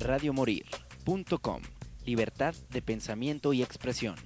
radiomorir.com. 0.00 1.62
Libertad 2.04 2.54
de 2.70 2.82
pensamiento 2.82 3.52
y 3.52 3.62
expresión. 3.62 4.16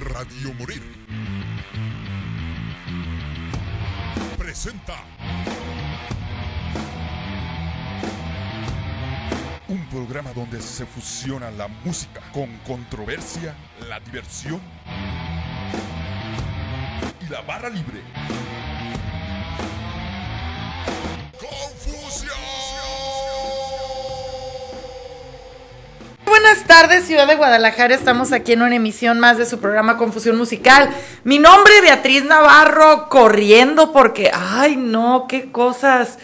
Radio 0.00 0.52
Morir. 0.54 0.82
Presenta. 4.36 5.04
Un 9.68 9.84
programa 9.88 10.32
donde 10.32 10.60
se 10.60 10.86
fusiona 10.86 11.50
la 11.50 11.68
música 11.68 12.20
con 12.32 12.56
controversia, 12.66 13.54
la 13.88 14.00
diversión 14.00 14.60
la 17.30 17.40
barra 17.40 17.68
libre. 17.68 18.02
Buenas 26.24 26.64
tardes, 26.66 27.06
Ciudad 27.06 27.26
de 27.26 27.34
Guadalajara. 27.34 27.94
Estamos 27.94 28.32
aquí 28.32 28.52
en 28.52 28.62
una 28.62 28.76
emisión 28.76 29.18
más 29.18 29.38
de 29.38 29.46
su 29.46 29.58
programa 29.58 29.96
Confusión 29.96 30.36
Musical. 30.36 30.90
Mi 31.24 31.38
nombre 31.38 31.76
es 31.76 31.82
Beatriz 31.82 32.24
Navarro, 32.24 33.08
corriendo 33.08 33.92
porque, 33.92 34.30
ay, 34.32 34.76
no, 34.76 35.26
qué 35.28 35.50
cosas. 35.50 36.18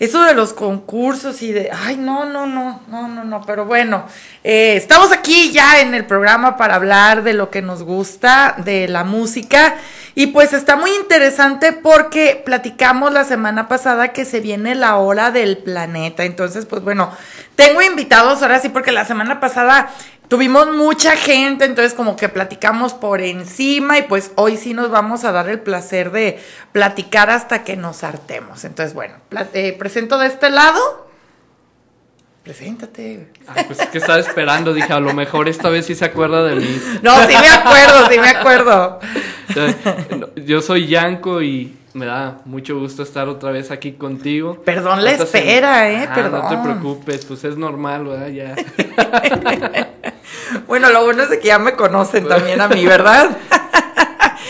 Eso 0.00 0.22
de 0.22 0.34
los 0.34 0.52
concursos 0.52 1.42
y 1.42 1.50
de, 1.50 1.70
ay, 1.72 1.96
no, 1.96 2.24
no, 2.24 2.46
no, 2.46 2.80
no, 2.86 3.08
no, 3.08 3.24
no, 3.24 3.42
pero 3.44 3.64
bueno, 3.64 4.04
eh, 4.44 4.74
estamos 4.76 5.10
aquí 5.10 5.50
ya 5.50 5.80
en 5.80 5.92
el 5.92 6.06
programa 6.06 6.56
para 6.56 6.76
hablar 6.76 7.24
de 7.24 7.34
lo 7.34 7.50
que 7.50 7.62
nos 7.62 7.82
gusta, 7.82 8.54
de 8.58 8.86
la 8.86 9.02
música, 9.02 9.74
y 10.14 10.28
pues 10.28 10.52
está 10.52 10.76
muy 10.76 10.92
interesante 10.92 11.72
porque 11.72 12.40
platicamos 12.44 13.12
la 13.12 13.24
semana 13.24 13.66
pasada 13.66 14.12
que 14.12 14.24
se 14.24 14.38
viene 14.38 14.76
la 14.76 14.96
hora 14.96 15.32
del 15.32 15.58
planeta, 15.58 16.24
entonces, 16.24 16.64
pues 16.64 16.82
bueno, 16.82 17.10
tengo 17.58 17.82
invitados 17.82 18.40
ahora 18.40 18.60
sí, 18.60 18.68
porque 18.68 18.92
la 18.92 19.04
semana 19.04 19.40
pasada 19.40 19.90
Tuvimos 20.28 20.76
mucha 20.76 21.16
gente, 21.16 21.64
entonces 21.64 21.94
como 21.94 22.14
que 22.14 22.28
platicamos 22.28 22.92
por 22.92 23.22
encima 23.22 23.96
y 23.96 24.02
pues 24.02 24.32
hoy 24.34 24.58
sí 24.58 24.74
nos 24.74 24.90
vamos 24.90 25.24
a 25.24 25.32
dar 25.32 25.48
el 25.48 25.58
placer 25.58 26.10
de 26.10 26.38
platicar 26.72 27.30
hasta 27.30 27.64
que 27.64 27.78
nos 27.78 28.04
hartemos. 28.04 28.62
Entonces, 28.64 28.92
bueno, 28.92 29.14
eh, 29.54 29.74
presento 29.78 30.18
de 30.18 30.26
este 30.26 30.50
lado. 30.50 31.08
Preséntate. 32.42 33.32
Ah, 33.46 33.54
pues 33.66 33.80
es 33.80 33.88
que 33.88 33.96
estaba 33.96 34.18
esperando, 34.18 34.74
dije, 34.74 34.92
a 34.92 35.00
lo 35.00 35.14
mejor 35.14 35.48
esta 35.48 35.70
vez 35.70 35.86
sí 35.86 35.94
se 35.94 36.04
acuerda 36.04 36.44
de 36.44 36.56
mí. 36.56 36.82
No, 37.02 37.26
sí 37.26 37.34
me 37.40 37.48
acuerdo, 37.48 38.08
sí 38.10 38.18
me 38.18 38.28
acuerdo. 38.28 39.00
Yo 40.36 40.60
soy 40.60 40.88
Yanko 40.88 41.40
y 41.40 41.77
me 41.98 42.06
da 42.06 42.38
mucho 42.44 42.78
gusto 42.78 43.02
estar 43.02 43.28
otra 43.28 43.50
vez 43.50 43.70
aquí 43.70 43.92
contigo. 43.92 44.62
Perdón 44.64 45.02
la 45.04 45.12
espera, 45.12 45.90
eh, 45.90 46.08
perdón. 46.14 46.42
No 46.44 46.48
te 46.48 46.56
preocupes, 46.58 47.24
pues 47.24 47.42
es 47.44 47.56
normal, 47.56 48.04
¿verdad? 48.04 48.28
Ya. 48.28 48.54
bueno, 50.66 50.90
lo 50.90 51.04
bueno 51.04 51.24
es 51.24 51.28
que 51.38 51.48
ya 51.48 51.58
me 51.58 51.72
conocen 51.72 52.28
también 52.28 52.60
a 52.60 52.68
mí, 52.68 52.86
¿verdad? 52.86 53.36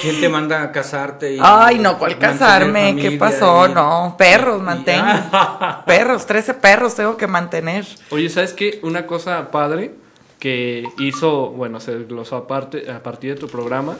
¿Quién 0.02 0.20
te 0.20 0.28
manda 0.28 0.62
a 0.62 0.70
casarte? 0.70 1.34
Y 1.34 1.40
Ay, 1.42 1.78
no, 1.78 1.98
¿cuál 1.98 2.18
casarme? 2.18 2.94
¿Qué 2.94 3.12
pasó? 3.12 3.66
No, 3.66 4.14
perros 4.16 4.62
mantengo. 4.62 5.08
perros, 5.86 6.26
13 6.26 6.54
perros 6.54 6.94
tengo 6.94 7.16
que 7.16 7.26
mantener. 7.26 7.84
Oye, 8.10 8.28
¿sabes 8.28 8.52
qué? 8.52 8.78
Una 8.82 9.06
cosa 9.06 9.50
padre 9.50 9.94
que 10.38 10.88
hizo, 10.98 11.48
bueno, 11.48 11.80
se 11.80 12.04
glosó 12.04 12.36
aparte, 12.36 12.90
a 12.90 13.02
partir 13.02 13.34
de 13.34 13.40
tu 13.40 13.48
programa, 13.48 13.96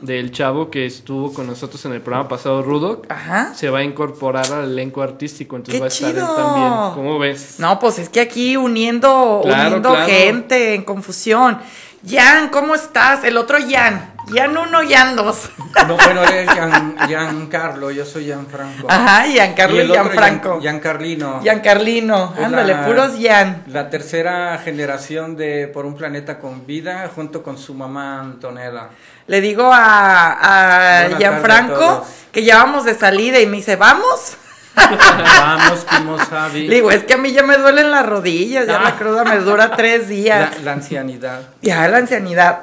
del 0.00 0.32
chavo 0.32 0.70
que 0.70 0.86
estuvo 0.86 1.32
con 1.34 1.46
nosotros 1.46 1.84
en 1.84 1.92
el 1.92 2.00
programa 2.00 2.28
pasado, 2.28 2.62
Rudo, 2.62 3.02
se 3.54 3.68
va 3.68 3.80
a 3.80 3.84
incorporar 3.84 4.50
al 4.52 4.70
elenco 4.70 5.02
artístico, 5.02 5.56
entonces 5.56 5.80
va 5.80 5.86
a 5.86 5.88
estar 5.88 6.10
él 6.10 6.24
también. 6.36 6.72
¿Cómo 6.94 7.18
ves? 7.18 7.56
No, 7.58 7.78
pues 7.78 7.98
es 7.98 8.08
que 8.08 8.20
aquí 8.20 8.56
uniendo, 8.56 9.42
uniendo 9.42 9.94
gente 10.06 10.74
en 10.74 10.82
confusión. 10.82 11.58
Jan, 12.08 12.48
¿cómo 12.48 12.74
estás? 12.74 13.22
El 13.24 13.36
otro 13.36 13.58
Jan. 13.68 14.11
Jan 14.28 14.56
uno, 14.56 14.80
Jan 14.88 15.16
dos. 15.16 15.50
No, 15.86 15.96
bueno, 15.96 16.22
eres 16.22 16.48
Jan, 16.48 17.46
Carlo, 17.48 17.90
yo 17.90 18.04
soy 18.04 18.30
Jan 18.30 18.46
Franco. 18.46 18.86
Ajá, 18.88 19.24
Jan 19.34 19.54
Carlo 19.54 19.82
y, 19.82 19.88
Jan 19.88 20.10
Franco. 20.10 20.60
Jan, 20.62 20.80
Carlino. 20.80 21.40
Jan 21.44 21.60
Carlino, 21.60 22.34
ándale, 22.42 22.74
puros 22.86 23.12
Jan. 23.20 23.64
La 23.66 23.90
tercera 23.90 24.58
generación 24.58 25.36
de 25.36 25.68
Por 25.68 25.86
un 25.86 25.96
Planeta 25.96 26.38
con 26.38 26.66
Vida, 26.66 27.10
junto 27.14 27.42
con 27.42 27.58
su 27.58 27.74
mamá 27.74 28.20
Antonella. 28.20 28.90
Le 29.26 29.40
digo 29.40 29.70
a, 29.72 31.06
a 31.06 31.10
Jan 31.18 31.40
Franco 31.40 32.06
que 32.30 32.44
ya 32.44 32.56
vamos 32.58 32.84
de 32.84 32.94
salida 32.94 33.40
y 33.40 33.46
me 33.46 33.58
dice, 33.58 33.76
¿vamos? 33.76 34.36
Vamos, 34.74 35.84
Kimosabi. 35.84 36.68
Digo, 36.68 36.90
es 36.90 37.04
que 37.04 37.14
a 37.14 37.18
mí 37.18 37.32
ya 37.32 37.42
me 37.42 37.56
duelen 37.56 37.90
las 37.90 38.06
rodillas, 38.06 38.66
ya 38.66 38.80
la 38.80 38.88
ah. 38.88 38.96
cruda 38.96 39.24
me 39.24 39.36
dura 39.38 39.76
tres 39.76 40.08
días. 40.08 40.62
La, 40.62 40.72
ancianidad. 40.72 41.42
Ya, 41.60 41.86
la 41.88 41.98
ancianidad. 41.98 42.60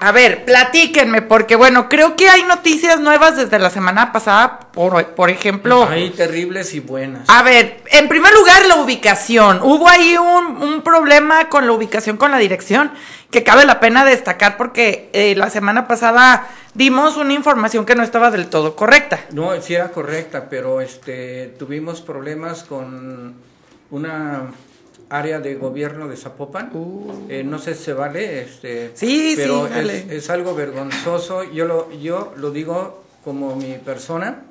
A 0.00 0.12
ver, 0.12 0.44
platíquenme, 0.44 1.22
porque 1.22 1.56
bueno, 1.56 1.88
creo 1.88 2.14
que 2.14 2.28
hay 2.28 2.44
noticias 2.44 3.00
nuevas 3.00 3.36
desde 3.36 3.58
la 3.58 3.68
semana 3.68 4.12
pasada, 4.12 4.60
por, 4.72 5.04
por 5.06 5.28
ejemplo. 5.28 5.88
Hay 5.88 6.10
terribles 6.10 6.72
y 6.74 6.80
buenas. 6.80 7.28
A 7.28 7.42
ver, 7.42 7.82
en 7.90 8.06
primer 8.08 8.32
lugar, 8.32 8.64
la 8.66 8.76
ubicación. 8.76 9.60
Hubo 9.60 9.88
ahí 9.88 10.16
un, 10.16 10.62
un 10.62 10.82
problema 10.82 11.48
con 11.48 11.66
la 11.66 11.72
ubicación, 11.72 12.16
con 12.16 12.30
la 12.30 12.38
dirección, 12.38 12.92
que 13.32 13.42
cabe 13.42 13.66
la 13.66 13.80
pena 13.80 14.04
destacar 14.04 14.56
porque 14.56 15.10
eh, 15.12 15.34
la 15.36 15.50
semana 15.50 15.88
pasada 15.88 16.46
dimos 16.74 17.16
una 17.16 17.34
información 17.34 17.84
que 17.84 17.96
no 17.96 18.04
estaba 18.04 18.30
del 18.30 18.48
todo 18.48 18.76
correcta. 18.76 19.18
No, 19.32 19.60
sí 19.60 19.74
era 19.74 19.90
correcta, 19.90 20.48
pero 20.48 20.80
este 20.80 21.54
tuvimos 21.58 22.02
problemas 22.02 22.62
con 22.62 23.34
una 23.90 24.44
área 25.10 25.40
de 25.40 25.54
gobierno 25.54 26.08
de 26.08 26.16
Zapopan. 26.16 26.70
Uh. 26.74 27.26
Eh, 27.28 27.44
no 27.44 27.58
sé 27.58 27.74
si 27.74 27.84
se 27.84 27.92
vale, 27.92 28.42
este, 28.42 28.90
sí, 28.94 29.34
pero 29.36 29.66
sí, 29.66 29.72
es, 29.74 30.10
es, 30.10 30.30
algo 30.30 30.54
vergonzoso. 30.54 31.44
Yo 31.44 31.66
lo, 31.66 31.90
yo 31.92 32.32
lo 32.36 32.50
digo 32.50 33.02
como 33.24 33.56
mi 33.56 33.74
persona, 33.74 34.42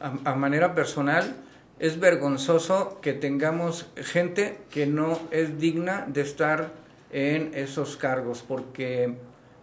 a, 0.00 0.30
a, 0.30 0.34
manera 0.34 0.74
personal. 0.74 1.36
Es 1.78 2.00
vergonzoso 2.00 2.98
que 3.00 3.12
tengamos 3.12 3.86
gente 3.96 4.58
que 4.70 4.86
no 4.86 5.20
es 5.30 5.60
digna 5.60 6.06
de 6.08 6.22
estar 6.22 6.72
en 7.12 7.52
esos 7.54 7.96
cargos, 7.96 8.44
porque 8.46 9.14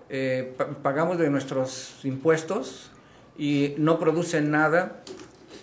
eh, 0.09 0.55
pagamos 0.83 1.17
de 1.17 1.29
nuestros 1.29 1.99
impuestos 2.03 2.91
y 3.37 3.73
no 3.77 3.99
producen 3.99 4.51
nada, 4.51 5.03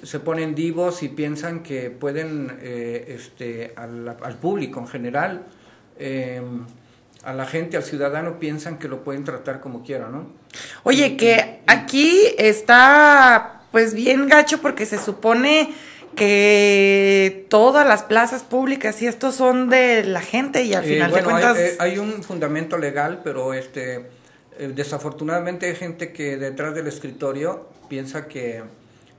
se 0.02 0.20
ponen 0.20 0.54
divos 0.54 1.02
y 1.02 1.08
piensan 1.08 1.62
que 1.62 1.90
pueden, 1.90 2.58
eh, 2.60 3.16
este, 3.16 3.72
al, 3.76 4.36
público 4.40 4.80
en 4.80 4.88
general, 4.88 5.46
em, 5.98 6.64
a 7.22 7.32
la 7.32 7.46
gente, 7.46 7.76
al 7.76 7.84
ciudadano, 7.84 8.38
piensan 8.38 8.78
que 8.78 8.88
lo 8.88 9.04
pueden 9.04 9.24
tratar 9.24 9.60
como 9.60 9.82
quieran, 9.84 10.12
¿no? 10.12 10.26
Oye, 10.82 11.16
que 11.16 11.60
aquí 11.66 12.18
está 12.36 13.62
pues 13.70 13.94
bien 13.94 14.28
gacho 14.28 14.60
porque 14.60 14.84
se 14.86 14.98
supone 14.98 15.72
que 16.16 17.46
todas 17.48 17.86
las 17.86 18.02
plazas 18.02 18.42
públicas 18.42 19.00
y 19.00 19.06
estos 19.06 19.34
son 19.36 19.70
de 19.70 20.04
la 20.04 20.20
gente 20.20 20.64
y 20.64 20.74
al 20.74 20.84
eh, 20.84 20.88
final 20.88 21.12
de 21.12 21.22
cuentas... 21.22 21.56
Hay, 21.56 21.92
hay, 21.92 21.98
un 21.98 22.22
fundamento 22.22 22.76
legal, 22.76 23.22
pero 23.24 23.54
este 23.54 24.10
eh, 24.58 24.70
desafortunadamente 24.74 25.66
hay 25.66 25.74
gente 25.74 26.12
que 26.12 26.36
detrás 26.36 26.74
del 26.74 26.86
escritorio 26.86 27.68
piensa 27.88 28.28
que 28.28 28.62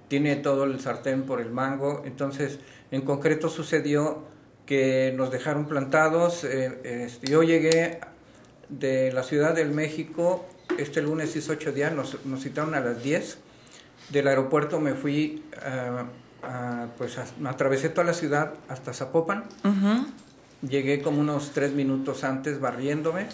tiene 0.08 0.36
todo 0.36 0.66
el 0.66 0.80
sartén 0.80 1.24
por 1.24 1.41
el 1.41 1.52
mango. 1.52 2.03
Entonces, 2.06 2.59
en 2.91 3.02
concreto 3.02 3.50
sucedió 3.50 4.24
que 4.66 5.14
nos 5.16 5.31
dejaron 5.31 5.68
plantados. 5.68 6.44
Eh, 6.44 7.06
este, 7.06 7.31
yo 7.31 7.44
llegué 7.44 8.00
de 8.69 9.12
la 9.12 9.24
Ciudad 9.24 9.56
del 9.56 9.72
México 9.72 10.46
este 10.78 11.02
lunes 11.02 11.34
18 11.34 11.72
días, 11.72 11.94
nos, 11.94 12.25
nos 12.25 12.41
citaron 12.41 12.74
a 12.75 12.80
las 12.80 13.03
10. 13.03 13.38
Del 14.09 14.28
aeropuerto 14.28 14.79
me 14.79 14.94
fui, 14.94 15.44
uh, 15.55 16.88
pues 16.97 17.17
atravesé 17.46 17.90
toda 17.90 18.06
la 18.06 18.14
ciudad 18.14 18.53
hasta 18.67 18.94
Zapopan. 18.94 19.46
Llegué 20.61 21.02
como 21.02 21.20
unos 21.20 21.52
tres 21.52 21.73
minutos 21.73 22.23
antes 22.23 22.59
barriéndome 22.59 23.28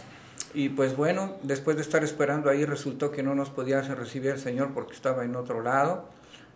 y 0.54 0.70
pues 0.70 0.96
bueno, 0.96 1.36
después 1.44 1.76
de 1.76 1.84
estar 1.84 2.04
esperando 2.04 2.50
ahí 2.50 2.66
resultó 2.66 3.12
que 3.12 3.22
no 3.22 3.36
nos 3.36 3.50
podía 3.50 3.82
recibir 3.82 4.32
el 4.32 4.40
señor 4.40 4.74
porque 4.74 4.94
estaba 4.94 5.24
en 5.24 5.36
otro 5.36 5.62
lado. 5.62 6.10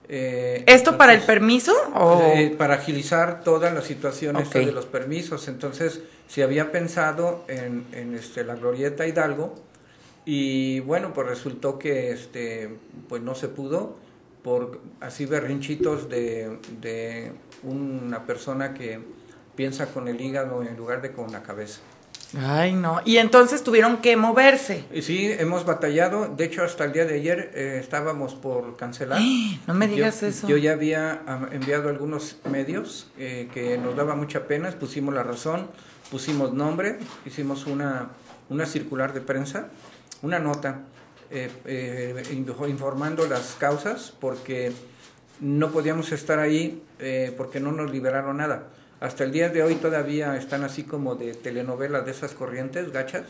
Eh, 0.10 0.64
¿Esto 0.68 0.98
para 0.98 1.14
el 1.14 1.22
permiso? 1.22 1.74
O? 1.96 2.22
Eh, 2.36 2.54
para 2.58 2.76
agilizar 2.76 3.44
todas 3.44 3.74
las 3.74 3.86
situaciones 3.86 4.50
de 4.50 4.72
los 4.72 4.86
permisos. 4.86 5.48
Entonces, 5.48 6.02
se 6.28 6.44
había 6.44 6.72
pensado 6.72 7.46
en, 7.48 7.86
en 7.94 8.16
este, 8.16 8.44
la 8.44 8.56
Glorieta 8.56 9.08
Hidalgo 9.08 9.56
y 10.26 10.80
bueno, 10.82 11.14
pues 11.14 11.28
resultó 11.28 11.78
que 11.78 12.12
este, 12.12 12.70
pues 13.10 13.22
no 13.22 13.36
se 13.36 13.48
pudo 13.50 13.98
por 14.44 14.82
así 15.00 15.26
berrinchitos 15.26 16.10
de, 16.10 16.58
de 16.82 17.32
una 17.64 18.26
persona 18.26 18.74
que 18.74 19.00
piensa 19.56 19.88
con 19.88 20.08
el 20.08 20.20
hígado 20.20 20.62
en 20.64 20.76
lugar 20.76 21.02
de 21.02 21.12
con 21.12 21.32
la 21.32 21.44
cabeza. 21.44 21.80
Ay, 22.40 22.74
no. 22.74 23.02
Y 23.06 23.18
entonces 23.18 23.64
tuvieron 23.64 23.98
que 23.98 24.18
moverse. 24.18 24.86
Sí, 25.02 25.32
hemos 25.32 25.66
batallado. 25.66 26.28
De 26.28 26.46
hecho, 26.46 26.64
hasta 26.64 26.86
el 26.86 26.94
día 26.94 27.06
de 27.06 27.16
ayer 27.16 27.52
eh, 27.54 27.78
estábamos 27.80 28.36
por 28.36 28.76
cancelar. 28.76 29.20
No 29.68 29.74
me 29.74 29.88
digas 29.88 30.24
eso. 30.24 30.48
Yo 30.48 30.58
ya 30.58 30.74
había 30.74 31.22
enviado 31.52 31.90
algunos 31.90 32.38
medios 32.50 33.12
eh, 33.18 33.50
que 33.54 33.78
nos 33.78 33.96
daba 33.96 34.16
mucha 34.16 34.48
pena. 34.48 34.70
Pusimos 34.72 35.14
la 35.14 35.24
razón, 35.24 35.70
pusimos 36.12 36.54
nombre, 36.54 36.98
hicimos 37.26 37.66
una, 37.66 38.10
una 38.50 38.66
circular 38.66 39.14
de 39.14 39.22
prensa, 39.22 39.70
una 40.22 40.40
nota 40.40 40.82
eh, 41.32 42.24
informando 42.68 43.28
las 43.28 43.56
causas 43.60 44.14
porque 44.20 44.74
no 45.40 45.72
podíamos 45.72 46.12
estar 46.12 46.40
ahí 46.40 46.84
porque 47.38 47.60
no 47.60 47.72
nos 47.72 47.92
liberaron 47.92 48.38
nada 48.38 48.68
hasta 49.04 49.26
el 49.26 49.34
día 49.34 49.50
de 49.50 49.62
hoy 49.62 49.76
todavía 49.76 50.38
están 50.38 50.64
así 50.64 50.84
como 50.84 51.16
de 51.16 51.34
telenovelas 51.34 52.06
de 52.06 52.12
esas 52.12 52.32
corrientes 52.32 52.94
gachas, 52.94 53.26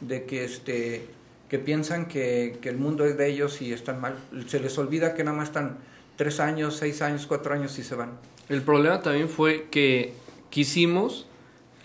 de 0.00 0.24
que 0.24 0.44
este 0.44 1.06
que 1.48 1.60
piensan 1.60 2.06
que, 2.06 2.58
el 2.60 2.76
mundo 2.76 3.04
es 3.04 3.16
de 3.16 3.28
ellos 3.28 3.62
y 3.62 3.72
están 3.72 4.00
mal. 4.00 4.16
Se 4.48 4.58
les 4.58 4.76
olvida 4.78 5.14
que 5.14 5.22
nada 5.22 5.36
más 5.36 5.48
están 5.48 5.76
tres 6.16 6.40
años, 6.40 6.76
seis 6.76 7.02
años, 7.02 7.26
cuatro 7.28 7.54
años 7.54 7.78
y 7.78 7.84
se 7.84 7.94
van. 7.94 8.10
El 8.48 8.62
problema 8.62 9.00
también 9.00 9.28
fue 9.28 9.68
que 9.70 10.12
quisimos 10.50 11.26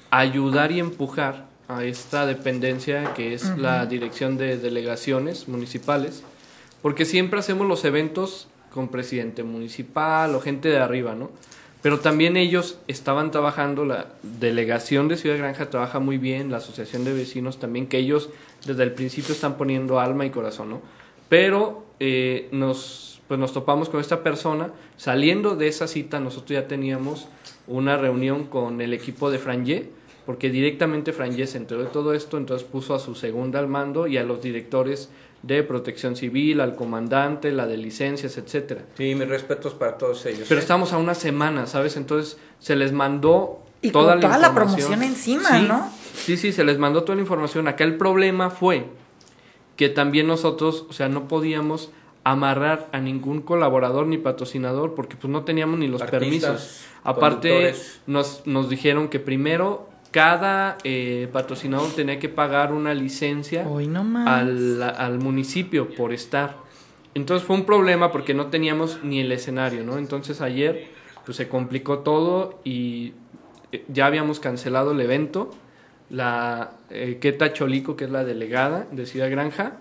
ayudar 0.09 0.71
y 0.71 0.79
empujar 0.79 1.45
a 1.67 1.83
esta 1.83 2.25
dependencia 2.25 3.13
que 3.13 3.35
es 3.35 3.55
la 3.55 3.85
dirección 3.85 4.37
de 4.37 4.57
delegaciones 4.57 5.47
municipales, 5.47 6.23
porque 6.81 7.05
siempre 7.05 7.39
hacemos 7.39 7.67
los 7.67 7.85
eventos 7.85 8.47
con 8.73 8.87
presidente 8.87 9.43
municipal 9.43 10.33
o 10.33 10.41
gente 10.41 10.69
de 10.69 10.79
arriba, 10.79 11.13
¿no? 11.13 11.29
Pero 11.81 11.99
también 11.99 12.37
ellos 12.37 12.79
estaban 12.87 13.31
trabajando, 13.31 13.85
la 13.85 14.07
delegación 14.23 15.07
de 15.07 15.17
Ciudad 15.17 15.37
Granja 15.37 15.69
trabaja 15.69 15.99
muy 15.99 16.17
bien, 16.17 16.51
la 16.51 16.57
asociación 16.57 17.03
de 17.03 17.13
vecinos 17.13 17.59
también, 17.59 17.87
que 17.87 17.97
ellos 17.97 18.29
desde 18.65 18.83
el 18.83 18.93
principio 18.93 19.33
están 19.33 19.57
poniendo 19.57 19.99
alma 19.99 20.25
y 20.25 20.31
corazón, 20.31 20.69
¿no? 20.69 20.81
Pero 21.29 21.85
eh, 21.99 22.47
nos, 22.51 23.21
pues 23.27 23.39
nos 23.39 23.53
topamos 23.53 23.89
con 23.89 23.99
esta 23.99 24.23
persona, 24.23 24.71
saliendo 24.97 25.55
de 25.55 25.67
esa 25.67 25.87
cita 25.87 26.19
nosotros 26.19 26.51
ya 26.51 26.67
teníamos 26.67 27.27
una 27.67 27.97
reunión 27.97 28.45
con 28.45 28.81
el 28.81 28.93
equipo 28.93 29.29
de 29.29 29.37
Frangé, 29.37 29.89
porque 30.25 30.49
directamente 30.49 31.13
Frangé 31.13 31.47
se 31.47 31.57
enteró 31.57 31.83
de 31.83 31.89
todo 31.89 32.13
esto, 32.13 32.37
entonces 32.37 32.67
puso 32.67 32.95
a 32.95 32.99
su 32.99 33.15
segunda 33.15 33.59
al 33.59 33.67
mando 33.67 34.07
y 34.07 34.17
a 34.17 34.23
los 34.23 34.41
directores 34.41 35.09
de 35.43 35.63
protección 35.63 36.15
civil, 36.15 36.61
al 36.61 36.75
comandante, 36.75 37.51
la 37.51 37.67
de 37.67 37.77
licencias, 37.77 38.37
etcétera. 38.37 38.81
Sí, 38.97 39.15
mis 39.15 39.27
respetos 39.27 39.73
para 39.73 39.97
todos 39.97 40.25
ellos. 40.25 40.45
Pero 40.47 40.59
¿eh? 40.59 40.63
estamos 40.63 40.93
a 40.93 40.97
una 40.97 41.13
semana, 41.13 41.67
¿sabes? 41.67 41.97
Entonces 41.97 42.37
se 42.59 42.75
les 42.75 42.91
mandó 42.91 43.63
y 43.81 43.91
toda, 43.91 44.15
la, 44.15 44.21
toda 44.21 44.37
la 44.37 44.53
promoción 44.53 45.03
encima, 45.03 45.59
¿no? 45.59 45.89
Sí, 46.13 46.37
sí, 46.37 46.51
se 46.51 46.63
les 46.63 46.77
mandó 46.77 47.03
toda 47.03 47.15
la 47.15 47.21
información. 47.21 47.67
Acá 47.67 47.83
el 47.83 47.95
problema 47.95 48.49
fue 48.49 48.87
que 49.75 49.89
también 49.89 50.27
nosotros, 50.27 50.85
o 50.89 50.93
sea, 50.93 51.07
no 51.07 51.27
podíamos 51.27 51.91
amarrar 52.23 52.89
a 52.91 52.99
ningún 52.99 53.41
colaborador 53.41 54.07
ni 54.07 54.17
patrocinador 54.17 54.95
porque 54.95 55.15
pues 55.15 55.31
no 55.31 55.43
teníamos 55.45 55.79
ni 55.79 55.87
los 55.87 56.01
permisos. 56.03 56.81
Aparte 57.03 57.73
nos, 58.05 58.41
nos 58.45 58.69
dijeron 58.69 59.07
que 59.07 59.19
primero 59.19 59.87
cada 60.11 60.77
eh, 60.83 61.27
patrocinador 61.31 61.91
tenía 61.93 62.19
que 62.19 62.29
pagar 62.29 62.71
una 62.71 62.93
licencia 62.93 63.65
al, 64.25 64.81
al, 64.81 65.19
municipio 65.19 65.93
por 65.95 66.13
estar. 66.13 66.57
Entonces 67.13 67.45
fue 67.45 67.55
un 67.55 67.65
problema 67.65 68.11
porque 68.11 68.33
no 68.33 68.47
teníamos 68.47 69.03
ni 69.03 69.19
el 69.19 69.31
escenario, 69.31 69.83
¿no? 69.83 69.97
Entonces 69.97 70.41
ayer 70.41 70.87
pues 71.25 71.37
se 71.37 71.47
complicó 71.49 71.99
todo 71.99 72.59
y 72.63 73.13
eh, 73.71 73.83
ya 73.89 74.05
habíamos 74.05 74.39
cancelado 74.39 74.91
el 74.91 75.01
evento. 75.01 75.51
La 76.09 76.71
eh, 76.89 77.17
Keta 77.19 77.51
Cholico, 77.51 77.97
que 77.97 78.05
es 78.05 78.11
la 78.11 78.23
delegada 78.23 78.87
de 78.91 79.05
Ciudad 79.05 79.29
Granja, 79.29 79.77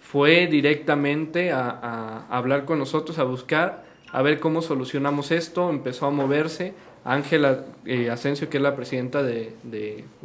fue 0.00 0.46
directamente 0.46 1.52
a, 1.52 1.68
a 1.68 2.26
hablar 2.36 2.64
con 2.64 2.78
nosotros, 2.78 3.18
a 3.18 3.24
buscar, 3.24 3.84
a 4.10 4.22
ver 4.22 4.40
cómo 4.40 4.62
solucionamos 4.62 5.32
esto, 5.32 5.68
empezó 5.68 6.06
a 6.06 6.10
moverse 6.10 6.74
Ángela 7.06 7.64
eh, 7.84 8.10
Asensio, 8.10 8.50
que 8.50 8.56
es 8.56 8.62
la 8.62 8.74
presidenta 8.74 9.22
de, 9.22 9.54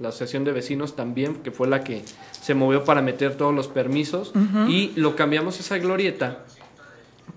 la 0.02 0.10
Asociación 0.10 0.44
de 0.44 0.52
Vecinos 0.52 0.96
también, 0.96 1.36
que 1.36 1.52
fue 1.52 1.68
la 1.68 1.84
que 1.84 2.02
se 2.32 2.56
movió 2.56 2.84
para 2.84 3.04
meter 3.04 3.38
todos 3.38 3.54
los 3.54 3.68
permisos, 3.68 4.34
y 4.68 4.92
lo 4.96 5.16
cambiamos 5.16 5.60
esa 5.60 5.78
glorieta 5.78 6.44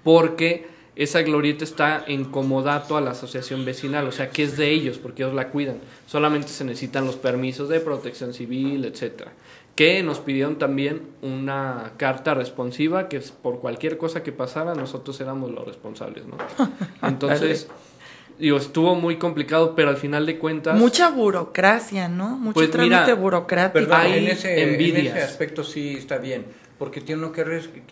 porque 0.03 0.67
esa 0.97 1.23
glorieta 1.23 1.65
está 1.65 2.05
en 2.07 2.25
comodato 2.25 2.97
a 2.97 3.01
la 3.01 3.11
asociación 3.11 3.65
vecinal, 3.65 4.07
o 4.07 4.13
sea 4.13 4.31
que 4.31 4.45
es 4.45 4.57
de 4.57 4.71
ellos, 4.71 4.99
porque 4.99 5.25
ellos 5.25 5.35
la 5.35 5.49
cuidan. 5.49 5.79
Solamente 6.07 6.49
se 6.49 6.65
necesitan 6.65 7.05
los 7.05 7.17
permisos 7.17 7.69
de 7.69 7.81
protección 7.81 8.33
civil, 8.33 8.85
etcétera. 8.85 9.33
Que 9.75 10.05
nos 10.05 10.21
pidieron 10.21 10.57
también 10.57 11.03
una 11.21 11.93
carta 11.97 12.33
responsiva, 12.35 13.09
que 13.09 13.21
por 13.43 13.59
cualquier 13.59 13.99
cosa 13.99 14.23
que 14.23 14.31
pasara, 14.31 14.75
nosotros 14.75 15.21
éramos 15.21 15.51
los 15.51 15.67
responsables, 15.67 16.25
¿no? 16.27 16.37
Entonces 17.03 17.69
digo, 18.39 18.57
estuvo 18.59 18.95
muy 18.95 19.17
complicado, 19.17 19.75
pero 19.75 19.91
al 19.91 19.97
final 19.97 20.27
de 20.27 20.39
cuentas... 20.39 20.79
Mucha 20.79 21.11
burocracia, 21.11 22.09
¿no? 22.09 22.31
Mucho 22.31 22.55
pues 22.55 22.71
trámite 22.71 23.13
burocrático. 23.15 23.89
Perdón, 23.89 24.07
en, 24.07 24.29
ese, 24.29 24.63
en 24.63 24.97
ese 24.97 25.23
aspecto 25.23 25.65
sí 25.65 25.95
está 25.99 26.19
bien 26.19 26.45
porque 26.79 27.01
tiene 27.01 27.23
uno 27.23 27.33
que 27.33 27.45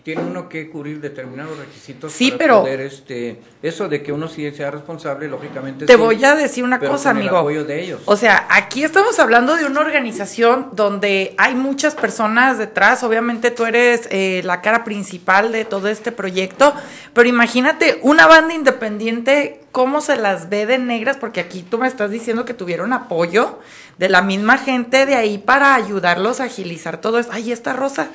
tiene 0.03 0.23
uno 0.23 0.49
que 0.49 0.69
cubrir 0.69 1.01
determinados 1.01 1.57
requisitos 1.57 2.13
sí, 2.13 2.31
para 2.33 2.39
pero 2.39 2.61
poder 2.63 2.81
este 2.81 3.39
eso 3.63 3.89
de 3.89 4.03
que 4.03 4.13
uno 4.13 4.29
sí 4.29 4.51
sea 4.51 4.73
responsable 4.73 5.29
lógicamente 5.29 5.87
te 5.87 5.95
voy 5.97 6.23
a 6.25 6.35
decir 6.35 6.65
una 6.65 6.81
cosa 6.81 7.11
con 7.11 7.19
amigo 7.19 7.37
el 7.37 7.41
apoyo 7.41 7.65
de 7.65 7.81
ellos. 7.81 8.01
o 8.07 8.17
sea 8.17 8.47
aquí 8.51 8.83
estamos 8.83 9.21
hablando 9.21 9.55
de 9.55 9.67
una 9.67 9.81
organización 9.81 10.71
donde 10.73 11.35
hay 11.39 11.55
muchas 11.55 11.95
personas 11.95 12.59
detrás 12.59 13.05
obviamente 13.05 13.53
tú 13.53 13.67
eres 13.67 14.09
eh, 14.11 14.43
la 14.45 14.61
cara 14.61 14.83
principal 14.83 15.53
de 15.53 15.65
todo 15.65 15.87
este 15.87 16.11
proyecto 16.11 16.75
pero 17.15 17.29
imagínate 17.29 18.01
una 18.03 18.27
banda 18.27 18.53
independiente 18.53 19.62
cómo 19.73 20.01
se 20.01 20.17
las 20.17 20.49
ve 20.49 20.67
de 20.67 20.79
negras 20.79 21.17
porque 21.17 21.41
aquí 21.41 21.63
tú 21.63 21.79
me 21.79 21.89
estás 21.89 22.11
diciendo 22.11 22.45
que 22.45 22.55
tuvieron 22.55 22.93
apoyo 22.93 23.59
de 23.99 24.09
la 24.09 24.23
misma 24.23 24.59
gente 24.59 25.07
de 25.07 25.15
ahí 25.17 25.39
para 25.39 25.75
ayudarlos 25.75 26.41
a 26.41 26.45
agilizar 26.45 27.01
todo 27.01 27.19
esto 27.19 27.33
ay 27.33 27.53
esta 27.53 27.73
rosa 27.73 28.11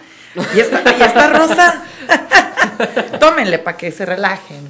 y 0.56 0.60
esta, 0.60 1.34
rosa, 1.34 1.84
tómenle 3.20 3.60
para 3.60 3.78
que 3.78 3.92
se 3.92 4.06
relajen. 4.06 4.70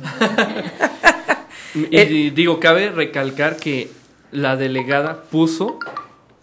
y 1.75 1.87
eh, 1.91 2.31
digo, 2.33 2.59
cabe 2.59 2.89
recalcar 2.89 3.57
que 3.57 3.89
la 4.31 4.55
delegada 4.55 5.23
puso 5.23 5.79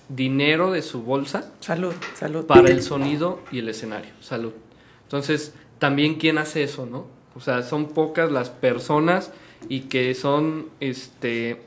dinero 0.09 0.73
de 0.73 0.83
su 0.83 1.03
bolsa. 1.03 1.51
Salud, 1.61 1.95
salud. 2.15 2.45
Para 2.45 2.69
el 2.69 2.83
sonido 2.83 3.41
y 3.51 3.61
el 3.61 3.69
escenario. 3.69 4.11
Salud. 4.21 4.53
Entonces, 5.05 5.55
también 5.79 6.17
quién 6.17 6.39
hace 6.39 6.63
eso, 6.63 6.87
¿no? 6.87 7.07
O 7.35 7.41
sea, 7.41 7.63
son 7.63 7.87
pocas 7.87 8.31
las 8.31 8.51
personas 8.51 9.33
y 9.69 9.81
que 9.83 10.15
son, 10.15 10.69
este, 10.81 11.61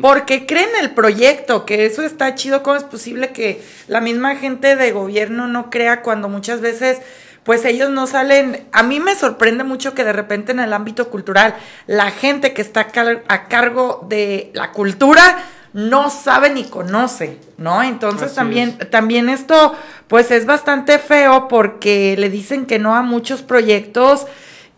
porque 0.00 0.46
creen 0.46 0.70
el 0.80 0.90
proyecto, 0.90 1.64
que 1.64 1.86
eso 1.86 2.02
está 2.02 2.34
chido. 2.34 2.62
¿Cómo 2.62 2.76
es 2.76 2.84
posible 2.84 3.30
que 3.32 3.62
la 3.88 4.00
misma 4.00 4.36
gente 4.36 4.76
de 4.76 4.92
gobierno 4.92 5.48
no 5.48 5.70
crea 5.70 6.02
cuando 6.02 6.28
muchas 6.28 6.60
veces 6.60 6.98
pues 7.44 7.64
ellos 7.64 7.90
no 7.90 8.06
salen. 8.06 8.66
A 8.72 8.82
mí 8.82 9.00
me 9.00 9.14
sorprende 9.14 9.64
mucho 9.64 9.94
que 9.94 10.04
de 10.04 10.12
repente 10.12 10.52
en 10.52 10.60
el 10.60 10.72
ámbito 10.72 11.08
cultural 11.08 11.54
la 11.86 12.10
gente 12.10 12.52
que 12.52 12.62
está 12.62 12.88
a 13.28 13.48
cargo 13.48 14.06
de 14.08 14.50
la 14.54 14.72
cultura 14.72 15.38
no 15.72 16.10
sabe 16.10 16.50
ni 16.50 16.64
conoce, 16.64 17.38
¿no? 17.56 17.82
Entonces 17.82 18.34
también, 18.34 18.76
también 18.90 19.28
esto 19.28 19.74
pues 20.08 20.30
es 20.30 20.44
bastante 20.44 20.98
feo 20.98 21.48
porque 21.48 22.16
le 22.18 22.28
dicen 22.28 22.66
que 22.66 22.78
no 22.78 22.94
a 22.94 23.02
muchos 23.02 23.42
proyectos 23.42 24.26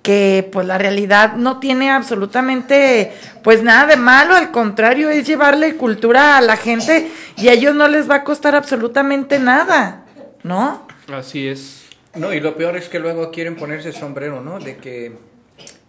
que 0.02 0.48
pues 0.52 0.66
la 0.66 0.78
realidad 0.78 1.34
no 1.34 1.60
tiene 1.60 1.90
absolutamente 1.90 3.12
pues 3.42 3.62
nada 3.62 3.86
de 3.86 3.96
malo, 3.96 4.34
al 4.34 4.50
contrario 4.50 5.08
es 5.08 5.26
llevarle 5.26 5.76
cultura 5.76 6.36
a 6.36 6.40
la 6.40 6.56
gente 6.56 7.10
y 7.36 7.48
a 7.48 7.52
ellos 7.52 7.74
no 7.74 7.88
les 7.88 8.10
va 8.10 8.16
a 8.16 8.24
costar 8.24 8.54
absolutamente 8.54 9.38
nada, 9.38 10.04
¿no? 10.42 10.86
Así 11.12 11.46
es. 11.48 11.84
No, 12.14 12.34
y 12.34 12.40
lo 12.40 12.56
peor 12.56 12.76
es 12.76 12.88
que 12.88 12.98
luego 12.98 13.30
quieren 13.30 13.56
ponerse 13.56 13.92
sombrero, 13.92 14.42
¿no? 14.42 14.58
De 14.58 14.76
que 14.76 15.16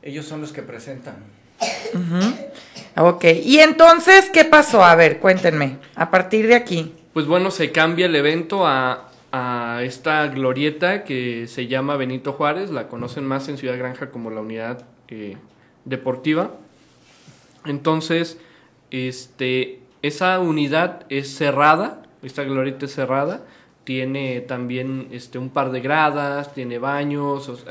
ellos 0.02 0.26
son 0.26 0.42
los 0.42 0.54
que 0.54 0.62
presentan. 0.62 1.16
Ok, 2.96 3.26
y 3.44 3.60
entonces, 3.60 4.30
¿qué 4.32 4.46
pasó? 4.46 4.84
A 4.84 4.96
ver, 4.96 5.20
cuéntenme, 5.20 5.78
a 5.96 6.12
partir 6.12 6.48
de 6.48 6.56
aquí. 6.56 6.94
Pues 7.14 7.26
bueno, 7.26 7.52
se 7.52 7.72
cambia 7.72 8.06
el 8.06 8.16
evento 8.16 8.66
a 8.68 9.10
a 9.34 9.82
esta 9.82 10.28
glorieta 10.28 11.04
que 11.04 11.48
se 11.48 11.66
llama 11.66 11.98
Benito 11.98 12.34
Juárez, 12.34 12.70
la 12.70 12.88
conocen 12.88 13.26
más 13.26 13.50
en 13.50 13.58
Ciudad 13.58 13.80
Granja 13.80 14.12
como 14.12 14.30
la 14.30 14.42
unidad 14.42 14.86
eh, 15.08 15.38
deportiva. 15.86 16.52
Entonces, 17.66 18.40
este, 18.92 19.80
esa 20.04 20.40
unidad 20.40 21.08
es 21.10 21.36
cerrada, 21.36 22.04
esta 22.22 22.44
glorieta 22.44 22.86
es 22.86 22.94
cerrada, 22.94 23.44
tiene 23.86 24.40
también 24.42 25.08
este, 25.12 25.40
un 25.40 25.50
par 25.50 25.72
de 25.72 25.82
gradas, 25.82 26.54
tiene 26.54 26.78
baños, 26.78 27.66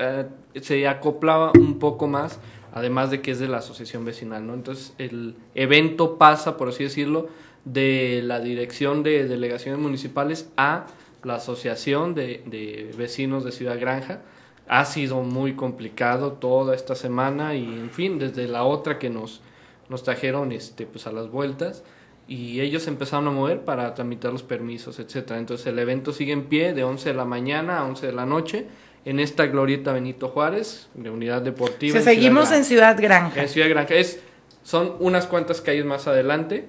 se 0.60 0.88
acopla 0.88 1.52
un 1.54 1.78
poco 1.78 2.08
más, 2.08 2.40
además 2.74 3.12
de 3.12 3.20
que 3.20 3.30
es 3.30 3.38
de 3.38 3.46
la 3.46 3.58
asociación 3.58 4.04
vecinal, 4.04 4.44
¿no? 4.44 4.54
Entonces, 4.54 4.94
el 4.98 5.36
evento 5.54 6.18
pasa, 6.18 6.56
por 6.56 6.70
así 6.70 6.82
decirlo, 6.82 7.28
de 7.64 8.20
la 8.24 8.40
Dirección 8.40 9.04
de 9.04 9.28
Delegaciones 9.28 9.80
Municipales 9.80 10.50
a 10.56 10.86
la 11.24 11.36
Asociación 11.36 12.14
de, 12.14 12.42
de 12.46 12.92
Vecinos 12.96 13.44
de 13.44 13.52
Ciudad 13.52 13.78
Granja. 13.78 14.20
Ha 14.68 14.84
sido 14.84 15.22
muy 15.22 15.54
complicado 15.54 16.32
toda 16.32 16.74
esta 16.74 16.94
semana 16.94 17.54
y, 17.54 17.64
en 17.64 17.90
fin, 17.90 18.18
desde 18.18 18.48
la 18.48 18.64
otra 18.64 18.98
que 18.98 19.10
nos, 19.10 19.40
nos 19.88 20.02
trajeron 20.02 20.52
este, 20.52 20.86
pues, 20.86 21.06
a 21.06 21.12
las 21.12 21.30
vueltas 21.30 21.82
y 22.28 22.60
ellos 22.60 22.86
empezaron 22.86 23.26
a 23.28 23.30
mover 23.30 23.60
para 23.62 23.94
tramitar 23.94 24.32
los 24.32 24.42
permisos, 24.42 24.98
etcétera. 24.98 25.38
Entonces 25.38 25.66
el 25.66 25.78
evento 25.78 26.12
sigue 26.12 26.32
en 26.32 26.44
pie 26.44 26.72
de 26.72 26.84
11 26.84 27.10
de 27.10 27.14
la 27.14 27.24
mañana 27.24 27.78
a 27.78 27.84
11 27.84 28.06
de 28.06 28.12
la 28.12 28.26
noche 28.26 28.66
en 29.04 29.18
esta 29.20 29.46
glorieta 29.46 29.92
Benito 29.92 30.28
Juárez, 30.28 30.88
de 30.94 31.10
Unidad 31.10 31.42
Deportiva. 31.42 31.98
Si 31.98 32.04
seguimos 32.04 32.52
en 32.52 32.64
Ciudad 32.64 32.96
Granja. 33.00 33.42
En 33.42 33.48
Ciudad 33.48 33.68
Granja. 33.68 33.94
Es, 33.94 34.20
son 34.62 34.94
unas 35.00 35.26
cuantas 35.26 35.60
calles 35.60 35.84
más 35.84 36.06
adelante 36.06 36.68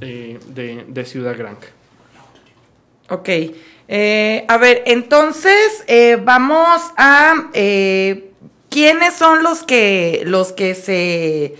eh, 0.00 0.38
de, 0.48 1.04
Ciudad 1.04 1.36
Granja. 1.38 1.68
Ok. 3.08 3.28
Eh, 3.86 4.44
a 4.48 4.56
ver, 4.56 4.82
entonces 4.86 5.84
eh, 5.86 6.18
vamos 6.22 6.80
a... 6.96 7.50
¿Quiénes 8.70 9.14
son 9.14 9.44
los 9.44 9.62
que, 9.62 10.22
los 10.24 10.52
que 10.52 10.74
se 10.74 11.54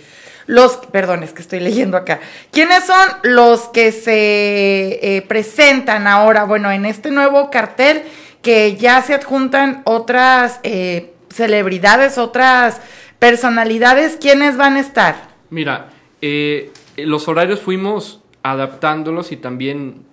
los, 0.47 0.77
perdón, 0.91 1.23
es 1.23 1.33
que 1.33 1.41
estoy 1.41 1.59
leyendo 1.59 1.97
acá. 1.97 2.19
¿Quiénes 2.51 2.83
son 2.85 3.07
los 3.23 3.61
que 3.69 3.91
se 3.91 4.99
eh, 5.01 5.21
presentan 5.23 6.07
ahora? 6.07 6.43
Bueno, 6.43 6.71
en 6.71 6.85
este 6.85 7.11
nuevo 7.11 7.49
cartel 7.49 8.03
que 8.41 8.75
ya 8.75 9.01
se 9.01 9.15
adjuntan 9.15 9.81
otras 9.85 10.59
eh, 10.63 11.13
celebridades, 11.33 12.19
otras 12.19 12.79
personalidades, 13.17 14.17
¿quiénes 14.21 14.55
van 14.55 14.75
a 14.75 14.81
estar? 14.81 15.15
Mira, 15.49 15.89
eh, 16.21 16.71
los 16.97 17.27
horarios 17.27 17.61
fuimos 17.61 18.21
adaptándolos 18.51 19.31
y 19.31 19.37
también 19.37 20.05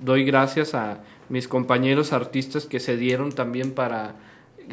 doy 0.00 0.24
gracias 0.24 0.74
a 0.74 0.98
mis 1.28 1.48
compañeros 1.48 2.12
artistas 2.12 2.66
que 2.66 2.80
se 2.80 2.96
dieron 2.96 3.32
también 3.32 3.72
para 3.72 4.14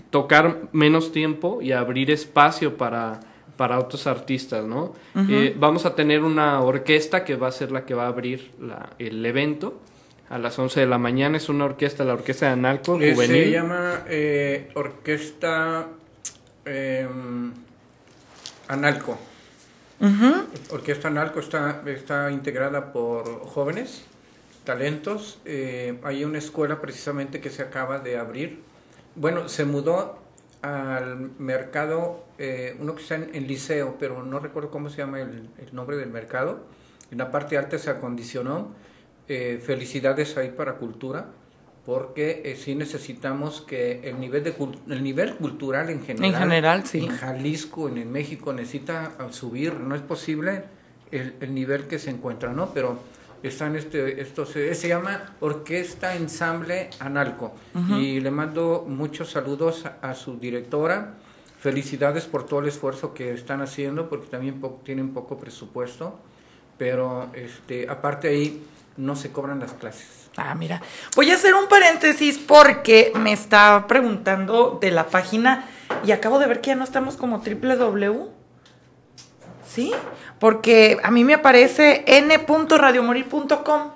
tocar 0.10 0.70
menos 0.72 1.12
tiempo 1.12 1.62
y 1.62 1.72
abrir 1.72 2.12
espacio 2.12 2.77
para 2.77 3.22
para 3.62 3.77
otros 3.77 4.08
artistas, 4.08 4.65
¿no? 4.65 4.96
Eh, 5.29 5.55
vamos 5.55 5.86
a 5.86 5.93
tener 5.93 6.24
una 6.24 6.62
orquesta 6.62 7.24
que 7.24 7.36
va 7.36 7.48
a 7.48 7.51
ser 7.51 7.72
la 7.72 7.86
que 7.86 7.93
va 7.93 8.05
a 8.05 8.08
abrir 8.08 8.50
el 8.98 9.24
evento 9.24 9.79
a 10.31 10.39
las 10.39 10.58
11 10.58 10.79
de 10.79 10.86
la 10.88 10.98
mañana. 10.98 11.38
Es 11.38 11.48
una 11.48 11.65
orquesta, 11.65 12.03
la 12.03 12.13
Orquesta 12.13 12.48
de 12.48 12.53
Analco, 12.53 13.00
eh, 13.00 13.13
juvenil. 13.13 13.43
Se 13.43 13.51
llama 13.51 14.03
eh, 14.08 14.72
Orquesta 14.74 15.89
em, 16.65 17.53
Analco. 18.67 19.20
Orquesta 20.72 21.08
Analco 21.10 21.39
está, 21.39 21.84
está 21.86 22.31
integrada 22.31 22.91
por 22.91 23.46
jóvenes, 23.48 24.03
talentos. 24.63 25.39
hay 26.03 26.24
una 26.24 26.39
escuela 26.39 26.81
precisamente 26.81 27.39
que 27.39 27.50
se 27.50 27.62
acaba 27.62 28.00
de 28.00 28.17
abrir. 28.17 28.60
Bueno, 29.15 29.50
se 29.50 29.65
mudó 29.65 30.22
al 30.62 31.31
mercado, 31.39 32.24
eh, 32.38 32.75
uno 32.79 32.96
que 32.96 33.01
está 33.01 33.15
en, 33.15 33.48
liceo, 33.48 33.98
pero 34.00 34.24
no 34.24 34.39
recuerdo 34.39 34.70
cómo 34.70 34.89
se 34.89 34.98
llama 34.98 35.20
el, 35.22 35.50
nombre 35.72 35.98
del 35.98 36.10
mercado. 36.10 36.60
En 37.10 37.17
la 37.17 37.31
parte 37.31 37.58
alta 37.58 37.77
se 37.77 37.89
acondicionó. 37.89 38.74
Eh, 39.27 39.62
felicidades 39.63 40.38
ahí 40.38 40.50
para 40.50 40.75
cultura, 40.75 41.27
porque 41.85 42.43
eh, 42.45 42.55
sí 42.55 42.75
necesitamos 42.75 43.61
que 43.61 44.07
el 44.07 44.19
nivel, 44.19 44.43
de, 44.43 44.53
el 44.89 45.03
nivel 45.03 45.35
cultural 45.35 45.89
en 45.89 46.03
general, 46.03 46.33
en 46.33 46.39
general 46.39 46.85
sí. 46.85 47.00
en 47.00 47.09
Jalisco, 47.09 47.89
en, 47.89 48.11
México, 48.11 48.53
necesita 48.53 49.17
subir. 49.31 49.73
No 49.73 49.95
es 49.95 50.01
posible 50.01 50.63
el, 51.11 51.35
el 51.41 51.53
nivel 51.55 51.88
que 51.88 51.97
se 51.97 52.11
encuentra, 52.11 52.53
¿no? 52.53 52.71
Pero 52.73 53.00
están 53.43 53.75
este, 53.75 54.21
esto 54.21 54.45
se, 54.45 54.88
llama 54.88 55.33
Orquesta 55.39 56.15
Ensamble 56.15 56.91
Analco 57.00 57.53
y 57.89 58.19
le 58.19 58.29
mando 58.29 58.85
muchos 58.88 59.31
saludos 59.31 59.85
a, 60.01 60.13
su 60.13 60.38
directora. 60.38 61.15
Felicidades 61.59 62.25
por 62.25 62.45
todo 62.45 62.59
el 62.59 62.67
esfuerzo 62.67 63.13
que 63.13 63.33
están 63.33 63.61
haciendo 63.61 64.09
porque 64.09 64.27
también 64.27 64.61
tienen 64.83 65.13
poco 65.13 65.39
presupuesto, 65.39 66.19
pero 66.77 67.31
este 67.33 67.89
aparte 67.89 68.27
ahí 68.29 68.63
no 68.97 69.15
se 69.15 69.31
cobran 69.31 69.59
las 69.59 69.73
clases. 69.73 70.21
Ah, 70.38 70.55
mira. 70.55 70.81
Voy 71.15 71.29
a 71.31 71.35
hacer 71.35 71.53
un 71.53 71.67
paréntesis 71.67 72.38
porque 72.38 73.11
me 73.15 73.33
está 73.33 73.85
preguntando 73.88 74.77
de 74.81 74.91
la 74.91 75.07
página 75.07 75.65
y 76.05 76.11
acabo 76.11 76.39
de 76.39 76.47
ver 76.47 76.61
que 76.61 76.67
ya 76.69 76.75
no 76.75 76.83
estamos 76.83 77.17
como 77.17 77.39
www. 77.39 78.29
¿Sí? 79.67 79.91
Porque 80.39 80.97
a 81.03 81.11
mí 81.11 81.23
me 81.23 81.33
aparece 81.33 82.03
n.radiomorir.com. 82.07 83.91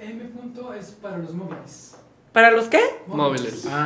M. 0.00 0.30
es 0.78 0.90
para 0.92 1.18
los 1.18 1.34
móviles. 1.34 1.89
¿Para 2.32 2.52
los 2.52 2.68
qué? 2.68 2.80
Móviles. 3.08 3.66
Ah. 3.68 3.80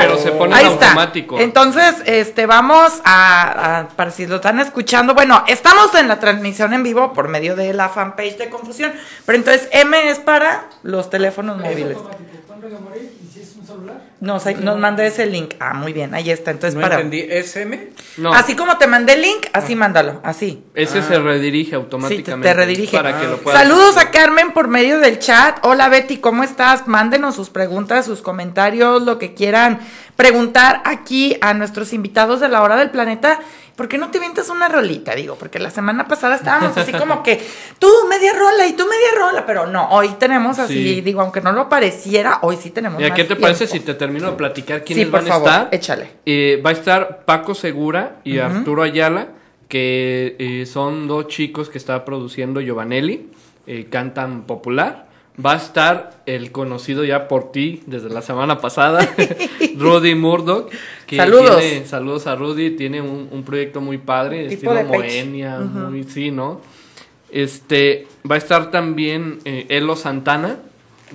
Pero 0.00 0.16
se 0.16 0.32
pone 0.32 0.58
automático. 0.58 1.38
Entonces, 1.38 1.96
este, 2.06 2.46
vamos 2.46 3.02
a, 3.04 3.88
para 3.96 4.10
si 4.10 4.26
lo 4.26 4.36
están 4.36 4.58
escuchando, 4.58 5.14
bueno, 5.14 5.44
estamos 5.46 5.94
en 5.94 6.08
la 6.08 6.20
transmisión 6.20 6.72
en 6.72 6.82
vivo 6.82 7.12
por 7.12 7.28
medio 7.28 7.54
de 7.54 7.74
la 7.74 7.90
fanpage 7.90 8.38
de 8.38 8.48
Confusión, 8.48 8.94
pero 9.26 9.36
entonces 9.36 9.68
M 9.72 10.08
es 10.08 10.20
para 10.20 10.70
los 10.82 11.10
teléfonos 11.10 11.58
móviles. 11.58 11.98
Nos, 14.20 14.46
nos 14.46 14.78
mandó 14.78 15.02
ese 15.02 15.26
link. 15.26 15.54
Ah, 15.60 15.74
muy 15.74 15.92
bien, 15.92 16.14
ahí 16.14 16.30
está. 16.30 16.50
Entonces, 16.50 16.74
no 16.74 16.80
para. 16.80 16.96
entendí. 16.96 17.20
¿SM? 17.20 17.90
No. 18.16 18.32
Así 18.32 18.56
como 18.56 18.78
te 18.78 18.86
mandé 18.86 19.14
el 19.14 19.22
link, 19.22 19.46
así 19.52 19.74
ah. 19.74 19.76
mándalo, 19.76 20.20
así. 20.24 20.64
Ese 20.74 21.02
se 21.02 21.18
redirige 21.18 21.76
automáticamente. 21.76 22.48
Sí, 22.48 22.54
te, 22.54 22.54
redirige. 22.54 22.96
Para 22.96 23.20
que 23.20 23.26
lo 23.26 23.38
Saludos 23.50 23.96
a 23.96 24.10
Carmen 24.10 24.52
por 24.52 24.68
medio 24.68 24.98
del 24.98 25.18
chat. 25.18 25.58
Hola 25.62 25.88
Betty, 25.88 26.18
¿cómo 26.18 26.42
estás? 26.42 26.88
Mándenos 26.88 27.34
sus 27.34 27.50
preguntas, 27.50 28.06
sus 28.06 28.22
comentarios, 28.22 29.02
lo 29.02 29.18
que 29.18 29.34
quieran 29.34 29.80
preguntar 30.16 30.82
aquí 30.84 31.36
a 31.40 31.54
nuestros 31.54 31.92
invitados 31.92 32.40
de 32.40 32.48
la 32.48 32.62
hora 32.62 32.76
del 32.76 32.90
planeta. 32.90 33.40
¿por 33.78 33.86
qué 33.86 33.96
no 33.96 34.10
te 34.10 34.18
vientas 34.18 34.48
una 34.48 34.68
rolita? 34.68 35.14
Digo, 35.14 35.36
porque 35.36 35.60
la 35.60 35.70
semana 35.70 36.08
pasada 36.08 36.34
estábamos 36.34 36.76
así 36.76 36.92
como 36.92 37.22
que 37.22 37.40
tú 37.78 37.86
media 38.10 38.32
rola 38.32 38.66
y 38.66 38.72
tú 38.72 38.84
media 38.84 39.16
rola, 39.16 39.46
pero 39.46 39.68
no, 39.68 39.90
hoy 39.90 40.08
tenemos 40.18 40.58
así, 40.58 41.00
digo, 41.00 41.20
aunque 41.20 41.40
no 41.40 41.52
lo 41.52 41.68
pareciera, 41.68 42.40
hoy 42.42 42.58
sí 42.60 42.70
tenemos. 42.70 43.00
¿Y 43.00 43.08
qué 43.12 43.22
te 43.22 43.36
parece 43.36 43.57
si 43.66 43.80
te 43.80 43.94
termino 43.94 44.30
de 44.30 44.36
platicar 44.36 44.84
quiénes 44.84 45.06
sí, 45.06 45.10
por 45.10 45.20
van 45.20 45.28
favor, 45.28 45.48
a 45.48 45.52
estar? 45.52 45.74
Échale. 45.74 46.10
Eh, 46.26 46.62
va 46.64 46.70
a 46.70 46.72
estar 46.72 47.24
Paco 47.24 47.54
Segura 47.54 48.20
y 48.24 48.38
Arturo 48.38 48.82
Ayala, 48.82 49.28
que 49.68 50.36
eh, 50.38 50.66
son 50.66 51.08
dos 51.08 51.28
chicos 51.28 51.68
que 51.68 51.78
está 51.78 52.04
produciendo 52.04 52.60
Giovanelli, 52.60 53.28
eh, 53.66 53.86
cantan 53.90 54.42
popular. 54.42 55.08
Va 55.44 55.52
a 55.52 55.56
estar 55.56 56.22
el 56.26 56.50
conocido 56.50 57.04
ya 57.04 57.28
por 57.28 57.52
ti 57.52 57.82
desde 57.86 58.08
la 58.08 58.22
semana 58.22 58.58
pasada, 58.58 59.08
Rudy 59.76 60.16
Murdoch. 60.16 60.68
saludos. 61.08 61.62
saludos 61.86 62.26
a 62.26 62.34
Rudy, 62.34 62.70
tiene 62.70 63.00
un, 63.00 63.44
proyecto 63.44 63.80
muy 63.80 63.98
padre, 63.98 64.46
estilo 64.46 64.82
Moenia, 64.82 65.58
muy, 65.60 66.02
sí, 66.02 66.32
¿no? 66.32 66.60
Este, 67.30 68.06
va 68.28 68.36
a 68.36 68.38
estar 68.38 68.70
también 68.70 69.38
eh, 69.44 69.66
Elo 69.68 69.96
Santana, 69.96 70.58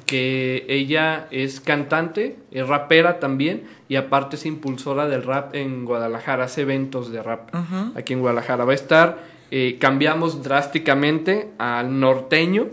que 0.05 0.65
ella 0.67 1.27
es 1.31 1.59
cantante, 1.59 2.37
es 2.51 2.67
rapera 2.67 3.19
también, 3.19 3.63
y 3.89 3.95
aparte 3.95 4.35
es 4.35 4.45
impulsora 4.45 5.07
del 5.07 5.23
rap 5.23 5.55
en 5.55 5.85
Guadalajara, 5.85 6.45
hace 6.45 6.61
eventos 6.61 7.11
de 7.11 7.21
rap 7.21 7.53
aquí 7.95 8.13
en 8.13 8.19
Guadalajara. 8.19 8.65
Va 8.65 8.71
a 8.71 8.75
estar, 8.75 9.23
eh, 9.51 9.77
cambiamos 9.79 10.43
drásticamente 10.43 11.49
al 11.57 11.99
norteño, 11.99 12.67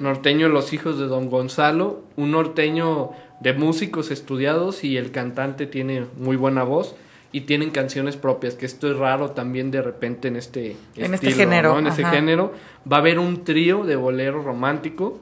norteño 0.00 0.48
Los 0.48 0.72
Hijos 0.72 0.98
de 0.98 1.06
Don 1.06 1.30
Gonzalo, 1.30 2.02
un 2.16 2.32
norteño 2.32 3.10
de 3.40 3.52
músicos 3.52 4.10
estudiados 4.10 4.84
y 4.84 4.96
el 4.96 5.10
cantante 5.10 5.66
tiene 5.66 6.06
muy 6.16 6.36
buena 6.36 6.62
voz 6.62 6.96
y 7.32 7.42
tienen 7.42 7.70
canciones 7.70 8.16
propias, 8.16 8.54
que 8.54 8.66
esto 8.66 8.90
es 8.90 8.96
raro 8.96 9.32
también 9.32 9.70
de 9.70 9.82
repente 9.82 10.28
en 10.28 10.36
este, 10.36 10.76
en 10.96 11.12
este 11.12 11.32
género. 11.32 11.78
En 11.78 11.86
este 11.86 12.04
género. 12.04 12.52
Va 12.90 12.96
a 12.96 13.00
haber 13.00 13.18
un 13.18 13.44
trío 13.44 13.84
de 13.84 13.96
bolero 13.96 14.42
romántico, 14.42 15.20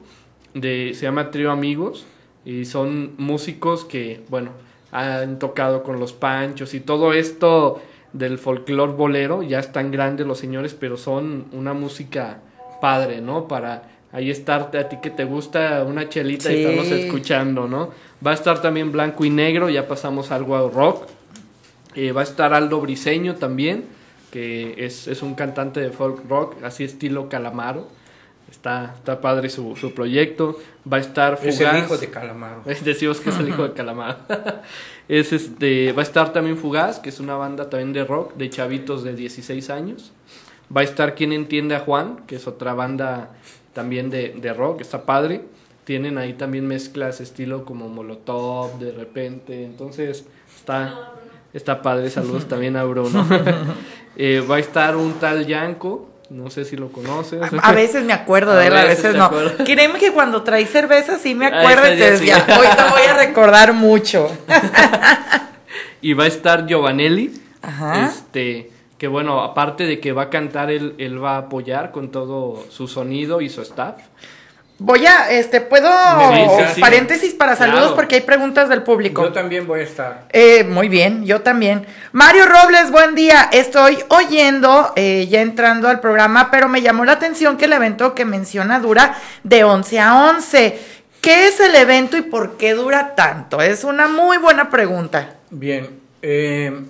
de, 0.55 0.93
se 0.95 1.03
llama 1.03 1.29
Trío 1.29 1.51
Amigos, 1.51 2.07
y 2.43 2.65
son 2.65 3.13
músicos 3.17 3.85
que, 3.85 4.21
bueno, 4.29 4.51
han 4.91 5.37
tocado 5.39 5.83
con 5.83 5.99
los 5.99 6.13
panchos 6.13 6.73
y 6.73 6.79
todo 6.79 7.13
esto 7.13 7.81
del 8.13 8.37
folclore 8.37 8.93
bolero, 8.93 9.43
ya 9.43 9.59
están 9.59 9.91
grandes 9.91 10.25
los 10.25 10.39
señores, 10.39 10.73
pero 10.73 10.95
son 10.95 11.45
una 11.51 11.73
música 11.73 12.39
padre, 12.79 13.19
¿no? 13.19 13.47
Para 13.47 13.89
ahí 14.13 14.29
estarte 14.29 14.77
a 14.77 14.87
ti 14.87 14.97
que 15.01 15.09
te 15.09 15.25
gusta 15.25 15.83
una 15.83 16.07
chelita 16.07 16.53
y 16.53 16.63
estamos 16.63 16.87
escuchando, 16.91 17.67
¿no? 17.67 17.89
Va 18.25 18.31
a 18.31 18.33
estar 18.35 18.61
también 18.61 18.91
Blanco 18.93 19.25
y 19.25 19.29
Negro, 19.29 19.69
ya 19.69 19.87
pasamos 19.87 20.31
algo 20.31 20.55
a 20.55 20.69
rock. 20.69 21.07
Eh, 21.95 22.11
va 22.11 22.21
a 22.21 22.23
estar 22.23 22.53
Aldo 22.53 22.79
Briseño 22.79 23.35
también, 23.35 23.85
que 24.31 24.85
es, 24.85 25.07
es, 25.07 25.21
un 25.21 25.33
cantante 25.33 25.79
de 25.79 25.89
folk 25.91 26.29
rock, 26.29 26.63
así 26.63 26.83
estilo 26.83 27.27
Calamaro. 27.27 27.87
Está, 28.55 28.93
está 28.95 29.19
padre 29.19 29.49
su, 29.49 29.75
su 29.75 29.93
proyecto. 29.93 30.57
Va 30.91 30.97
a 30.97 30.99
estar 31.01 31.37
Fugaz. 31.37 31.55
Es 31.55 31.61
el 31.61 31.77
hijo 31.83 31.97
de 31.97 32.09
Calamaro. 32.09 32.63
Decimos 32.83 33.19
que 33.19 33.29
es 33.29 33.37
el 33.37 33.49
hijo 33.49 33.67
de 33.67 33.73
Calamaro. 33.75 34.17
es 35.09 35.33
este, 35.33 35.91
va 35.91 36.01
a 36.01 36.03
estar 36.03 36.31
también 36.31 36.57
Fugaz, 36.57 36.99
que 36.99 37.09
es 37.09 37.19
una 37.19 37.35
banda 37.35 37.69
también 37.69 37.91
de 37.93 38.05
rock, 38.05 38.33
de 38.35 38.49
chavitos 38.49 39.03
de 39.03 39.13
16 39.13 39.69
años. 39.69 40.13
Va 40.75 40.81
a 40.81 40.83
estar 40.85 41.15
Quien 41.15 41.33
Entiende 41.33 41.75
a 41.75 41.79
Juan, 41.79 42.21
que 42.27 42.37
es 42.37 42.47
otra 42.47 42.73
banda 42.73 43.29
también 43.73 44.09
de, 44.09 44.29
de 44.29 44.53
rock, 44.53 44.81
está 44.81 45.03
padre. 45.03 45.43
Tienen 45.83 46.17
ahí 46.17 46.33
también 46.33 46.65
mezclas 46.65 47.21
estilo 47.21 47.65
como 47.65 47.89
Molotov 47.89 48.79
de 48.79 48.91
repente. 48.91 49.65
Entonces 49.65 50.25
está, 50.55 51.11
está 51.53 51.81
padre. 51.81 52.09
Saludos 52.09 52.47
también 52.47 52.77
a 52.77 52.83
Bruno. 52.85 53.27
Eh, 54.17 54.41
va 54.49 54.55
a 54.55 54.59
estar 54.59 54.95
un 54.95 55.13
tal 55.15 55.45
Yanko. 55.45 56.14
No 56.29 56.49
sé 56.49 56.65
si 56.65 56.75
lo 56.75 56.91
conoces. 56.91 57.41
A, 57.61 57.71
veces 57.71 58.03
me 58.03 58.13
acuerdo 58.13 58.55
de 58.55 58.67
él, 58.67 58.75
a 58.75 58.85
veces, 58.85 59.15
no. 59.15 59.29
Créeme 59.63 59.99
que 59.99 60.11
cuando 60.11 60.41
trae 60.43 60.65
cerveza 60.65 61.17
sí 61.19 61.35
me 61.35 61.45
acuerdo 61.45 61.93
y 61.93 61.97
te 61.97 62.11
decía, 62.11 62.37
hoy 62.37 62.67
te 62.75 62.83
voy 62.83 63.03
a 63.07 63.13
recordar 63.13 63.73
mucho. 63.73 64.29
y 66.01 66.13
va 66.13 66.23
a 66.23 66.27
estar 66.27 66.65
Giovanelli. 66.65 67.41
Ajá. 67.61 68.07
Este, 68.07 68.71
que 68.97 69.07
bueno, 69.07 69.43
aparte 69.43 69.85
de 69.85 69.99
que 69.99 70.13
va 70.13 70.23
a 70.23 70.29
cantar, 70.29 70.71
él, 70.71 70.95
él 70.97 71.23
va 71.23 71.35
a 71.35 71.39
apoyar 71.39 71.91
con 71.91 72.09
todo 72.09 72.65
su 72.69 72.87
sonido 72.87 73.41
y 73.41 73.49
su 73.49 73.61
staff. 73.61 73.97
Voy 74.77 75.05
a, 75.05 75.31
este, 75.31 75.61
puedo 75.61 75.89
paréntesis 76.81 77.33
para 77.33 77.55
saludos 77.55 77.93
porque 77.93 78.15
hay 78.15 78.21
preguntas 78.21 78.67
del 78.67 78.83
público. 78.83 79.23
Yo 79.23 79.31
también 79.31 79.65
voy 79.67 79.79
a 79.79 79.83
estar. 79.83 80.25
Eh, 80.33 80.65
muy 80.65 80.89
bien, 80.89 81.25
yo 81.25 81.41
también. 81.41 81.85
Mario 82.11 82.45
Robles, 82.45 82.91
buen 82.91 83.15
día. 83.15 83.49
Estoy 83.53 83.97
oyendo, 84.09 84.91
eh, 84.97 85.27
ya 85.29 85.41
entrando 85.41 85.87
al 85.87 86.01
programa, 86.01 86.51
pero 86.51 86.67
me 86.67 86.81
llamó 86.81 87.05
la 87.05 87.13
atención 87.13 87.55
que 87.55 87.65
el 87.65 87.73
evento 87.73 88.13
que 88.13 88.25
menciona 88.25 88.81
dura 88.81 89.15
de 89.43 89.63
11 89.63 89.99
a 90.01 90.29
11. 90.29 90.79
¿Qué 91.21 91.47
es 91.47 91.59
el 91.61 91.73
evento 91.75 92.17
y 92.17 92.21
por 92.21 92.57
qué 92.57 92.73
dura 92.73 93.15
tanto? 93.15 93.61
Es 93.61 93.85
una 93.85 94.09
muy 94.09 94.37
buena 94.37 94.69
pregunta. 94.69 95.35
Bien, 95.51 96.01
eh, 96.21 96.81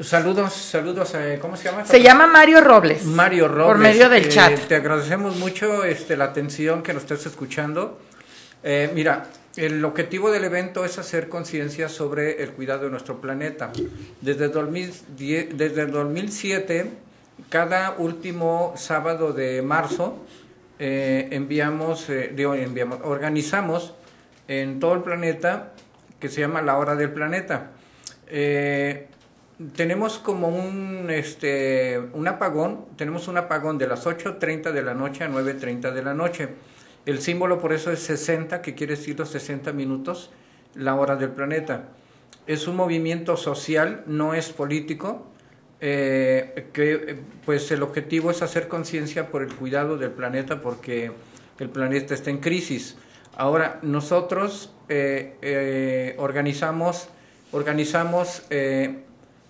Saludos, 0.00 0.52
saludos. 0.54 1.14
Eh, 1.14 1.38
¿Cómo 1.40 1.56
se 1.56 1.64
llama? 1.64 1.84
Se 1.84 2.02
llama 2.02 2.26
Mario 2.26 2.60
Robles. 2.60 3.04
Mario 3.04 3.48
Robles. 3.48 3.66
Por 3.66 3.78
medio 3.78 4.08
del 4.08 4.24
eh, 4.24 4.28
chat. 4.28 4.58
Te 4.66 4.76
agradecemos 4.76 5.36
mucho 5.36 5.84
este, 5.84 6.16
la 6.16 6.24
atención 6.24 6.82
que 6.82 6.92
nos 6.92 7.02
estés 7.02 7.26
escuchando. 7.26 8.00
Eh, 8.62 8.90
mira, 8.94 9.26
el 9.56 9.84
objetivo 9.84 10.30
del 10.30 10.44
evento 10.44 10.84
es 10.84 10.98
hacer 10.98 11.28
conciencia 11.28 11.88
sobre 11.88 12.42
el 12.42 12.52
cuidado 12.52 12.84
de 12.84 12.90
nuestro 12.90 13.20
planeta. 13.20 13.70
Desde, 14.20 14.48
2010, 14.48 15.56
desde 15.58 15.82
el 15.82 15.90
2007, 15.90 16.90
cada 17.50 17.92
último 17.98 18.72
sábado 18.76 19.32
de 19.32 19.60
marzo, 19.62 20.24
enviamos, 20.78 22.08
enviamos, 22.08 22.98
organizamos 23.04 23.94
en 24.48 24.80
todo 24.80 24.94
el 24.94 25.02
planeta 25.02 25.72
que 26.18 26.28
se 26.28 26.40
llama 26.40 26.62
la 26.62 26.76
hora 26.78 26.94
del 26.94 27.10
planeta. 27.10 27.70
Eh, 28.28 29.08
tenemos 29.74 30.18
como 30.18 30.48
un, 30.48 31.08
este, 31.10 31.98
un 32.12 32.26
apagón, 32.28 32.86
tenemos 32.96 33.28
un 33.28 33.36
apagón 33.36 33.78
de 33.78 33.86
las 33.86 34.06
8.30 34.06 34.72
de 34.72 34.82
la 34.82 34.94
noche 34.94 35.24
a 35.24 35.28
9.30 35.28 35.92
de 35.92 36.02
la 36.02 36.14
noche. 36.14 36.48
El 37.04 37.20
símbolo 37.20 37.58
por 37.58 37.72
eso 37.72 37.90
es 37.90 38.00
60, 38.00 38.62
que 38.62 38.74
quiere 38.74 38.96
decir 38.96 39.18
los 39.18 39.30
60 39.30 39.72
minutos, 39.72 40.30
la 40.74 40.94
hora 40.94 41.16
del 41.16 41.30
planeta. 41.30 41.88
Es 42.46 42.66
un 42.66 42.76
movimiento 42.76 43.36
social, 43.36 44.02
no 44.06 44.34
es 44.34 44.50
político, 44.50 45.26
eh, 45.80 46.68
que 46.72 47.18
pues 47.44 47.70
el 47.72 47.82
objetivo 47.82 48.30
es 48.30 48.40
hacer 48.42 48.68
conciencia 48.68 49.28
por 49.30 49.42
el 49.42 49.52
cuidado 49.52 49.98
del 49.98 50.12
planeta 50.12 50.60
porque 50.60 51.10
el 51.58 51.68
planeta 51.70 52.14
está 52.14 52.30
en 52.30 52.38
crisis. 52.38 52.96
Ahora, 53.36 53.80
nosotros 53.82 54.72
eh, 54.88 55.36
eh, 55.42 56.14
organizamos, 56.18 57.08
organizamos 57.50 58.44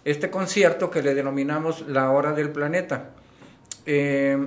este 0.04 0.30
concierto 0.30 0.90
que 0.90 1.02
le 1.02 1.14
denominamos 1.14 1.86
La 1.88 2.10
Hora 2.10 2.32
del 2.32 2.50
Planeta. 2.50 3.10
Eh, 3.86 4.38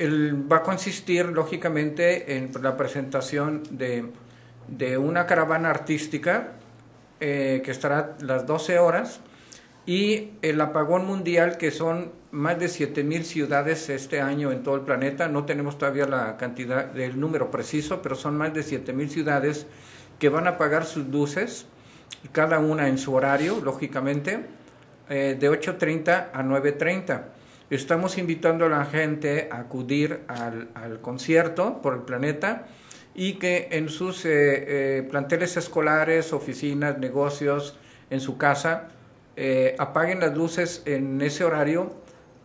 va 0.00 0.56
a 0.58 0.62
consistir, 0.62 1.26
lógicamente, 1.26 2.36
en 2.36 2.50
la 2.60 2.76
presentación 2.76 3.62
de, 3.70 4.10
una 4.96 5.26
caravana 5.26 5.70
artística 5.70 6.52
eh, 7.20 7.62
que 7.64 7.70
estará 7.70 8.16
las 8.20 8.46
12 8.46 8.78
horas 8.78 9.20
y 9.86 10.30
el 10.42 10.60
apagón 10.60 11.06
mundial, 11.06 11.56
que 11.56 11.70
son 11.70 12.12
más 12.30 12.58
de 12.58 12.66
7.000 12.66 13.22
ciudades 13.22 13.88
este 13.90 14.20
año 14.20 14.50
en 14.50 14.62
todo 14.62 14.76
el 14.76 14.82
planeta. 14.82 15.28
No 15.28 15.44
tenemos 15.44 15.78
todavía 15.78 16.06
la 16.06 16.36
cantidad 16.36 16.86
del 16.86 17.18
número 17.18 17.50
preciso, 17.50 18.02
pero 18.02 18.14
son 18.14 18.36
más 18.36 18.54
de 18.54 18.62
7.000 18.62 19.08
ciudades 19.08 19.66
que 20.18 20.28
van 20.28 20.46
a 20.46 20.50
apagar 20.50 20.84
sus 20.84 21.06
luces, 21.08 21.66
cada 22.30 22.58
una 22.58 22.88
en 22.88 22.98
su 22.98 23.14
horario, 23.14 23.60
lógicamente 23.62 24.46
eh, 25.08 25.36
de 25.38 25.50
8.30 25.50 26.28
a 26.32 26.42
9.30. 26.42 27.22
Estamos 27.70 28.18
invitando 28.18 28.66
a 28.66 28.68
la 28.68 28.84
gente 28.84 29.48
a 29.50 29.58
acudir 29.60 30.20
al, 30.28 31.00
concierto 31.00 31.82
por 31.82 31.94
el 31.94 32.00
planeta 32.00 32.66
y 33.14 33.34
que 33.34 33.68
en 33.72 33.88
sus 33.88 34.24
eh, 34.24 34.28
eh, 34.30 35.08
planteles 35.10 35.56
escolares, 35.56 36.32
oficinas, 36.32 36.98
negocios, 36.98 37.78
en 38.10 38.20
su 38.20 38.36
casa, 38.36 38.88
apaguen 39.78 40.20
las 40.20 40.36
luces 40.36 40.82
en 40.84 41.22
ese 41.22 41.42
horario 41.42 41.94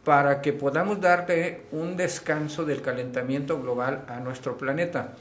para 0.05 0.41
que 0.41 0.53
podamos 0.53 1.01
darle 1.01 1.63
un 1.73 1.97
descanso 1.97 2.63
del 2.63 2.81
calentamiento 2.81 3.61
global 3.61 4.05
a 4.07 4.21
nuestro 4.21 4.57
planeta. 4.57 5.13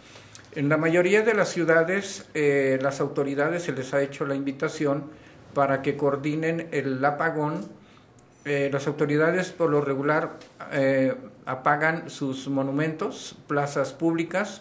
En 0.55 0.69
la 0.69 0.77
mayoría 0.77 1.23
de 1.23 1.35
las 1.35 1.49
ciudades, 1.49 2.27
las 2.35 3.01
autoridades 3.01 3.65
se 3.65 3.73
les 3.73 3.93
ha 3.93 4.01
hecho 4.01 4.25
la 4.25 4.37
invitación 4.37 5.11
para 5.57 5.81
que 5.81 5.97
coordinen 5.97 6.69
el 6.71 7.03
apagón. 7.03 7.67
Eh, 8.45 8.69
las 8.71 8.87
autoridades 8.87 9.53
por 9.53 9.71
lo 9.71 9.81
regular 9.81 10.39
eh, 10.71 11.15
apagan 11.47 12.11
sus 12.11 12.47
monumentos, 12.49 13.37
plazas 13.47 13.95
públicas 13.95 14.61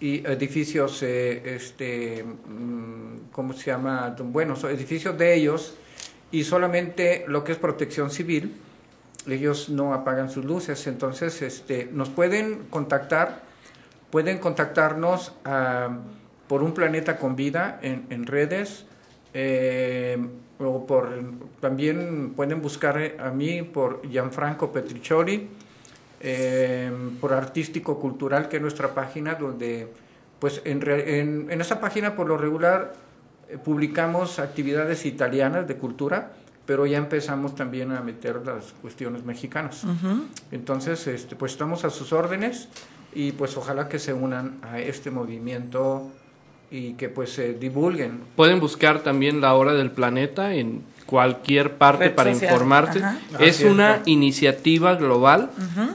y 0.00 0.18
edificios, 0.26 1.02
eh, 1.02 1.54
este, 1.56 2.24
mm, 2.24 3.30
¿cómo 3.32 3.54
se 3.54 3.70
llama? 3.70 4.14
Bueno, 4.22 4.54
edificios 4.68 5.16
de 5.16 5.34
ellos 5.34 5.76
y 6.30 6.44
solamente 6.44 7.24
lo 7.26 7.42
que 7.42 7.52
es 7.52 7.58
protección 7.58 8.10
civil, 8.10 8.54
ellos 9.26 9.70
no 9.70 9.94
apagan 9.94 10.28
sus 10.28 10.44
luces. 10.44 10.86
Entonces, 10.88 11.40
este, 11.40 11.88
nos 11.90 12.10
pueden 12.10 12.64
contactar, 12.68 13.40
pueden 14.10 14.36
contactarnos 14.40 15.32
ah, 15.46 15.88
por 16.48 16.62
un 16.62 16.74
planeta 16.74 17.16
con 17.16 17.34
vida 17.34 17.78
en, 17.80 18.04
en 18.10 18.26
redes 18.26 18.84
eh, 19.34 20.18
o 20.58 20.86
por, 20.86 21.10
también 21.60 22.32
pueden 22.34 22.62
buscar 22.62 23.16
a 23.18 23.30
mí 23.30 23.62
por 23.62 24.02
Gianfranco 24.08 24.72
Petriccioli, 24.72 25.48
eh, 26.20 26.90
por 27.20 27.32
Artístico 27.32 27.98
Cultural, 27.98 28.48
que 28.48 28.56
es 28.56 28.62
nuestra 28.62 28.94
página, 28.94 29.34
donde 29.34 29.88
pues 30.38 30.60
en, 30.64 30.82
en, 30.88 31.50
en 31.50 31.60
esa 31.60 31.80
página 31.80 32.14
por 32.14 32.28
lo 32.28 32.36
regular 32.36 32.94
eh, 33.48 33.58
publicamos 33.58 34.38
actividades 34.38 35.04
italianas 35.06 35.66
de 35.66 35.76
cultura, 35.76 36.32
pero 36.64 36.86
ya 36.86 36.98
empezamos 36.98 37.54
también 37.54 37.92
a 37.92 38.00
meter 38.00 38.46
las 38.46 38.72
cuestiones 38.80 39.24
mexicanas. 39.24 39.84
Entonces, 40.52 41.06
este, 41.08 41.34
pues 41.34 41.52
estamos 41.52 41.84
a 41.84 41.90
sus 41.90 42.12
órdenes 42.12 42.68
y 43.12 43.32
pues 43.32 43.56
ojalá 43.56 43.88
que 43.88 43.98
se 43.98 44.12
unan 44.12 44.58
a 44.62 44.78
este 44.78 45.10
movimiento 45.10 46.10
y 46.72 46.94
que 46.94 47.10
pues 47.10 47.30
se 47.30 47.52
divulguen. 47.52 48.20
Pueden 48.34 48.58
buscar 48.58 49.02
también 49.02 49.42
la 49.42 49.54
hora 49.54 49.74
del 49.74 49.90
planeta 49.90 50.54
en 50.54 50.82
cualquier 51.04 51.74
parte 51.74 52.08
para 52.08 52.30
informarse. 52.30 53.02
Es 53.38 53.62
una 53.62 54.00
iniciativa 54.06 54.94
global 54.94 55.50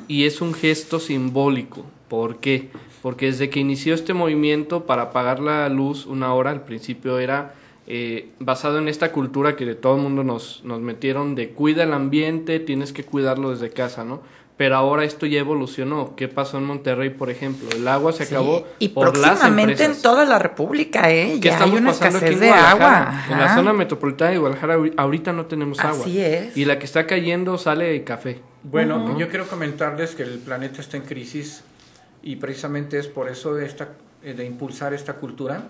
y 0.08 0.26
es 0.26 0.40
un 0.40 0.54
gesto 0.54 1.00
simbólico. 1.00 1.84
¿Por 2.08 2.38
qué? 2.38 2.70
Porque 3.02 3.26
desde 3.26 3.50
que 3.50 3.60
inició 3.60 3.96
este 3.96 4.14
movimiento 4.14 4.86
para 4.86 5.04
apagar 5.04 5.40
la 5.40 5.68
luz 5.70 6.06
una 6.06 6.34
hora, 6.34 6.52
al 6.52 6.64
principio 6.64 7.18
era 7.18 7.56
eh, 7.88 8.30
basado 8.40 8.78
en 8.78 8.88
esta 8.88 9.12
cultura 9.12 9.56
que 9.56 9.66
de 9.66 9.76
todo 9.76 9.96
el 9.96 10.04
mundo 10.04 10.24
nos, 10.24 10.62
nos 10.64 10.80
metieron 10.82 11.34
de 11.34 11.50
cuida 11.50 11.84
el 11.84 11.94
ambiente, 11.94 12.60
tienes 12.60 12.94
que 12.94 13.04
cuidarlo 13.04 13.50
desde 13.52 13.72
casa, 13.72 14.04
¿no? 14.04 14.22
Pero 14.58 14.76
ahora 14.76 15.04
esto 15.04 15.28
ya 15.28 15.40
evolucionó. 15.40 16.16
¿Qué 16.16 16.28
pasó 16.28 16.58
en 16.58 16.66
Monterrey, 16.66 17.12
por 17.12 17.30
ejemplo? 17.30 17.70
El 17.76 17.88
agua 17.88 18.12
se 18.12 18.24
acabó 18.24 18.68
y 18.80 18.90
por 18.90 19.14
próximamente 19.14 19.84
en 19.84 20.02
toda 20.02 20.26
la 20.26 20.40
República, 20.40 21.12
¿eh? 21.12 21.40
Ya 21.40 21.62
hay 21.62 21.72
una 21.72 21.92
escasez 21.92 22.40
de 22.40 22.50
agua. 22.50 23.26
En 23.30 23.40
la 23.40 23.54
zona 23.56 23.72
metropolitana 23.72 24.32
de 24.32 24.40
Guadalajara 24.40 24.78
ahorita 24.98 25.32
no 25.32 25.46
tenemos 25.46 25.80
agua. 25.80 26.02
Así 26.02 26.20
es. 26.20 26.58
Y 26.58 26.66
la 26.66 26.80
que 26.80 26.86
está 26.86 27.06
cayendo 27.06 27.58
sale 27.60 28.04
café. 28.04 28.42
Bueno, 28.64 29.18
yo 29.18 29.30
quiero 29.30 29.48
comentarles 29.48 30.16
que 30.16 30.24
el 30.24 30.40
planeta 30.40 30.82
está 30.82 30.98
en 30.98 31.04
crisis 31.04 31.64
y 32.24 32.36
precisamente 32.38 32.98
es 32.98 33.08
por 33.08 33.30
eso 33.30 33.54
de, 33.54 33.66
esta, 33.66 33.90
eh, 34.24 34.34
de 34.34 34.44
impulsar 34.44 34.94
esta 34.94 35.14
cultura, 35.14 35.70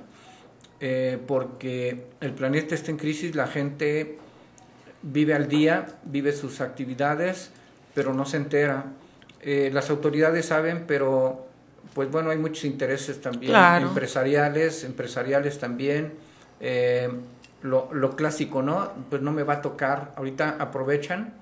eh, 0.79 1.19
porque 1.27 2.05
el 2.21 2.31
planeta 2.31 2.73
está 2.73 2.89
en 2.89 2.97
crisis, 2.97 3.35
la 3.35 3.47
gente 3.47 4.17
vive 5.03 5.33
al 5.33 5.47
día, 5.47 5.85
vive 6.05 6.31
sus 6.31 6.61
actividades, 6.61 7.51
pero 7.97 8.13
no 8.13 8.27
se 8.27 8.37
entera. 8.37 8.85
Eh, 9.41 9.71
las 9.73 9.89
autoridades 9.89 10.45
saben, 10.45 10.83
pero 10.85 11.47
pues 11.95 12.11
bueno, 12.11 12.29
hay 12.29 12.37
muchos 12.37 12.63
intereses 12.63 13.19
también 13.19 13.55
empresariales, 13.81 14.83
empresariales 14.83 15.57
también. 15.57 16.13
Eh, 16.59 17.09
lo, 17.63 17.89
lo, 17.91 18.15
clásico, 18.15 18.61
¿no? 18.61 18.91
Pues 19.09 19.23
no 19.23 19.31
me 19.31 19.41
va 19.41 19.55
a 19.55 19.61
tocar. 19.63 20.13
Ahorita 20.15 20.57
aprovechan 20.59 21.33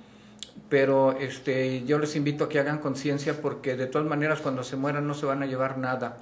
pero 0.70 1.18
este, 1.20 1.84
yo 1.84 2.00
les 2.00 2.16
invito 2.16 2.46
a 2.46 2.50
que 2.50 2.58
hagan 2.58 2.80
conciencia 2.80 3.42
porque 3.42 3.76
de 3.76 3.88
todas 3.88 4.08
maneras 4.08 4.40
cuando 4.40 4.64
se 4.64 4.78
mueran 4.78 5.06
no 5.06 5.14
se 5.14 5.26
van 5.26 5.44
a 5.44 5.46
llevar 5.46 5.78
nada. 5.78 6.18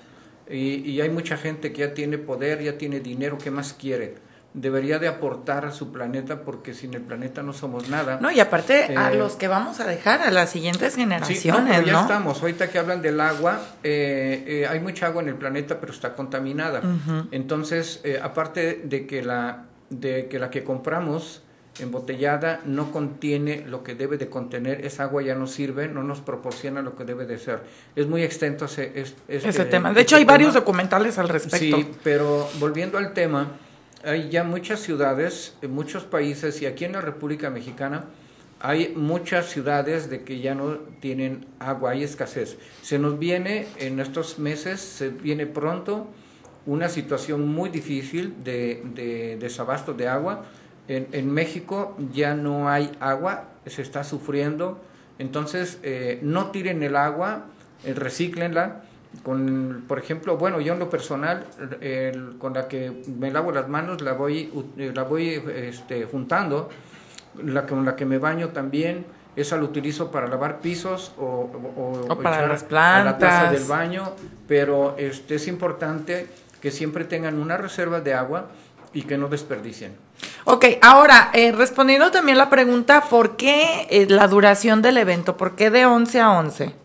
Y, 0.50 0.90
y, 0.90 1.00
hay 1.00 1.10
mucha 1.10 1.38
gente 1.38 1.72
que 1.72 1.82
ya 1.82 1.94
tiene 1.94 2.18
poder, 2.18 2.62
ya 2.62 2.78
tiene 2.78 3.00
dinero, 3.00 3.38
¿qué 3.38 3.52
más 3.52 3.74
quiere? 3.74 4.16
Debería 4.54 5.00
de 5.00 5.08
aportar 5.08 5.66
a 5.66 5.72
su 5.72 5.92
planeta 5.92 6.42
porque 6.42 6.76
sin 6.76 6.94
el 6.94 7.02
planeta 7.02 7.42
no 7.42 7.54
somos 7.54 7.90
nada. 7.90 8.20
No, 8.22 8.32
y 8.32 8.40
aparte 8.40 8.96
a 8.96 9.12
eh, 9.12 9.18
los 9.18 9.36
que 9.36 9.48
vamos 9.48 9.80
a 9.80 9.86
dejar, 9.88 10.22
a 10.22 10.30
las 10.30 10.52
siguientes 10.52 10.96
generaciones. 10.96 11.42
Sí, 11.42 11.86
ya 11.86 12.02
estamos. 12.02 12.40
Ahorita 12.40 12.70
que 12.70 12.78
hablan 12.78 13.02
del 13.02 13.20
agua, 13.20 13.60
eh, 13.82 14.44
eh, 14.46 14.68
hay 14.68 14.80
mucha 14.80 15.08
agua 15.08 15.24
en 15.24 15.30
el 15.30 15.36
planeta, 15.36 15.80
pero 15.80 15.92
está 15.92 16.14
contaminada. 16.14 16.82
Entonces, 17.32 18.02
aparte 18.22 18.82
de 18.84 19.08
que, 19.08 19.24
la, 19.24 19.66
de 19.90 20.28
que 20.28 20.38
la 20.38 20.52
que 20.52 20.64
compramos 20.64 21.42
embotellada 21.80 22.62
no 22.66 22.92
contiene 22.92 23.66
lo 23.68 23.84
que 23.84 23.96
debe 23.96 24.18
de 24.18 24.30
contener, 24.30 24.86
esa 24.86 25.04
agua 25.04 25.24
ya 25.24 25.36
no 25.36 25.48
sirve, 25.48 25.88
no 25.88 26.04
nos 26.04 26.22
proporciona 26.22 26.82
lo 26.82 26.96
que 26.96 27.04
debe 27.06 27.26
de 27.26 27.40
ser. 27.40 27.62
Es 27.96 28.08
muy 28.08 28.22
extenso 28.24 28.66
ese, 28.66 29.06
ese 29.28 29.66
tema. 29.66 29.94
De 29.94 30.02
hecho, 30.02 30.16
hay 30.16 30.26
varios 30.26 30.54
documentales 30.54 31.18
al 31.18 31.30
respecto. 31.30 31.78
Sí, 31.78 31.92
pero 32.04 32.48
volviendo 32.60 32.98
al 32.98 33.14
tema, 33.14 33.48
hay 34.04 34.30
ya 34.30 34.44
muchas 34.44 34.82
ciudades, 34.82 35.56
en 35.62 35.72
muchos 35.72 36.04
países 36.04 36.62
y 36.62 36.66
aquí 36.66 36.86
en 36.86 36.94
la 36.94 37.02
República 37.02 37.50
Mexicana 37.50 38.06
hay 38.60 38.94
muchas 38.96 39.50
ciudades 39.50 40.10
de 40.10 40.24
que 40.24 40.40
ya 40.40 40.56
no 40.56 40.78
tienen 41.02 41.46
agua, 41.60 41.92
hay 41.92 42.04
escasez. 42.04 42.58
Se 42.82 42.98
nos 42.98 43.20
viene 43.20 43.68
en 43.78 44.00
estos 44.00 44.40
meses, 44.40 44.80
se 44.80 45.10
viene 45.10 45.46
pronto 45.46 46.08
una 46.66 46.88
situación 46.88 47.48
muy 47.48 47.70
difícil 47.70 48.36
de, 48.44 48.82
de 48.96 49.38
desabasto 49.38 49.94
de 49.94 50.08
agua 50.08 50.46
en, 50.88 51.32
México 51.32 51.96
ya 52.12 52.34
no 52.34 52.70
hay 52.70 52.92
agua, 53.00 53.46
se 53.66 53.82
está 53.82 54.04
sufriendo, 54.04 54.82
entonces 55.18 55.80
eh, 55.84 56.20
no 56.22 56.52
tiren 56.52 56.84
el 56.84 56.96
agua, 56.96 57.46
eh, 57.86 57.94
recíclenla. 57.94 58.84
Con, 59.22 59.86
por 59.88 60.00
ejemplo, 60.00 60.38
bueno, 60.38 60.60
yo 60.60 60.74
en 60.74 60.80
lo 60.80 60.90
personal, 60.90 61.46
con 62.40 62.54
la 62.54 62.68
que 62.68 63.04
me 63.08 63.32
lavo 63.32 63.52
las 63.52 63.70
manos, 63.70 64.02
la 64.02 64.14
voy, 64.14 64.52
eh, 64.78 64.92
la 64.94 65.04
voy 65.04 65.42
este, 65.56 66.06
juntando, 66.06 66.70
la 67.44 67.66
con 67.66 67.86
la 67.86 67.96
que 67.96 68.06
me 68.06 68.18
baño 68.18 68.50
también, 68.50 69.06
esa 69.36 69.58
la 69.58 69.64
utilizo 69.64 70.12
para 70.12 70.28
lavar 70.28 70.60
pisos 70.60 71.14
o, 71.18 71.50
para 72.22 72.48
las 72.48 72.64
plantas. 72.64 73.02
A 73.02 73.04
la 73.06 73.18
taza 73.18 73.52
del 73.52 73.66
baño, 73.66 74.14
pero 74.48 74.96
este, 74.98 75.36
es 75.36 75.48
importante 75.48 76.28
que 76.60 76.72
siempre 76.72 77.06
tengan 77.06 77.40
una 77.40 77.58
reserva 77.58 78.02
de 78.02 78.14
agua 78.14 78.48
y 78.94 79.04
que 79.04 79.18
no 79.18 79.28
desperdicien. 79.28 79.96
Ok, 80.46 80.66
ahora, 80.82 81.32
eh, 81.34 81.52
respondiendo 81.52 82.12
también 82.12 82.38
la 82.38 82.50
pregunta, 82.50 83.02
¿por 83.10 83.36
qué 83.36 83.88
eh, 83.90 84.06
la 84.10 84.28
duración 84.28 84.82
del 84.82 84.98
evento? 84.98 85.36
¿Por 85.36 85.56
qué 85.56 85.70
de 85.70 85.86
11 85.86 86.20
a 86.20 86.32
11? 86.32 86.83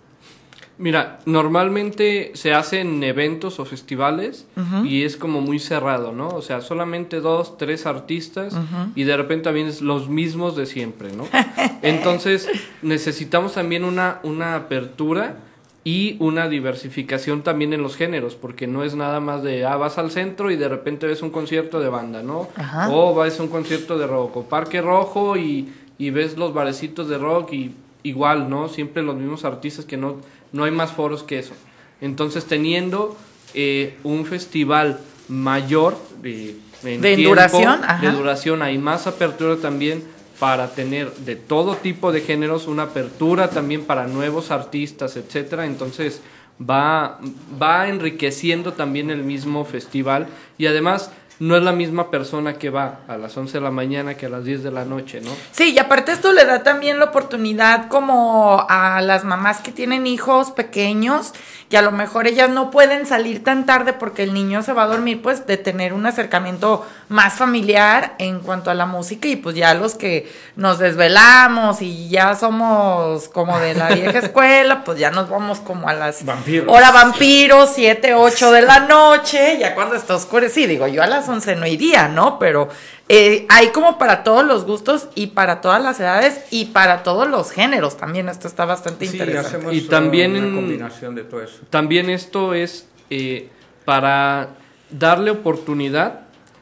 Mira, 0.79 1.19
normalmente 1.27 2.31
se 2.35 2.55
hacen 2.55 3.03
eventos 3.03 3.59
o 3.59 3.64
festivales 3.64 4.47
y 4.85 5.03
es 5.03 5.17
como 5.17 5.41
muy 5.41 5.59
cerrado, 5.59 6.12
¿no? 6.12 6.29
O 6.29 6.41
sea, 6.41 6.61
solamente 6.61 7.21
dos, 7.21 7.59
tres 7.59 7.85
artistas 7.85 8.57
y 8.95 9.03
de 9.03 9.17
repente 9.17 9.45
también 9.45 9.67
es 9.67 9.83
los 9.83 10.09
mismos 10.09 10.55
de 10.57 10.67
siempre, 10.67 11.11
¿no? 11.12 11.27
Entonces 11.83 12.49
necesitamos 12.83 13.55
también 13.55 13.85
una, 13.85 14.21
una 14.23 14.55
apertura 14.55 15.38
y 15.83 16.17
una 16.21 16.49
diversificación 16.49 17.43
también 17.43 17.73
en 17.73 17.83
los 17.83 17.97
géneros, 17.97 18.37
porque 18.37 18.67
no 18.67 18.85
es 18.85 18.95
nada 18.95 19.19
más 19.19 19.43
de, 19.43 19.64
ah, 19.64 19.77
vas 19.77 19.99
al 19.99 20.12
centro 20.12 20.51
y 20.51 20.57
de 20.57 20.69
repente 20.69 21.07
ves 21.07 21.23
un 21.23 21.31
concierto 21.31 21.81
de 21.81 21.88
banda, 21.88 22.23
¿no? 22.23 22.49
O 22.91 23.14
vas 23.14 23.41
a 23.41 23.43
un 23.43 23.49
concierto 23.49 23.99
de 23.99 24.07
rock, 24.07 24.37
o 24.37 24.43
Parque 24.45 24.81
Rojo 24.81 25.37
y, 25.37 25.73
y 25.99 26.11
ves 26.11 26.37
los 26.37 26.55
barecitos 26.55 27.09
de 27.09 27.19
rock 27.19 27.53
y 27.53 27.75
igual, 28.03 28.49
¿no? 28.49 28.69
Siempre 28.69 29.03
los 29.03 29.17
mismos 29.17 29.45
artistas 29.45 29.85
que 29.85 29.97
no, 29.97 30.17
no 30.53 30.65
hay 30.65 30.71
más 30.71 30.93
foros 30.93 31.23
que 31.23 31.39
eso. 31.39 31.55
Entonces, 32.01 32.47
teniendo 32.47 33.17
eh, 33.55 33.97
un 34.05 34.27
festival 34.27 35.01
mayor 35.29 35.99
de, 36.23 36.57
de 36.83 37.17
duración, 37.17 37.81
de 38.01 38.11
duración, 38.11 38.63
hay 38.63 38.79
más 38.79 39.07
apertura 39.07 39.57
también 39.57 40.05
para 40.39 40.71
tener 40.71 41.13
de 41.15 41.37
todo 41.37 41.77
tipo 41.77 42.13
de 42.13 42.21
géneros 42.21 42.67
una 42.67 42.85
apertura 42.85 43.51
también 43.51 43.85
para 43.85 44.07
nuevos 44.07 44.51
artistas, 44.51 45.17
etcétera. 45.17 45.67
Entonces 45.67 46.23
va, 46.59 47.19
va 47.61 47.89
enriqueciendo 47.89 48.73
también 48.73 49.11
el 49.11 49.25
mismo 49.25 49.65
festival 49.65 50.29
y 50.57 50.67
además 50.67 51.11
no 51.40 51.57
es 51.57 51.62
la 51.62 51.72
misma 51.72 52.11
persona 52.11 52.55
que 52.55 52.70
va 52.70 53.01
a 53.07 53.16
las 53.16 53.37
11 53.37 53.59
de 53.59 53.61
la 53.61 53.70
mañana 53.70 54.14
que 54.14 54.27
a 54.27 54.29
las 54.29 54.44
10 54.44 54.64
de 54.64 54.70
la 54.70 54.85
noche, 54.85 55.20
¿no? 55.20 55.31
Sí, 55.53 55.72
y 55.72 55.79
aparte 55.79 56.12
esto 56.12 56.33
le 56.33 56.44
da 56.44 56.62
también 56.62 56.98
la 56.98 57.07
oportunidad 57.07 57.88
como 57.88 58.66
a 58.68 59.01
las 59.03 59.24
mamás 59.24 59.61
que 59.61 59.70
tienen 59.70 60.07
hijos 60.07 60.51
pequeños 60.51 61.33
que 61.68 61.77
a 61.77 61.83
lo 61.83 61.92
mejor 61.92 62.27
ellas 62.27 62.48
no 62.48 62.70
pueden 62.70 63.05
salir 63.07 63.44
tan 63.44 63.66
tarde 63.66 63.92
porque 63.92 64.22
el 64.22 64.33
niño 64.33 64.62
se 64.62 64.72
va 64.72 64.85
a 64.85 64.87
dormir, 64.87 65.20
pues 65.20 65.46
de 65.46 65.59
tener 65.59 65.92
un 65.92 66.07
acercamiento 66.07 66.87
más 67.09 67.35
familiar 67.35 68.14
en 68.18 68.40
cuanto 68.40 68.70
a 68.70 68.74
la 68.74 68.87
música 68.87 69.29
y 69.29 69.37
pues 69.37 69.55
ya 69.55 69.74
los 69.74 69.94
que 69.94 70.33
nos 70.57 70.79
desvelamos 70.79 71.83
y 71.83 72.09
ya 72.09 72.35
somos 72.35 73.29
como 73.29 73.59
de 73.59 73.74
la 73.74 73.88
vieja 73.90 74.18
escuela, 74.18 74.83
pues 74.85 74.98
ya 74.98 75.11
nos 75.11 75.29
vamos 75.29 75.61
como 75.61 75.88
a 75.88 75.94
las 75.94 76.24
vampiros. 76.24 76.74
hora 76.74 76.90
vampiros, 76.90 77.70
7, 77.74 78.14
8 78.14 78.53
de 78.53 78.62
la 78.62 78.81
noche, 78.81 79.59
ya 79.59 79.74
cuando 79.74 79.94
está 79.94 80.14
oscuro, 80.14 80.48
sí, 80.48 80.66
digo, 80.66 80.87
yo 80.87 81.03
a 81.03 81.07
las 81.07 81.28
11 81.29 81.57
no 81.57 81.67
iría, 81.67 82.09
¿no? 82.09 82.38
Pero 82.38 82.69
eh, 83.09 83.47
hay 83.49 83.69
como 83.69 83.99
para 83.99 84.23
todos 84.23 84.45
los 84.45 84.64
gustos 84.64 85.09
y 85.14 85.29
para 85.29 85.61
todas 85.61 85.83
las 85.83 85.99
edades 86.01 86.45
y 86.51 86.67
para 86.67 87.03
todos 87.03 87.29
los 87.29 87.51
géneros 87.51 87.97
también. 87.97 88.29
Esto 88.29 88.49
está 88.49 88.64
bastante 88.64 89.07
interesante. 89.07 89.75
y 89.75 89.83
también 89.83 90.37
una 90.37 90.55
combinación 90.55 91.14
de 91.14 91.25
todo 91.25 91.43
eso. 91.43 91.61
También 91.71 92.11
esto 92.11 92.55
es 92.55 92.87
eh, 93.11 93.49
para 93.85 94.51
darle 94.91 95.31
oportunidad 95.31 96.21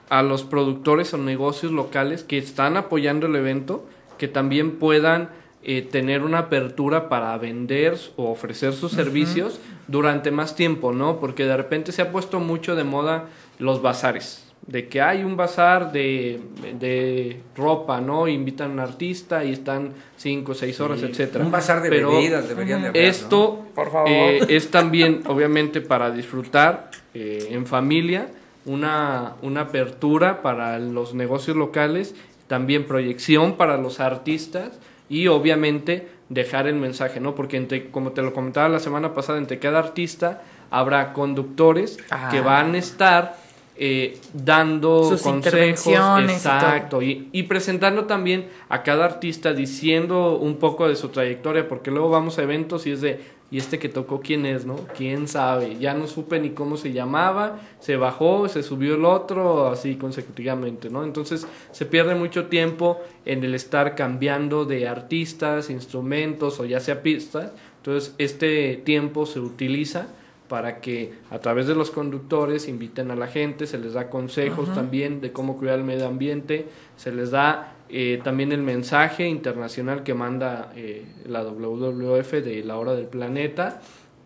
a 0.09 0.22
los 0.22 0.44
productores 0.44 1.12
o 1.14 1.18
negocios 1.18 1.72
locales 1.72 2.22
que 2.22 2.38
están 2.38 2.76
apoyando 2.76 3.26
el 3.26 3.35
evento 3.35 3.85
que 4.18 4.29
también 4.29 4.79
puedan 4.79 5.31
eh, 5.62 5.83
tener 5.83 6.22
una 6.22 6.38
apertura 6.38 7.09
para 7.09 7.37
vender 7.38 7.98
o 8.14 8.31
ofrecer 8.31 8.72
sus 8.72 8.92
servicios 8.92 9.59
durante 9.88 10.31
más 10.31 10.55
tiempo, 10.55 10.92
¿no? 10.92 11.18
Porque 11.18 11.44
de 11.44 11.57
repente 11.57 11.90
se 11.90 12.02
ha 12.02 12.12
puesto 12.12 12.38
mucho 12.38 12.76
de 12.76 12.85
moda 12.85 13.24
los 13.59 13.83
bazares 13.83 14.45
de 14.66 14.88
que 14.88 15.00
hay 15.00 15.22
un 15.22 15.37
bazar 15.37 15.92
de, 15.92 16.40
de 16.79 17.40
ropa, 17.55 18.00
¿no? 18.00 18.26
Invitan 18.26 18.70
a 18.70 18.72
un 18.72 18.81
artista 18.81 19.44
y 19.44 19.52
están 19.52 19.92
cinco 20.16 20.52
o 20.52 20.55
seis 20.55 20.81
horas, 20.81 21.02
etcétera. 21.02 21.44
Un 21.44 21.52
bazar 21.52 21.81
de 21.83 21.90
bebidas 21.90 22.48
deberían 22.48 22.83
de 22.83 22.88
haber, 22.88 23.05
Esto 23.05 23.64
Por 23.74 23.92
favor. 23.92 24.11
Eh, 24.11 24.40
es 24.48 24.70
también, 24.70 25.22
obviamente, 25.26 25.81
para 25.81 26.11
disfrutar 26.11 26.90
eh, 27.14 27.48
en 27.50 27.66
familia, 27.66 28.29
una, 28.64 29.35
una 29.42 29.62
apertura 29.62 30.42
para 30.42 30.81
los 30.81 31.14
negocios 31.14 31.57
locales, 31.57 32.16
también 32.48 32.87
proyección 32.87 33.57
para 33.57 33.76
los 33.76 34.00
artistas 34.00 34.81
y, 35.09 35.29
obviamente, 35.29 36.09
dejar 36.29 36.66
el 36.66 36.74
mensaje, 36.74 37.20
¿no? 37.20 37.37
Porque, 37.37 37.57
entre, 37.57 37.90
como 37.90 38.11
te 38.11 38.22
lo 38.22 38.35
comentaba 38.35 38.68
la 38.68 38.81
semana 38.81 39.14
pasada, 39.14 39.38
entre 39.38 39.61
cada 39.61 39.79
artista 39.79 40.42
habrá 40.72 41.12
conductores 41.12 41.98
que 42.33 42.40
van 42.40 42.74
a 42.74 42.79
estar 42.79 43.45
eh, 43.78 44.18
dando 44.32 45.04
Sus 45.04 45.22
consejos, 45.22 45.86
exacto, 46.28 47.02
y, 47.02 47.28
y, 47.32 47.42
presentando 47.42 48.06
también 48.06 48.46
a 48.70 48.82
cada 48.82 49.04
artista 49.04 49.52
diciendo 49.52 50.38
un 50.38 50.56
poco 50.56 50.88
de 50.88 50.96
su 50.96 51.10
trayectoria, 51.10 51.68
porque 51.68 51.90
luego 51.90 52.08
vamos 52.08 52.38
a 52.38 52.42
eventos 52.42 52.86
y 52.86 52.92
es 52.92 53.02
de, 53.02 53.20
¿y 53.50 53.58
este 53.58 53.78
que 53.78 53.88
tocó 53.88 54.20
quién 54.20 54.46
es, 54.46 54.64
no? 54.64 54.76
¿Quién 54.96 55.28
sabe? 55.28 55.76
Ya 55.78 55.94
no 55.94 56.06
supe 56.06 56.40
ni 56.40 56.50
cómo 56.50 56.76
se 56.76 56.92
llamaba, 56.92 57.60
se 57.78 57.96
bajó, 57.96 58.48
se 58.48 58.62
subió 58.62 58.94
el 58.94 59.04
otro, 59.04 59.68
así 59.68 59.96
consecutivamente, 59.96 60.90
¿no? 60.90 61.04
Entonces 61.04 61.46
se 61.70 61.86
pierde 61.86 62.14
mucho 62.14 62.46
tiempo 62.46 63.00
en 63.24 63.44
el 63.44 63.54
estar 63.54 63.94
cambiando 63.94 64.64
de 64.64 64.88
artistas, 64.88 65.70
instrumentos 65.70 66.60
o 66.60 66.64
ya 66.64 66.80
sea 66.80 67.02
pistas, 67.02 67.52
entonces 67.76 68.14
este 68.18 68.76
tiempo 68.84 69.26
se 69.26 69.38
utiliza 69.38 70.08
para 70.48 70.80
que 70.80 71.12
a 71.30 71.38
través 71.38 71.66
de 71.66 71.74
los 71.74 71.90
conductores 71.90 72.68
inviten 72.68 73.11
a 73.11 73.16
la 73.16 73.26
gente, 73.26 73.66
se 73.66 73.78
les 73.78 73.94
da 73.94 74.09
consejos 74.09 74.72
también 74.74 75.20
de 75.20 75.32
cómo 75.32 75.56
cuidar 75.56 75.78
el 75.78 75.85
medio 75.85 76.06
ambiente, 76.06 76.66
se 76.96 77.12
les 77.12 77.30
da 77.30 77.74
eh, 77.88 78.20
también 78.22 78.52
el 78.52 78.62
mensaje 78.62 79.28
internacional 79.28 80.02
que 80.02 80.14
manda 80.14 80.72
eh, 80.76 81.04
la 81.26 81.42
WWF 81.42 82.32
de 82.32 82.62
la 82.64 82.78
hora 82.78 82.94
del 82.94 83.06
planeta 83.06 83.80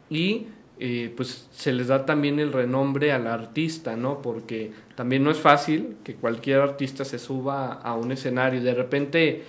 y 0.09 0.47
eh, 0.79 1.13
pues 1.15 1.49
se 1.53 1.73
les 1.73 1.89
da 1.89 2.07
también 2.07 2.39
el 2.39 2.53
renombre 2.53 3.13
al 3.13 3.27
artista, 3.27 3.97
¿no? 3.97 4.23
Porque 4.23 4.73
también 4.95 5.23
no 5.23 5.31
es 5.31 5.39
fácil 5.39 5.97
que 6.05 6.15
cualquier 6.15 6.61
artista 6.61 7.05
se 7.05 7.19
suba 7.19 7.75
a 7.75 7.95
un 7.95 8.13
escenario 8.13 8.61
y 8.61 8.63
de 8.63 8.75
repente 8.75 9.45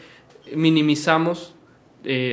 minimizamos 0.55 1.55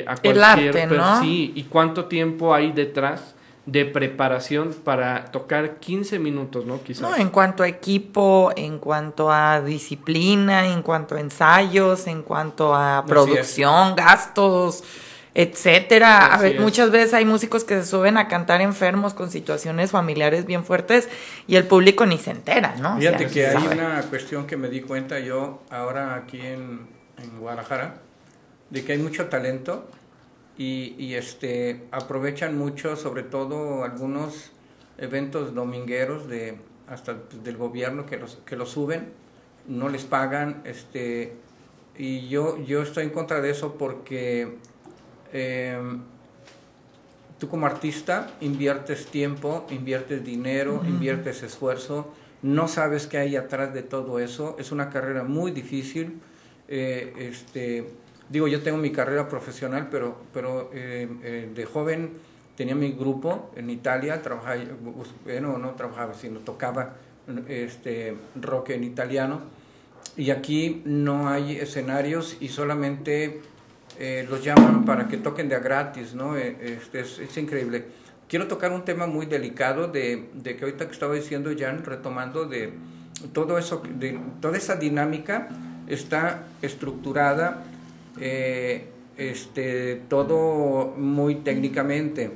a 0.06 0.16
cualquier 0.16 0.36
el 0.36 0.42
arte, 0.42 0.86
¿no? 0.86 1.20
sí 1.20 1.52
y 1.54 1.64
cuánto 1.64 2.06
tiempo 2.06 2.54
hay 2.54 2.72
detrás 2.72 3.34
de 3.70 3.84
preparación 3.84 4.72
para 4.72 5.26
tocar 5.26 5.76
15 5.76 6.18
minutos, 6.18 6.64
¿no? 6.64 6.82
Quizás. 6.82 7.02
No, 7.02 7.14
en 7.14 7.28
cuanto 7.28 7.62
a 7.62 7.68
equipo, 7.68 8.50
en 8.56 8.78
cuanto 8.78 9.30
a 9.30 9.60
disciplina, 9.60 10.66
en 10.66 10.80
cuanto 10.80 11.16
a 11.16 11.20
ensayos, 11.20 12.06
en 12.06 12.22
cuanto 12.22 12.74
a 12.74 13.04
producción, 13.06 13.94
gastos, 13.94 14.84
etcétera. 15.34 16.34
A 16.34 16.38
ver, 16.38 16.60
muchas 16.60 16.90
veces 16.90 17.12
hay 17.12 17.26
músicos 17.26 17.64
que 17.64 17.74
se 17.74 17.84
suben 17.84 18.16
a 18.16 18.26
cantar 18.26 18.62
enfermos 18.62 19.12
con 19.12 19.30
situaciones 19.30 19.90
familiares 19.90 20.46
bien 20.46 20.64
fuertes 20.64 21.10
y 21.46 21.56
el 21.56 21.64
público 21.64 22.06
ni 22.06 22.16
se 22.16 22.30
entera, 22.30 22.74
¿no? 22.80 22.96
Fíjate 22.96 23.26
que 23.26 23.48
hay 23.48 23.66
una 23.66 24.00
cuestión 24.08 24.46
que 24.46 24.56
me 24.56 24.68
di 24.70 24.80
cuenta 24.80 25.18
yo 25.18 25.60
ahora 25.68 26.14
aquí 26.14 26.40
en, 26.40 26.86
en 27.22 27.38
Guadalajara, 27.38 27.96
de 28.70 28.82
que 28.82 28.92
hay 28.92 28.98
mucho 28.98 29.26
talento 29.26 29.86
y, 30.58 31.14
este, 31.14 31.86
aprovechan 31.92 32.58
mucho, 32.58 32.96
sobre 32.96 33.22
todo 33.22 33.84
algunos 33.84 34.50
eventos 34.98 35.54
domingueros 35.54 36.28
de, 36.28 36.58
hasta 36.88 37.14
del 37.44 37.56
gobierno 37.56 38.06
que 38.06 38.16
los, 38.16 38.40
que 38.44 38.56
los 38.56 38.70
suben, 38.70 39.12
no 39.68 39.88
les 39.88 40.04
pagan, 40.04 40.62
este, 40.64 41.34
y 41.96 42.28
yo, 42.28 42.58
yo 42.64 42.82
estoy 42.82 43.04
en 43.04 43.10
contra 43.10 43.40
de 43.40 43.50
eso 43.50 43.74
porque 43.74 44.56
em, 45.32 46.02
tú 47.38 47.48
como 47.48 47.66
artista 47.66 48.32
inviertes 48.40 49.06
tiempo, 49.06 49.64
inviertes 49.70 50.24
dinero, 50.24 50.82
inviertes 50.84 51.44
esfuerzo, 51.44 52.12
no 52.42 52.66
sabes 52.66 53.06
qué 53.06 53.18
hay 53.18 53.36
atrás 53.36 53.72
de 53.74 53.82
todo 53.82 54.18
eso, 54.18 54.56
es 54.58 54.72
una 54.72 54.90
carrera 54.90 55.22
muy 55.22 55.52
difícil, 55.52 56.20
eh, 56.66 57.14
este, 57.18 57.92
digo, 58.28 58.48
yo 58.48 58.62
tengo 58.62 58.78
mi 58.78 58.92
carrera 58.92 59.28
profesional, 59.28 59.88
pero, 59.90 60.16
pero 60.32 60.70
eh, 60.72 61.08
eh, 61.22 61.50
de 61.54 61.64
joven 61.64 62.12
tenía 62.56 62.74
mi 62.74 62.92
grupo 62.92 63.50
en 63.56 63.70
Italia, 63.70 64.20
trabajaba, 64.22 64.56
bueno, 65.24 65.58
no 65.58 65.70
trabajaba, 65.72 66.14
sino 66.14 66.40
tocaba 66.40 66.94
este, 67.46 68.16
rock 68.40 68.70
en 68.70 68.84
italiano. 68.84 69.40
Y 70.16 70.30
aquí 70.30 70.82
no 70.84 71.28
hay 71.28 71.56
escenarios 71.56 72.36
y 72.40 72.48
solamente 72.48 73.40
eh, 73.98 74.26
los 74.28 74.42
llaman 74.42 74.84
para 74.84 75.06
que 75.06 75.16
toquen 75.16 75.48
de 75.48 75.54
a 75.54 75.60
gratis, 75.60 76.14
¿no? 76.14 76.36
Este, 76.36 77.00
es, 77.00 77.36
increíble. 77.36 77.84
Quiero 78.28 78.48
tocar 78.48 78.72
un 78.72 78.84
tema 78.84 79.06
muy 79.06 79.26
delicado 79.26 79.88
de, 79.88 80.28
de, 80.34 80.56
que 80.56 80.64
ahorita 80.64 80.86
que 80.86 80.92
estaba 80.92 81.14
diciendo 81.14 81.50
Jan, 81.56 81.84
retomando 81.84 82.44
de 82.46 82.72
todo 83.32 83.58
eso, 83.58 83.82
de 83.94 84.18
toda 84.40 84.56
esa 84.56 84.76
dinámica 84.76 85.48
está 85.86 86.44
estructurada 86.60 87.64
eh, 88.20 88.88
este, 89.16 90.02
todo 90.08 90.94
muy 90.96 91.36
técnicamente. 91.36 92.32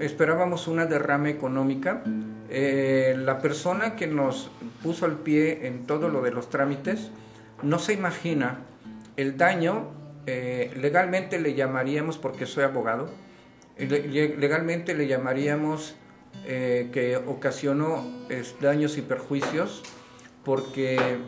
esperábamos 0.00 0.68
una 0.68 0.86
derrama 0.86 1.30
económica. 1.30 2.02
Eh, 2.50 3.14
la 3.18 3.38
persona 3.38 3.96
que 3.96 4.06
nos 4.06 4.50
puso 4.82 5.06
el 5.06 5.14
pie 5.14 5.66
en 5.66 5.86
todo 5.86 6.08
lo 6.08 6.22
de 6.22 6.30
los 6.30 6.50
trámites 6.50 7.10
no 7.62 7.78
se 7.78 7.94
imagina 7.94 8.60
el 9.16 9.36
daño, 9.36 9.88
eh, 10.26 10.72
legalmente 10.76 11.40
le 11.40 11.54
llamaríamos, 11.54 12.18
porque 12.18 12.46
soy 12.46 12.64
abogado, 12.64 13.08
legalmente 13.78 14.94
le 14.94 15.06
llamaríamos 15.06 15.96
que 16.44 17.20
ocasionó 17.26 18.04
daños 18.60 18.98
y 18.98 19.02
perjuicios 19.02 19.82
porque 20.44 21.18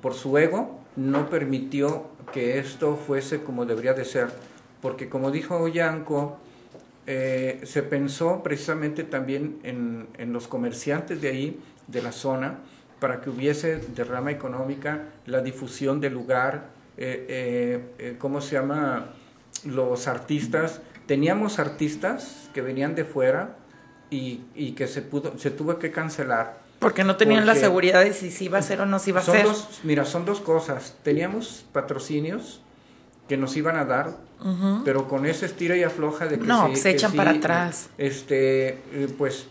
por 0.00 0.14
su 0.14 0.36
ego 0.38 0.80
no 0.96 1.28
permitió 1.30 2.08
que 2.32 2.58
esto 2.58 2.96
fuese 2.96 3.42
como 3.42 3.66
debería 3.66 3.94
de 3.94 4.04
ser, 4.04 4.28
porque 4.80 5.08
como 5.08 5.30
dijo 5.30 5.66
Yanko, 5.68 6.38
eh, 7.06 7.60
se 7.64 7.82
pensó 7.82 8.42
precisamente 8.42 9.02
también 9.02 9.58
en, 9.62 10.08
en, 10.18 10.32
los 10.32 10.46
comerciantes 10.46 11.22
de 11.22 11.28
ahí, 11.28 11.60
de 11.86 12.02
la 12.02 12.12
zona, 12.12 12.58
para 13.00 13.20
que 13.20 13.30
hubiese 13.30 13.78
derrama 13.94 14.30
económica, 14.30 15.04
la 15.24 15.40
difusión 15.40 16.00
del 16.00 16.12
lugar, 16.12 16.68
eh, 16.98 17.82
eh, 17.98 18.16
¿cómo 18.18 18.40
se 18.40 18.56
llama? 18.56 19.14
Los 19.64 20.06
artistas. 20.06 20.82
Teníamos 21.06 21.58
artistas 21.58 22.50
que 22.52 22.60
venían 22.60 22.94
de 22.94 23.04
fuera 23.04 23.56
y, 24.10 24.42
y 24.54 24.72
que 24.72 24.86
se, 24.86 25.00
pudo, 25.00 25.38
se 25.38 25.50
tuvo 25.50 25.78
que 25.78 25.90
cancelar 25.90 26.58
porque 26.78 27.04
no 27.04 27.16
tenían 27.16 27.46
la 27.46 27.54
seguridad 27.54 28.04
de 28.04 28.12
si, 28.12 28.44
iba 28.44 28.58
a 28.58 28.62
ser 28.62 28.80
o 28.80 28.86
no 28.86 28.98
se 28.98 29.10
iba 29.10 29.20
a 29.20 29.24
ser. 29.24 29.46
mira, 29.82 30.04
son 30.04 30.24
dos 30.24 30.40
cosas. 30.40 30.96
Teníamos 31.02 31.64
patrocinios 31.72 32.62
que 33.28 33.36
nos 33.36 33.56
iban 33.56 33.76
a 33.76 33.84
dar, 33.84 34.16
pero 34.84 35.08
con 35.08 35.26
ese 35.26 35.46
estira 35.46 35.76
y 35.76 35.82
afloja 35.82 36.26
de 36.26 36.38
que 36.38 36.46
no, 36.46 36.74
se 36.74 36.90
echan 36.90 37.12
para 37.12 37.32
atrás. 37.32 37.90
Este, 37.98 38.68
eh, 38.68 39.08
pues 39.16 39.48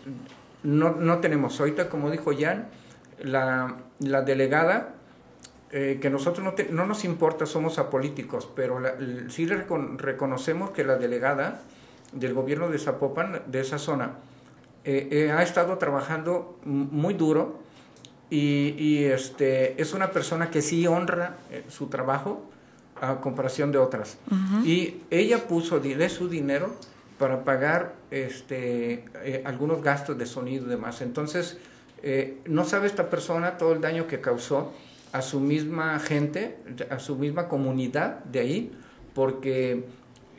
no, 0.62 0.92
no 0.92 1.18
tenemos. 1.18 1.60
Ahorita, 1.60 1.88
como 1.88 2.10
dijo 2.10 2.32
Jan, 2.38 2.68
la, 3.22 3.76
la 4.00 4.22
delegada, 4.22 4.94
eh, 5.70 5.98
que 6.00 6.08
nosotros 6.08 6.44
no, 6.44 6.54
no, 6.70 6.86
nos 6.86 7.04
importa, 7.04 7.44
somos 7.44 7.78
apolíticos, 7.78 8.48
pero 8.56 8.80
la, 8.80 8.94
sí 9.28 9.46
reconocemos 9.46 10.70
que 10.70 10.82
la 10.82 10.96
delegada 10.96 11.60
del 12.12 12.32
gobierno 12.32 12.70
de 12.70 12.78
Zapopan, 12.78 13.42
de 13.46 13.60
esa 13.60 13.78
zona, 13.78 14.12
eh, 14.90 15.06
eh, 15.10 15.30
ha 15.30 15.42
estado 15.42 15.76
trabajando 15.76 16.58
muy 16.64 17.12
duro 17.12 17.60
y, 18.30 19.04
este, 19.04 19.78
es 19.82 19.92
una 19.92 20.12
persona 20.12 20.50
que 20.50 20.62
sí 20.62 20.86
honra 20.86 21.36
eh, 21.50 21.62
su 21.68 21.88
trabajo 21.88 22.48
a 22.98 23.20
comparación 23.20 23.70
de 23.70 23.76
otras. 23.76 24.16
Y 24.64 25.02
ella 25.10 25.46
puso 25.46 25.78
de 25.78 26.08
su 26.08 26.30
dinero 26.30 26.74
para 27.18 27.44
pagar 27.44 27.96
este, 28.10 29.04
algunos 29.44 29.82
gastos 29.82 30.16
de 30.16 30.24
sonido 30.24 30.64
y 30.64 30.70
demás. 30.70 31.02
Entonces, 31.02 31.58
no 32.46 32.64
sabe 32.64 32.86
esta 32.86 33.10
persona 33.10 33.58
todo 33.58 33.74
el 33.74 33.82
daño 33.82 34.06
que 34.06 34.22
causó 34.22 34.72
a 35.12 35.20
su 35.20 35.38
misma 35.38 35.98
gente, 36.00 36.56
a 36.88 36.98
su 36.98 37.16
misma 37.16 37.46
comunidad 37.46 38.24
de 38.24 38.40
ahí, 38.40 38.72
porque 39.14 39.84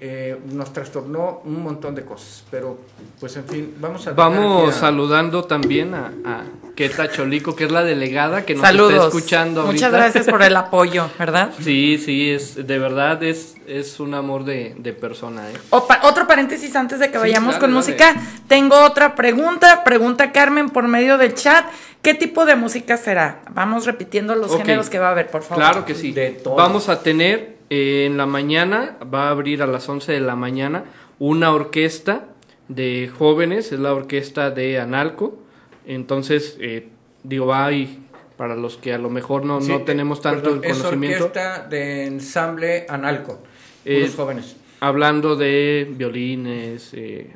eh, 0.01 0.39
nos 0.53 0.71
trastornó 0.71 1.41
un 1.43 1.61
montón 1.61 1.93
de 1.93 2.03
cosas. 2.05 2.43
Pero, 2.49 2.77
pues 3.19 3.35
en 3.35 3.45
fin, 3.45 3.75
vamos 3.79 4.07
a... 4.07 4.13
Vamos 4.13 4.75
saludando 4.75 5.43
también 5.43 5.93
a, 5.93 6.13
a 6.23 6.43
Keta 6.79 7.11
Cholico, 7.11 7.57
que 7.57 7.65
es 7.65 7.71
la 7.71 7.83
delegada 7.83 8.45
que 8.45 8.55
nos 8.55 8.63
está 8.63 9.07
escuchando. 9.07 9.65
Muchas 9.65 9.91
gracias 9.91 10.27
por 10.27 10.41
el 10.41 10.55
apoyo, 10.55 11.09
¿verdad? 11.19 11.51
Sí, 11.59 11.97
sí, 11.97 12.31
es 12.31 12.55
de 12.65 12.79
verdad 12.79 13.21
es, 13.21 13.55
es 13.67 13.99
un 13.99 14.13
amor 14.13 14.45
de, 14.45 14.95
persona. 14.99 15.43
¿eh? 15.51 15.53
otro 15.71 16.25
paréntesis 16.25 16.73
antes 16.77 16.99
de 16.99 17.11
que 17.11 17.17
vayamos 17.17 17.57
con 17.57 17.73
música. 17.73 18.15
Tengo 18.47 18.81
otra 18.81 19.13
pregunta. 19.15 19.83
Pregunta 19.83 20.31
Carmen 20.31 20.69
por 20.69 20.87
medio 20.87 21.17
del 21.17 21.33
chat. 21.33 21.65
¿Qué 22.01 22.13
tipo 22.13 22.45
de 22.45 22.55
música 22.55 22.95
será? 22.97 23.41
Vamos 23.51 23.85
repitiendo 23.85 24.35
los 24.35 24.55
géneros 24.55 24.89
que 24.89 24.99
va 24.99 25.09
a 25.09 25.11
haber, 25.11 25.27
por 25.29 25.43
favor. 25.43 25.63
Claro 25.63 25.85
que 25.85 25.95
sí. 25.95 26.15
Vamos 26.45 26.87
a 26.87 27.03
tener 27.03 27.57
eh, 27.69 28.05
en 28.05 28.17
la 28.17 28.25
mañana, 28.25 28.97
va 29.13 29.27
a 29.27 29.29
abrir 29.31 29.61
a 29.61 29.67
las 29.67 29.87
11 29.89 30.13
de 30.13 30.21
la 30.21 30.35
mañana 30.35 30.85
una 31.19 31.53
orquesta 31.53 32.25
de 32.69 33.11
jóvenes, 33.15 33.71
es 33.71 33.79
la 33.79 33.93
orquesta 33.93 34.49
de 34.49 34.79
Analco. 34.79 35.37
Entonces, 35.85 36.57
eh, 36.61 36.87
digo, 37.23 37.53
hay 37.53 38.05
para 38.37 38.55
los 38.55 38.77
que 38.77 38.93
a 38.93 38.97
lo 38.97 39.09
mejor 39.09 39.43
no, 39.43 39.59
no 39.59 39.81
tenemos 39.81 40.21
tanto 40.21 40.51
el 40.53 40.61
conocimiento. 40.61 41.17
Es 41.17 41.23
orquesta 41.23 41.67
de 41.67 42.05
ensamble 42.05 42.85
Analco, 42.87 43.39
los 43.83 44.15
jóvenes. 44.15 44.55
Hablando 44.79 45.35
de 45.35 45.85
violines, 45.91 46.91
eh, 46.93 47.35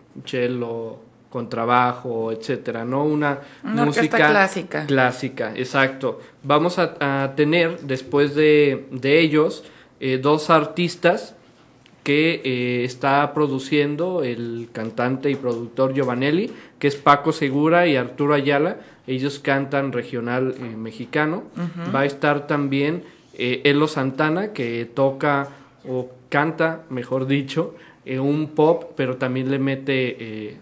cello, 1.34 1.44
contrabajo, 1.44 2.32
etcétera, 2.32 2.86
¿no? 2.86 3.04
Una, 3.04 3.40
música 3.64 4.18
clásica. 4.18 4.86
Clásica, 4.86 5.54
exacto. 5.56 6.20
Vamos 6.44 6.78
a, 6.78 7.34
tener 7.36 7.80
después 7.82 8.36
de, 8.36 8.86
de 8.92 9.20
ellos 9.20 9.64
eh, 10.00 10.20
dos 10.22 10.50
artistas 10.50 11.36
que 12.04 12.42
eh, 12.44 12.84
está 12.84 13.34
produciendo 13.34 14.24
el 14.24 14.70
cantante 14.72 15.30
y 15.30 15.36
productor 15.36 15.94
Giovanelli, 15.94 16.52
que 16.78 16.88
es 16.88 16.96
Paco 16.96 17.32
Segura 17.32 17.88
y 17.88 17.96
Arturo 17.96 18.34
Ayala. 18.34 18.78
Ellos 19.08 19.40
cantan 19.40 19.92
regional 19.92 20.56
eh, 20.58 20.76
mexicano. 20.76 21.44
Va 21.94 22.02
a 22.02 22.06
estar 22.06 22.46
también 22.48 23.04
Elo 23.36 23.88
Santana, 23.88 24.54
que 24.54 24.86
toca 24.86 25.50
o 25.88 26.10
canta, 26.30 26.84
mejor 26.90 27.26
dicho, 27.26 27.76
un 28.06 28.50
pop, 28.56 28.92
pero 28.96 29.18
también 29.18 29.50
le 29.50 29.60
mete 29.60 30.58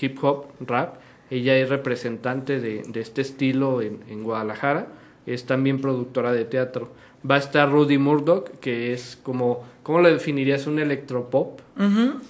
hip 0.00 0.22
hop, 0.22 0.46
rap. 0.60 0.96
Ella 1.30 1.56
es 1.56 1.68
representante 1.68 2.60
de, 2.60 2.82
este 2.94 3.22
estilo 3.22 3.80
en, 3.80 4.00
en 4.08 4.22
Guadalajara. 4.22 4.88
Es 5.24 5.46
también 5.46 5.80
productora 5.80 6.32
de 6.32 6.44
teatro 6.44 6.90
va 7.28 7.36
a 7.36 7.38
estar 7.38 7.70
Rudy 7.70 7.98
Murdoch, 7.98 8.48
que 8.60 8.92
es 8.92 9.18
como, 9.22 9.64
¿cómo 9.82 10.00
lo 10.00 10.08
definirías? 10.08 10.66
Un 10.66 10.78
electropop. 10.78 11.60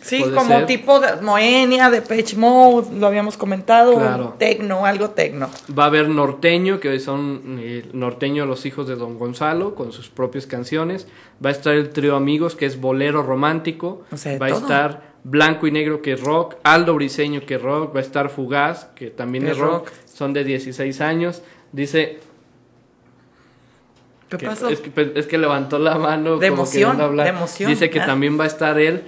Sí, 0.01 0.23
como 0.35 0.65
tipo 0.67 1.01
de 1.01 1.21
Moenia, 1.21 1.91
de 1.91 2.01
Page 2.01 2.37
Mode, 2.37 2.99
lo 2.99 3.07
habíamos 3.07 3.37
comentado, 3.37 3.95
claro. 3.95 4.35
tecno, 4.39 4.87
algo 4.87 5.11
tecno. 5.11 5.51
Va 5.77 5.85
a 5.85 5.87
haber 5.87 6.09
norteño, 6.09 6.81
que 6.81 6.99
son 7.01 7.59
eh, 7.61 7.85
norteño 7.93 8.47
los 8.47 8.65
hijos 8.67 8.87
de 8.87 8.97
Don 8.97 9.19
Gonzalo, 9.19 9.75
con 9.75 9.93
sus 9.93 10.09
propias 10.09 10.47
canciones. 10.47 11.09
Va 11.45 11.51
a 11.51 11.53
estar 11.53 11.75
el 11.75 11.91
trío 11.91 12.17
Amigos, 12.17 12.55
que 12.55 12.67
es 12.67 12.81
bolero 12.81 13.23
romántico. 13.23 14.03
va 14.41 14.47
a 14.47 14.51
estar 14.51 15.13
Blanco 15.25 15.67
y 15.67 15.73
Negro, 15.73 16.03
que 16.03 16.13
es 16.13 16.21
rock, 16.21 16.57
Aldo 16.63 16.95
Briseño, 16.95 17.45
que 17.47 17.55
es 17.55 17.63
rock, 17.63 17.95
va 17.95 18.01
a 18.01 18.03
estar 18.03 18.29
Fugaz, 18.29 18.87
que 18.95 19.11
también 19.11 19.47
es, 19.47 19.59
rock. 19.59 19.91
son 20.13 20.33
de 20.33 20.45
16 20.45 21.01
años. 21.01 21.43
Dice... 21.73 22.21
¿Qué 24.39 24.47
pasó? 24.47 24.69
Es 24.69 24.81
que, 24.81 24.91
pues, 24.91 25.09
es 25.15 25.27
que, 25.27 25.39
levantó 25.39 25.79
la 25.79 25.97
mano. 25.97 26.39
De 26.39 26.47
emoción, 26.47 27.17
de 27.17 27.29
emoción. 27.29 27.71
Dice 27.71 27.91
que 27.91 28.01
ah. 28.01 28.07
también 28.07 28.39
va 28.39 28.45
a 28.45 28.49
estar 28.49 28.79
él. 28.79 29.05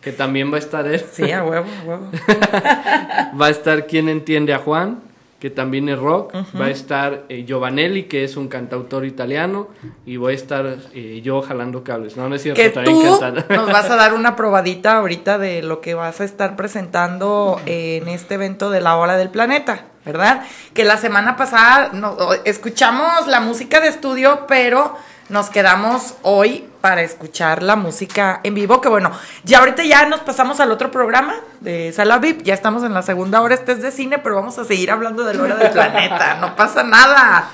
Que 0.00 0.12
también 0.12 0.52
va 0.52 0.56
a 0.56 0.60
estar 0.60 0.86
él. 0.86 1.04
Sí, 1.12 1.30
a 1.32 1.42
huevo, 1.42 1.66
a 1.66 1.84
huevo. 1.84 2.10
va 3.40 3.46
a 3.46 3.50
estar 3.50 3.86
quien 3.86 4.08
entiende 4.08 4.54
a 4.54 4.58
Juan 4.58 5.00
que 5.38 5.50
también 5.50 5.88
es 5.88 5.98
rock. 5.98 6.34
Va 6.58 6.66
a 6.66 6.70
estar 6.70 7.24
eh, 7.28 7.44
Giovanelli, 7.44 8.04
que 8.04 8.24
es 8.24 8.36
un 8.36 8.48
cantautor 8.48 9.04
italiano. 9.04 9.68
Y 10.04 10.16
voy 10.16 10.32
a 10.32 10.36
estar 10.36 10.78
eh, 10.94 11.20
yo 11.22 11.42
jalando 11.42 11.84
cables. 11.84 12.16
No, 12.16 12.28
no 12.28 12.34
es 12.34 12.42
cierto, 12.42 12.62
que 12.62 12.70
tú 12.70 13.20
nos 13.50 13.72
vas 13.72 13.90
a 13.90 13.96
dar 13.96 14.14
una 14.14 14.36
probadita 14.36 14.96
ahorita 14.96 15.38
de 15.38 15.62
lo 15.62 15.80
que 15.80 15.94
vas 15.94 16.20
a 16.20 16.24
estar 16.24 16.56
presentando 16.56 17.60
en 17.66 18.08
este 18.08 18.34
evento 18.34 18.70
de 18.70 18.80
la 18.80 18.96
Hora 18.96 19.16
del 19.16 19.28
Planeta, 19.28 19.86
¿verdad? 20.04 20.44
Que 20.72 20.84
la 20.84 20.96
semana 20.96 21.36
pasada 21.36 21.90
no, 21.92 22.16
escuchamos 22.44 23.26
la 23.26 23.40
música 23.40 23.80
de 23.80 23.88
estudio, 23.88 24.46
pero 24.48 24.96
nos 25.28 25.50
quedamos 25.50 26.14
hoy 26.22 26.64
para 26.80 27.02
escuchar 27.02 27.62
la 27.62 27.74
música 27.74 28.40
en 28.44 28.54
vivo, 28.54 28.80
que 28.80 28.88
bueno, 28.88 29.10
ya 29.42 29.58
ahorita 29.58 29.84
ya 29.84 30.08
nos 30.08 30.20
pasamos 30.20 30.60
al 30.60 30.70
otro 30.70 30.90
programa 30.90 31.34
de 31.60 31.92
Sala 31.92 32.18
VIP, 32.18 32.42
ya 32.44 32.54
estamos 32.54 32.84
en 32.84 32.94
la 32.94 33.02
segunda 33.02 33.40
hora, 33.40 33.54
este 33.54 33.72
es 33.72 33.82
de 33.82 33.90
cine, 33.90 34.18
pero 34.18 34.36
vamos 34.36 34.56
a 34.58 34.64
seguir 34.64 34.90
hablando 34.90 35.24
de 35.24 35.34
la 35.34 35.42
hora 35.42 35.56
del 35.56 35.72
planeta, 35.72 36.34
no 36.40 36.54
pasa 36.54 36.84
nada. 36.84 37.50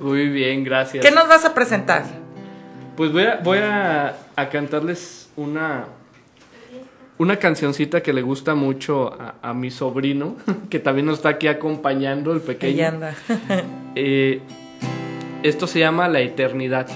Muy 0.00 0.28
bien, 0.28 0.62
gracias. 0.62 1.04
¿Qué 1.04 1.10
nos 1.10 1.26
vas 1.26 1.44
a 1.44 1.52
presentar? 1.52 2.04
Pues 2.96 3.12
voy 3.12 3.24
a, 3.24 3.40
voy 3.42 3.58
a, 3.58 4.14
cantarles 4.50 5.28
una, 5.34 5.86
una 7.18 7.36
cancioncita 7.38 8.02
que 8.02 8.12
le 8.12 8.22
gusta 8.22 8.54
mucho 8.54 9.18
a, 9.42 9.52
mi 9.52 9.72
sobrino, 9.72 10.36
que 10.70 10.78
también 10.78 11.06
nos 11.06 11.16
está 11.16 11.30
aquí 11.30 11.48
acompañando, 11.48 12.32
el 12.32 12.40
pequeño. 12.40 12.76
Ahí 12.76 12.82
anda. 12.82 13.14
Eh, 13.96 14.42
esto 15.42 15.66
se 15.66 15.78
llama 15.78 16.06
La 16.08 16.20
Eternidad 16.20 16.86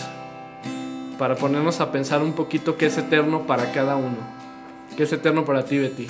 para 1.20 1.37
ponernos 1.37 1.80
a 1.83 1.92
pensar 1.92 2.22
un 2.22 2.33
poquito 2.33 2.78
qué 2.78 2.87
es 2.87 2.96
eterno 2.96 3.42
para 3.42 3.72
cada 3.72 3.94
uno. 3.94 4.16
¿Qué 4.96 5.02
es 5.02 5.12
eterno 5.12 5.44
para 5.44 5.66
ti, 5.66 5.76
Betty? 5.76 6.06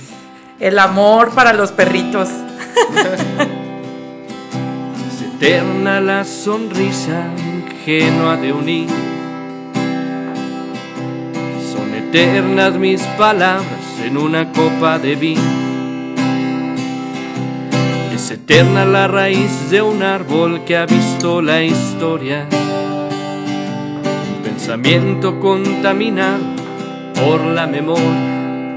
El 0.57 0.79
amor 0.79 1.31
para 1.31 1.51
los 1.51 1.73
perritos. 1.73 2.29
es 5.09 5.21
eterna 5.21 5.99
la 5.99 6.23
sonrisa 6.23 7.25
ingenua 7.37 8.37
de 8.37 8.53
un 8.53 8.65
niño. 8.65 8.93
Son 11.73 11.93
eternas 11.93 12.75
mis 12.75 13.01
palabras 13.17 13.99
en 14.05 14.15
una 14.15 14.53
copa 14.53 14.97
de 14.97 15.15
vino. 15.17 15.41
Es 18.15 18.31
eterna 18.31 18.85
la 18.85 19.09
raíz 19.09 19.69
de 19.69 19.81
un 19.81 20.03
árbol 20.03 20.63
que 20.63 20.77
ha 20.77 20.85
visto 20.85 21.41
la 21.41 21.61
historia 21.63 22.47
pensamiento 24.71 25.37
contaminado 25.41 26.45
por 27.13 27.41
la 27.41 27.67
memoria. 27.67 28.73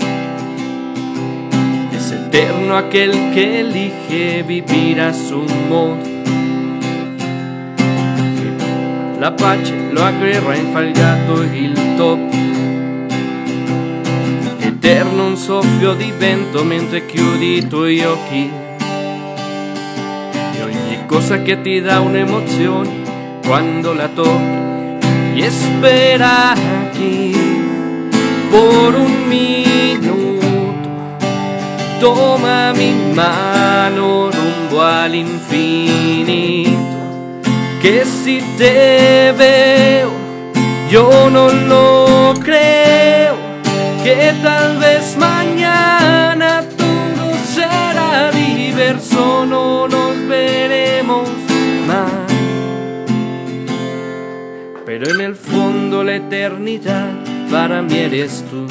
Es 1.93 2.11
eterno 2.11 2.77
aquel 2.77 3.13
que 3.33 3.61
elige 3.61 4.43
vivir 4.43 5.01
a 5.01 5.15
su 5.15 5.47
modo. 5.69 6.03
La 9.21 9.37
pace 9.37 9.73
lo 9.93 10.03
aggrerra 10.03 10.57
infagliato 10.57 11.43
il 11.45 11.75
top. 11.97 12.19
Eterno 14.63 15.27
un 15.29 15.37
soffio 15.37 15.95
di 15.95 16.13
vento 16.19 16.65
mentre 16.65 17.07
chiudi 17.07 17.59
i 17.59 17.69
tuoi 17.69 18.01
occhi. 18.01 18.51
E 20.57 20.63
ogni 20.65 21.07
cosa 21.07 21.41
che 21.43 21.61
ti 21.61 21.81
dà 21.81 22.01
un'emozione 22.01 22.91
quando 23.47 23.93
la 23.93 24.09
tocchi 24.09 24.64
y 25.35 25.43
espera 25.43 26.53
aquí 26.53 27.33
por 28.51 28.95
un 28.95 29.29
minuto. 29.29 30.89
Toma 32.01 32.73
mi 32.73 32.93
mano 33.15 34.31
rumbo 34.31 34.83
al 34.83 35.15
infinito, 35.15 36.79
que 37.81 38.05
si 38.05 38.41
te 38.59 39.33
veo 39.37 40.25
yo 40.91 41.29
no 41.31 41.49
lo 41.49 42.35
creo, 42.41 43.35
que 44.05 44.33
tal 44.43 44.77
vez 44.79 44.84
pero 54.97 55.11
en 55.11 55.21
el 55.23 55.35
fondo 55.35 56.05
la 56.05 56.15
eternidad 56.15 57.09
para 57.51 57.83
mí 57.83 57.99
eres 57.99 58.45
tú. 58.49 58.65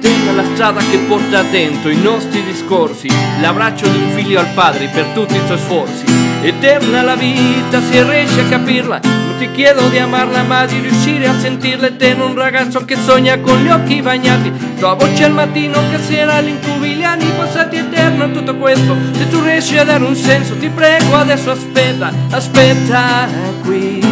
Tenga 0.00 0.32
la 0.32 0.44
strada 0.54 0.80
che 0.90 0.96
porta 1.06 1.42
dentro 1.42 1.90
i 1.90 2.00
nostri 2.00 2.42
discorsi, 2.42 3.08
l'abbraccio 3.42 3.86
di 3.86 3.98
un 3.98 4.10
figlio 4.12 4.40
al 4.40 4.48
padre 4.54 4.88
per 4.88 5.04
tutti 5.12 5.36
i 5.36 5.44
tuoi 5.44 5.58
sforzi. 5.58 6.06
Eterna 6.40 7.02
la 7.02 7.14
vita 7.14 7.78
se 7.82 8.02
riesci 8.08 8.40
a 8.40 8.44
capirla, 8.44 9.00
ti 9.38 9.50
chiedo 9.52 9.88
di 9.88 9.98
amarla 9.98 10.42
ma 10.42 10.66
di 10.66 10.80
riuscire 10.80 11.28
a 11.28 11.38
sentirla 11.38 11.86
eterno 11.86 12.26
un 12.26 12.34
ragazzo 12.34 12.84
che 12.84 12.96
sogna 12.96 13.38
con 13.38 13.62
gli 13.62 13.68
occhi 13.68 14.02
bagnati, 14.02 14.52
tua 14.78 14.94
voce 14.94 15.22
al 15.24 15.32
mattino 15.32 15.78
che 15.90 16.02
sera 16.02 16.40
l'incubi 16.40 16.94
gli 16.94 17.04
anni 17.04 17.30
passati 17.36 17.76
eterno 17.76 18.32
tutto 18.32 18.56
questo, 18.56 18.96
se 19.12 19.28
tu 19.28 19.40
riesci 19.40 19.78
a 19.78 19.84
dare 19.84 20.02
un 20.04 20.16
senso 20.16 20.56
ti 20.56 20.68
prego 20.68 21.14
adesso 21.16 21.52
aspetta, 21.52 22.12
aspetta 22.30 23.28
qui 23.62 24.04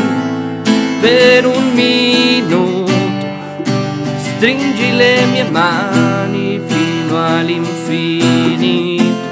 per 1.01 1.47
un 1.47 1.73
minuto, 1.73 2.93
stringi 4.17 4.97
le 4.97 5.25
mie 5.27 5.45
mani 5.51 6.61
fino 6.67 7.25
all'infinito. 7.25 9.25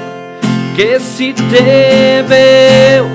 Que 0.75 0.99
si 0.99 1.33
te 1.33 2.21
veo, 2.27 3.07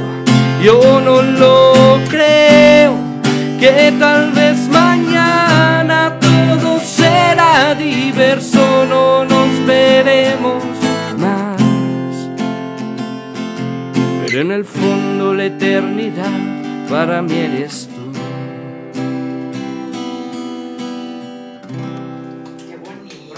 yo 0.63 0.99
no 0.99 1.21
lo 1.21 2.01
creo, 2.09 2.20
que 3.61 3.93
tal 3.99 4.33
vez 4.33 4.57
mañana 4.69 6.19
todo 6.19 6.81
será 6.81 7.75
diverso, 7.75 8.87
no 8.87 9.25
nos 9.27 9.67
veremos 9.67 10.65
más. 11.19 11.61
Pero 14.25 14.41
en 14.41 14.51
el 14.53 14.65
fondo 14.65 15.35
la 15.35 15.45
eternidad 15.45 16.39
para 16.89 17.21
mí 17.21 17.35
eres 17.35 17.87
tú. 17.93 18.13
Qué 22.67 22.77
bonito. 22.79 23.35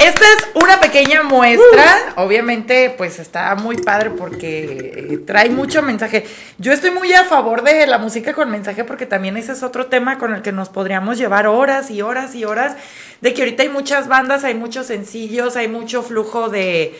Esta 0.00 0.24
es 0.24 0.48
una 0.54 0.80
pequeña 0.80 1.22
muestra. 1.22 2.14
Obviamente, 2.16 2.94
pues 2.96 3.18
está 3.18 3.54
muy 3.54 3.76
padre 3.76 4.08
porque 4.08 5.08
eh, 5.10 5.18
trae 5.26 5.50
mucho 5.50 5.82
mensaje. 5.82 6.24
Yo 6.56 6.72
estoy 6.72 6.90
muy 6.90 7.12
a 7.12 7.24
favor 7.24 7.62
de 7.62 7.86
la 7.86 7.98
música 7.98 8.32
con 8.32 8.50
mensaje 8.50 8.84
porque 8.84 9.04
también 9.04 9.36
ese 9.36 9.52
es 9.52 9.62
otro 9.62 9.86
tema 9.86 10.16
con 10.16 10.34
el 10.34 10.40
que 10.40 10.52
nos 10.52 10.70
podríamos 10.70 11.18
llevar 11.18 11.46
horas 11.46 11.90
y 11.90 12.00
horas 12.00 12.34
y 12.34 12.46
horas. 12.46 12.76
De 13.20 13.34
que 13.34 13.42
ahorita 13.42 13.62
hay 13.62 13.68
muchas 13.68 14.08
bandas, 14.08 14.42
hay 14.44 14.54
muchos 14.54 14.86
sencillos, 14.86 15.56
hay 15.56 15.68
mucho 15.68 16.02
flujo 16.02 16.48
de, 16.48 16.94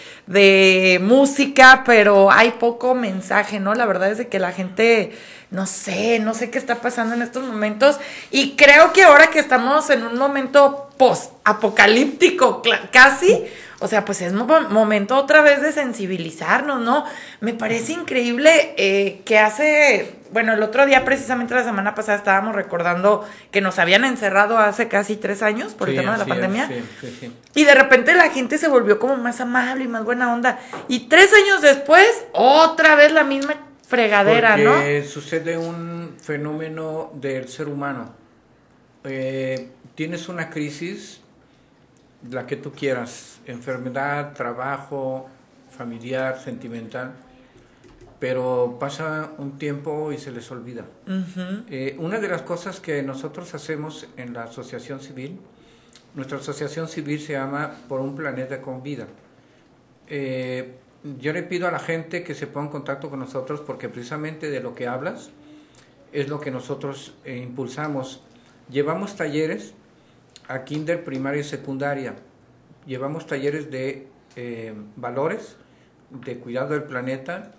música, 1.00 1.82
pero 1.86 2.30
hay 2.30 2.50
poco 2.50 2.94
mensaje, 2.94 3.60
¿no? 3.60 3.72
La 3.72 3.86
verdad 3.86 4.10
es 4.10 4.18
de 4.18 4.28
que 4.28 4.38
la 4.38 4.52
gente 4.52 5.12
no 5.50 5.66
sé, 5.66 6.20
no 6.20 6.32
sé 6.32 6.50
qué 6.50 6.58
está 6.58 6.76
pasando 6.76 7.14
en 7.14 7.22
estos 7.22 7.44
momentos. 7.44 7.98
Y 8.30 8.52
creo 8.56 8.92
que 8.92 9.02
ahora 9.02 9.28
que 9.28 9.40
estamos 9.40 9.90
en 9.90 10.04
un 10.04 10.16
momento 10.16 10.90
post-apocalíptico 10.96 12.62
casi, 12.92 13.46
o 13.80 13.88
sea, 13.88 14.04
pues 14.04 14.20
es 14.20 14.32
momento 14.32 15.16
otra 15.16 15.40
vez 15.40 15.60
de 15.62 15.72
sensibilizarnos, 15.72 16.80
¿no? 16.80 17.04
Me 17.40 17.54
parece 17.54 17.94
increíble 17.94 18.74
eh, 18.76 19.22
que 19.24 19.38
hace, 19.38 20.14
bueno, 20.30 20.52
el 20.52 20.62
otro 20.62 20.86
día, 20.86 21.04
precisamente 21.04 21.54
la 21.54 21.64
semana 21.64 21.94
pasada, 21.94 22.18
estábamos 22.18 22.54
recordando 22.54 23.26
que 23.50 23.60
nos 23.60 23.78
habían 23.78 24.04
encerrado 24.04 24.58
hace 24.58 24.86
casi 24.86 25.16
tres 25.16 25.42
años 25.42 25.72
por 25.72 25.88
el 25.88 25.96
tema 25.96 26.12
de 26.12 26.18
la 26.18 26.26
pandemia. 26.26 26.70
y 27.54 27.64
de 27.64 27.74
repente 27.74 28.14
la 28.14 28.28
gente 28.28 28.58
se 28.58 28.68
volvió 28.68 29.00
como 29.00 29.16
más 29.16 29.40
amable 29.40 29.84
y 29.84 29.88
más 29.88 30.04
buena 30.04 30.32
onda. 30.32 30.58
Y 30.86 31.08
tres 31.08 31.32
años 31.32 31.62
después, 31.62 32.06
otra 32.32 32.94
vez 32.94 33.12
la 33.12 33.24
misma 33.24 33.54
fregadera, 33.90 34.56
Porque 34.56 35.04
sucede 35.04 35.58
un 35.58 36.14
fenómeno 36.22 37.10
del 37.14 37.48
ser 37.48 37.68
humano. 37.68 38.14
Eh, 39.02 39.68
tienes 39.96 40.28
una 40.28 40.48
crisis, 40.48 41.20
la 42.30 42.46
que 42.46 42.54
tú 42.56 42.70
quieras, 42.70 43.40
enfermedad, 43.46 44.32
trabajo, 44.32 45.28
familiar, 45.76 46.38
sentimental, 46.38 47.14
pero 48.20 48.76
pasa 48.78 49.32
un 49.38 49.58
tiempo 49.58 50.12
y 50.12 50.18
se 50.18 50.30
les 50.30 50.48
olvida. 50.52 50.84
Eh, 51.68 51.96
una 51.98 52.20
de 52.20 52.28
las 52.28 52.42
cosas 52.42 52.78
que 52.78 53.02
nosotros 53.02 53.54
hacemos 53.54 54.06
en 54.16 54.34
la 54.34 54.44
asociación 54.44 55.00
civil, 55.00 55.40
nuestra 56.14 56.38
asociación 56.38 56.86
civil 56.86 57.20
se 57.20 57.32
llama 57.32 57.72
Por 57.88 58.00
un 58.00 58.14
planeta 58.14 58.62
con 58.62 58.84
vida. 58.84 59.06
Eh, 60.06 60.74
yo 61.18 61.32
le 61.32 61.42
pido 61.42 61.66
a 61.66 61.70
la 61.70 61.78
gente 61.78 62.22
que 62.22 62.34
se 62.34 62.46
ponga 62.46 62.66
en 62.66 62.72
contacto 62.72 63.10
con 63.10 63.20
nosotros 63.20 63.60
porque 63.60 63.88
precisamente 63.88 64.50
de 64.50 64.60
lo 64.60 64.74
que 64.74 64.86
hablas 64.86 65.30
es 66.12 66.28
lo 66.28 66.40
que 66.40 66.50
nosotros 66.50 67.14
eh, 67.24 67.36
impulsamos. 67.38 68.22
Llevamos 68.70 69.16
talleres 69.16 69.74
a 70.48 70.64
kinder, 70.64 71.04
primaria 71.04 71.40
y 71.40 71.44
secundaria. 71.44 72.16
Llevamos 72.86 73.26
talleres 73.26 73.70
de 73.70 74.08
valores, 74.96 75.56
de 76.10 76.38
cuidado 76.38 76.70
del 76.70 76.84
planeta, 76.84 77.52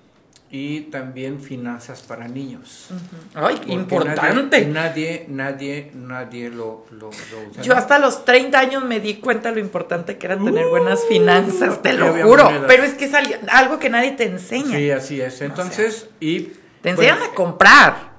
y 0.54 0.82
también 0.82 1.40
finanzas 1.40 2.02
para 2.02 2.28
niños. 2.28 2.90
Ay, 3.34 3.62
importante. 3.68 4.66
Nadie, 4.66 5.26
nadie, 5.30 5.92
nadie, 5.94 6.50
lo, 6.50 6.86
lo, 6.92 7.08
usa. 7.08 7.62
Yo 7.62 7.74
hasta 7.74 7.98
los 8.00 8.26
30 8.26 8.60
años 8.60 8.84
me 8.84 9.00
di 9.00 9.16
cuenta 9.16 9.52
lo 9.52 9.60
importante 9.60 10.18
que 10.18 10.28
era 10.28 10.38
tener 10.38 10.68
buenas 10.68 11.04
uh, 11.04 11.08
finanzas, 11.08 11.82
te 11.82 11.94
lo 11.94 12.14
juro. 12.22 12.52
Pero 12.68 12.84
es 12.84 12.96
que 12.96 13.06
es 13.06 13.14
algo 13.50 13.80
que 13.80 13.90
nadie 13.90 14.12
te 14.12 14.26
enseña. 14.26 14.78
Sí, 14.78 14.92
así 14.92 15.22
es. 15.22 15.42
Entonces, 15.42 16.10
y... 16.20 16.52
Te 16.82 16.90
enseñan 16.90 17.22
a 17.22 17.30
comprar. 17.34 18.12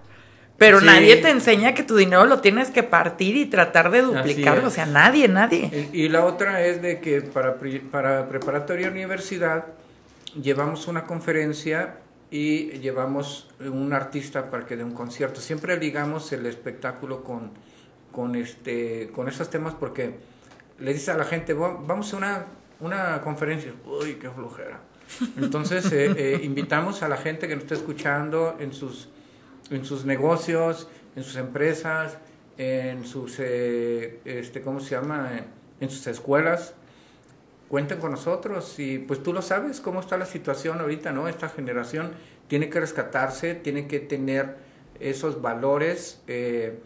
Pero 0.56 0.80
nadie 0.80 1.16
te 1.16 1.28
enseña 1.28 1.74
que 1.74 1.82
tu 1.82 1.96
dinero 1.96 2.24
lo 2.24 2.40
tienes 2.40 2.70
que 2.70 2.82
partir 2.82 3.36
y 3.36 3.46
tratar 3.46 3.90
de 3.90 4.02
duplicarlo. 4.02 4.68
O 4.68 4.70
sea, 4.70 4.86
nadie, 4.86 5.28
nadie. 5.28 5.90
Y, 5.92 6.04
y, 6.04 6.08
la 6.08 6.24
otra 6.24 6.64
es 6.64 6.80
de 6.80 7.00
que 7.00 7.20
para, 7.20 7.56
para 7.90 8.28
preparatoria 8.28 8.88
universidad 8.88 9.66
llevamos 10.40 10.86
una 10.86 11.04
conferencia 11.04 11.96
y 12.32 12.78
llevamos 12.78 13.50
un 13.60 13.92
artista 13.92 14.50
para 14.50 14.64
que 14.64 14.74
dé 14.74 14.82
un 14.82 14.94
concierto. 14.94 15.38
Siempre 15.42 15.76
ligamos 15.76 16.32
el 16.32 16.46
espectáculo 16.46 17.22
con, 17.22 17.50
con, 18.10 18.34
este, 18.36 19.10
con 19.14 19.28
temas 19.50 19.74
porque 19.74 20.14
le 20.78 20.94
dice 20.94 21.10
a 21.10 21.16
la 21.18 21.24
gente, 21.24 21.52
vamos 21.52 22.14
a 22.14 22.16
una, 22.16 22.46
una 22.80 23.20
conferencia. 23.20 23.74
Uy, 23.84 24.14
qué 24.14 24.30
flojera. 24.30 24.80
Entonces 25.36 25.92
eh, 25.92 26.10
eh, 26.16 26.40
invitamos 26.42 27.02
a 27.02 27.08
la 27.08 27.18
gente 27.18 27.46
que 27.46 27.54
nos 27.54 27.64
está 27.64 27.74
escuchando 27.74 28.56
en 28.58 28.72
sus, 28.72 29.10
en 29.68 29.84
sus 29.84 30.06
negocios, 30.06 30.88
en 31.14 31.24
sus 31.24 31.36
empresas, 31.36 32.16
en 32.56 33.04
sus, 33.04 33.36
eh, 33.40 34.20
este, 34.24 34.62
¿cómo 34.62 34.80
se 34.80 34.94
llama? 34.94 35.32
En 35.80 35.90
sus 35.90 36.06
escuelas 36.06 36.74
cuenten 37.72 38.00
con 38.00 38.10
nosotros 38.10 38.78
y 38.78 38.98
pues 38.98 39.22
tú 39.22 39.32
lo 39.32 39.40
sabes 39.40 39.80
cómo 39.80 40.00
está 40.00 40.18
la 40.18 40.26
situación 40.26 40.82
ahorita, 40.82 41.10
¿no? 41.10 41.26
Esta 41.26 41.48
generación 41.48 42.12
tiene 42.46 42.68
que 42.68 42.78
rescatarse, 42.78 43.54
tiene 43.54 43.86
que 43.86 43.98
tener 43.98 44.56
esos 45.00 45.40
valores, 45.40 46.20
eh, 46.26 46.80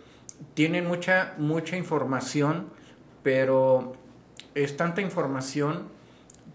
tienen 0.54 0.86
mucha, 0.86 1.34
mucha 1.38 1.76
información, 1.76 2.68
pero 3.24 3.94
es 4.54 4.76
tanta 4.76 5.00
información 5.00 5.88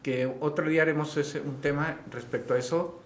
que 0.01 0.33
otro 0.39 0.69
día 0.69 0.83
haremos 0.83 1.17
ese, 1.17 1.41
un 1.41 1.59
tema 1.59 1.97
respecto 2.09 2.53
a 2.53 2.57
eso, 2.57 3.01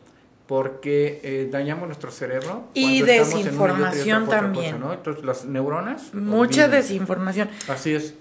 porque 0.46 1.22
eh, 1.24 1.50
dañamos 1.52 1.88
nuestro 1.88 2.12
cerebro. 2.12 2.66
Y 2.76 3.02
desinformación 3.02 4.28
también. 4.30 4.76
Entonces, 4.76 5.26
las 5.26 5.44
neuronas. 5.46 6.14
Mucha 6.14 6.68
desinformación. 6.68 7.50
Así 7.68 7.96
es. 7.96 8.14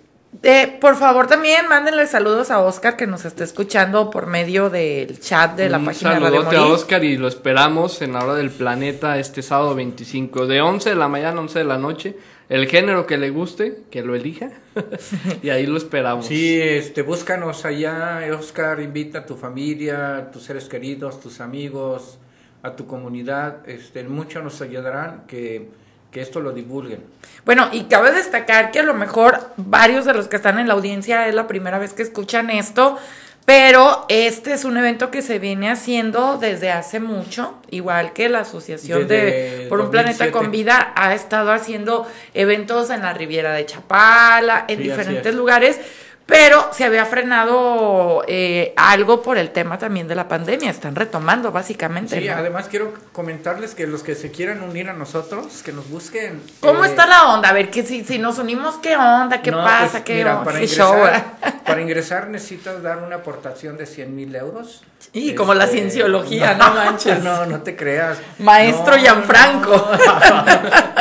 Eh, 0.42 0.78
por 0.80 0.96
favor, 0.96 1.26
también 1.26 1.68
mándenle 1.68 2.06
saludos 2.06 2.50
a 2.50 2.60
Oscar 2.60 2.96
que 2.96 3.06
nos 3.06 3.24
está 3.24 3.44
escuchando 3.44 4.10
por 4.10 4.26
medio 4.26 4.68
del 4.68 5.20
chat 5.20 5.56
de 5.56 5.68
la 5.68 5.78
página 5.78 6.14
de 6.14 6.20
Radio 6.20 6.42
Morir. 6.42 6.58
a 6.58 6.66
Oscar 6.66 7.04
y 7.04 7.16
lo 7.16 7.28
esperamos 7.28 8.02
en 8.02 8.14
la 8.14 8.24
hora 8.24 8.34
del 8.34 8.50
planeta 8.50 9.18
este 9.18 9.42
sábado 9.42 9.74
25 9.74 10.46
de 10.46 10.60
11 10.60 10.90
de 10.90 10.96
la 10.96 11.08
mañana 11.08 11.38
a 11.38 11.42
11 11.42 11.58
de 11.60 11.64
la 11.64 11.78
noche. 11.78 12.16
El 12.48 12.68
género 12.68 13.06
que 13.06 13.16
le 13.16 13.30
guste, 13.30 13.84
que 13.90 14.02
lo 14.02 14.14
elija. 14.14 14.50
y 15.42 15.48
ahí 15.48 15.66
lo 15.66 15.78
esperamos. 15.78 16.26
Sí, 16.26 16.60
este, 16.60 17.02
búscanos 17.02 17.64
allá, 17.64 18.20
Oscar, 18.38 18.80
invita 18.80 19.20
a 19.20 19.26
tu 19.26 19.36
familia, 19.36 20.16
a 20.16 20.30
tus 20.30 20.42
seres 20.42 20.66
queridos, 20.66 21.20
tus 21.20 21.40
amigos, 21.40 22.18
a 22.62 22.76
tu 22.76 22.86
comunidad. 22.86 23.66
Este, 23.68 24.04
mucho 24.04 24.42
nos 24.42 24.60
ayudarán 24.60 25.24
que 25.26 25.70
que 26.14 26.22
esto 26.22 26.40
lo 26.40 26.52
divulguen. 26.52 27.00
Bueno, 27.44 27.68
y 27.72 27.82
cabe 27.84 28.12
destacar 28.12 28.70
que 28.70 28.78
a 28.78 28.84
lo 28.84 28.94
mejor 28.94 29.50
varios 29.56 30.04
de 30.04 30.14
los 30.14 30.28
que 30.28 30.36
están 30.36 30.60
en 30.60 30.68
la 30.68 30.74
audiencia 30.74 31.26
es 31.26 31.34
la 31.34 31.48
primera 31.48 31.78
vez 31.78 31.92
que 31.92 32.04
escuchan 32.04 32.50
esto, 32.50 32.96
pero 33.44 34.06
este 34.08 34.52
es 34.52 34.64
un 34.64 34.76
evento 34.76 35.10
que 35.10 35.22
se 35.22 35.40
viene 35.40 35.68
haciendo 35.68 36.38
desde 36.38 36.70
hace 36.70 37.00
mucho, 37.00 37.56
igual 37.68 38.12
que 38.12 38.28
la 38.28 38.40
Asociación 38.40 39.08
de 39.08 39.66
Por 39.68 39.80
un 39.80 39.90
Planeta 39.90 40.30
con 40.30 40.52
Vida 40.52 40.92
ha 40.94 41.14
estado 41.14 41.50
haciendo 41.50 42.06
eventos 42.32 42.90
en 42.90 43.02
la 43.02 43.12
Riviera 43.12 43.52
de 43.52 43.66
Chapala, 43.66 44.66
en 44.68 44.78
diferentes 44.78 45.34
lugares 45.34 45.80
pero 46.26 46.70
se 46.72 46.84
había 46.84 47.04
frenado 47.04 48.24
eh, 48.26 48.72
algo 48.76 49.20
por 49.22 49.36
el 49.36 49.50
tema 49.50 49.78
también 49.78 50.08
de 50.08 50.14
la 50.14 50.26
pandemia. 50.26 50.70
Están 50.70 50.94
retomando, 50.94 51.52
básicamente. 51.52 52.18
Sí, 52.18 52.28
además 52.28 52.68
quiero 52.70 52.94
comentarles 53.12 53.74
que 53.74 53.86
los 53.86 54.02
que 54.02 54.14
se 54.14 54.30
quieran 54.30 54.62
unir 54.62 54.88
a 54.88 54.94
nosotros, 54.94 55.62
que 55.62 55.72
nos 55.72 55.88
busquen. 55.90 56.40
¿Cómo 56.60 56.84
eh, 56.84 56.88
está 56.88 57.06
la 57.06 57.34
onda? 57.34 57.50
A 57.50 57.52
ver, 57.52 57.70
que 57.70 57.82
si, 57.82 58.04
si 58.04 58.18
nos 58.18 58.38
unimos, 58.38 58.76
¿qué 58.76 58.96
onda? 58.96 59.42
¿Qué 59.42 59.52
pues, 59.52 59.64
pasa? 59.64 60.02
¿Qué, 60.02 60.14
mira, 60.14 60.42
para 60.42 60.62
ingresar, 60.62 61.24
Para 61.66 61.80
ingresar 61.82 62.28
necesitas 62.28 62.82
dar 62.82 62.98
una 62.98 63.16
aportación 63.16 63.76
de 63.76 63.84
100 63.84 64.16
mil 64.16 64.34
euros. 64.34 64.82
Y 65.12 65.34
como 65.34 65.52
la 65.52 65.64
este, 65.64 65.78
cienciología, 65.78 66.54
no, 66.54 66.70
manches. 66.74 67.22
No, 67.22 67.44
no 67.44 67.60
te 67.60 67.76
creas. 67.76 68.18
Maestro 68.38 68.96
Gianfranco. 68.96 69.90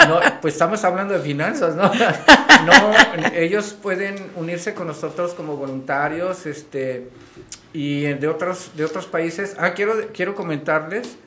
No, 0.08 0.20
pues 0.42 0.56
estamos 0.56 0.84
hablando 0.84 1.14
de 1.14 1.22
finanzas, 1.22 1.76
¿no? 1.76 1.90
No, 2.64 2.74
ellos 3.34 3.76
pueden 3.82 4.32
unirse 4.38 4.74
con 4.74 4.88
nosotros 4.88 5.13
como 5.36 5.56
voluntarios 5.58 6.46
este, 6.46 7.10
y 7.72 8.04
de 8.04 8.28
otros, 8.28 8.72
de 8.76 8.86
otros 8.86 9.06
países. 9.06 9.56
Ah, 9.58 9.74
quiero, 9.74 9.94
quiero 10.14 10.36
comentarles 10.36 11.18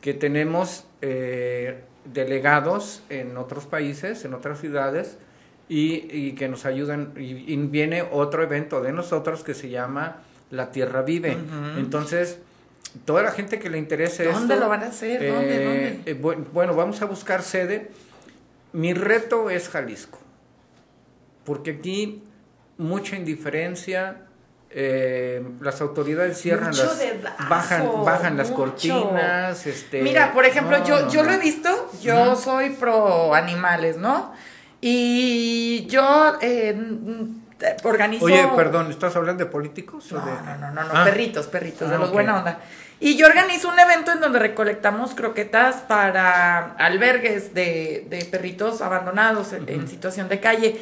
que 0.00 0.14
tenemos 0.14 0.84
eh, 1.02 1.82
delegados 2.04 3.02
en 3.08 3.36
otros 3.36 3.66
países, 3.66 4.24
en 4.24 4.34
otras 4.34 4.60
ciudades, 4.60 5.18
y, 5.68 6.32
que 6.32 6.48
nos 6.48 6.64
ayudan. 6.64 7.12
Y, 7.16 7.56
viene 7.56 8.02
otro 8.10 8.42
evento 8.42 8.82
de 8.82 8.92
nosotros 8.92 9.42
que 9.42 9.54
se 9.54 9.68
llama 9.68 10.22
La 10.50 10.70
Tierra 10.70 11.02
Vive. 11.02 11.36
Entonces, 11.76 12.38
toda 13.04 13.22
la 13.22 13.32
gente 13.32 13.58
que 13.58 13.68
le 13.68 13.78
interese 13.78 14.24
¿Dónde 14.24 14.56
lo 14.56 14.68
van 14.68 14.82
a 14.82 14.86
hacer? 14.86 15.32
¿Dónde, 15.32 16.00
eh, 16.06 16.14
bueno, 16.52 16.74
vamos 16.74 17.02
a 17.02 17.06
buscar 17.06 17.42
sede. 17.42 17.90
Mi 18.72 18.92
reto 18.92 19.50
es 19.50 19.68
Jalisco, 19.68 20.18
porque 21.44 21.72
aquí 21.72 22.22
mucha 22.78 23.16
indiferencia. 23.16 24.22
Eh, 24.78 25.42
las 25.60 25.80
autoridades 25.80 26.38
cierran 26.38 26.76
las 26.76 27.00
bajan 27.48 28.04
bajan 28.04 28.36
las 28.36 28.50
cortinas 28.50 29.64
este 29.64 30.02
mira 30.02 30.32
por 30.34 30.44
ejemplo 30.44 30.84
yo 30.84 31.08
yo 31.08 31.22
lo 31.22 31.30
he 31.30 31.38
visto 31.38 31.88
yo 32.02 32.34
soy 32.34 32.70
pro 32.70 33.32
animales 33.32 33.96
no 33.96 34.34
y 34.80 35.86
yo 35.86 36.36
eh, 36.42 36.76
organizo 37.84 38.24
oye 38.24 38.46
perdón 38.56 38.90
estás 38.90 39.14
hablando 39.14 39.44
de 39.44 39.50
políticos 39.50 40.12
no, 40.12 40.18
no 40.18 40.72
no 40.72 40.84
no, 40.84 40.90
ah. 40.92 41.04
perritos 41.04 41.46
perritos 41.46 41.88
de 41.88 41.94
ah, 41.94 41.98
los 41.98 42.10
buena 42.10 42.36
onda. 42.36 42.58
Y 42.98 43.16
yo 43.16 43.26
organizo 43.26 43.68
un 43.68 43.78
evento 43.78 44.10
en 44.10 44.20
donde 44.20 44.38
recolectamos 44.38 45.14
croquetas 45.14 45.76
para 45.76 46.72
albergues 46.76 47.52
de, 47.52 48.06
de 48.08 48.24
perritos 48.24 48.80
abandonados 48.80 49.52
en 49.52 49.86
situación 49.86 50.30
de 50.30 50.40
calle 50.40 50.80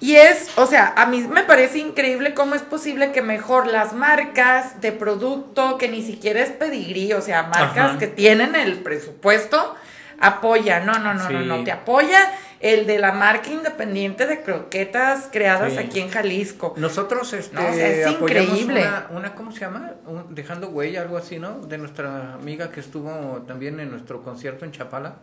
y 0.00 0.14
es, 0.16 0.56
o 0.56 0.66
sea, 0.66 0.94
a 0.96 1.06
mí 1.06 1.20
me 1.22 1.42
parece 1.42 1.78
increíble 1.78 2.32
cómo 2.32 2.54
es 2.54 2.62
posible 2.62 3.10
que 3.10 3.20
mejor 3.20 3.66
las 3.66 3.92
marcas 3.92 4.80
de 4.80 4.92
producto 4.92 5.76
que 5.76 5.88
ni 5.88 6.02
siquiera 6.02 6.40
es 6.40 6.50
pedigrí, 6.50 7.12
o 7.12 7.20
sea, 7.20 7.44
marcas 7.44 7.96
que 7.96 8.06
tienen 8.06 8.54
el 8.54 8.78
presupuesto, 8.78 9.74
apoya, 10.20 10.80
no, 10.80 10.98
no, 11.00 11.14
no, 11.14 11.30
no, 11.30 11.40
no, 11.40 11.64
te 11.64 11.72
apoya 11.72 12.30
el 12.60 12.86
de 12.86 12.98
la 12.98 13.12
marca 13.12 13.50
independiente 13.50 14.26
de 14.26 14.42
croquetas 14.42 15.28
creadas 15.32 15.76
aquí 15.78 16.00
en 16.00 16.10
Jalisco. 16.10 16.74
Nosotros, 16.76 17.32
este, 17.32 18.02
es 18.02 18.10
increíble. 18.10 18.84
Una, 19.10 19.34
¿cómo 19.34 19.52
se 19.52 19.60
llama? 19.60 19.92
dejando 20.30 20.68
huella, 20.68 21.02
algo 21.02 21.16
así, 21.16 21.38
¿no? 21.38 21.60
De 21.60 21.78
nuestra 21.78 22.34
amiga 22.34 22.70
que 22.70 22.80
estuvo 22.80 23.42
también 23.46 23.78
en 23.80 23.90
nuestro 23.90 24.22
concierto 24.22 24.64
en 24.64 24.72
Chapala. 24.72 25.16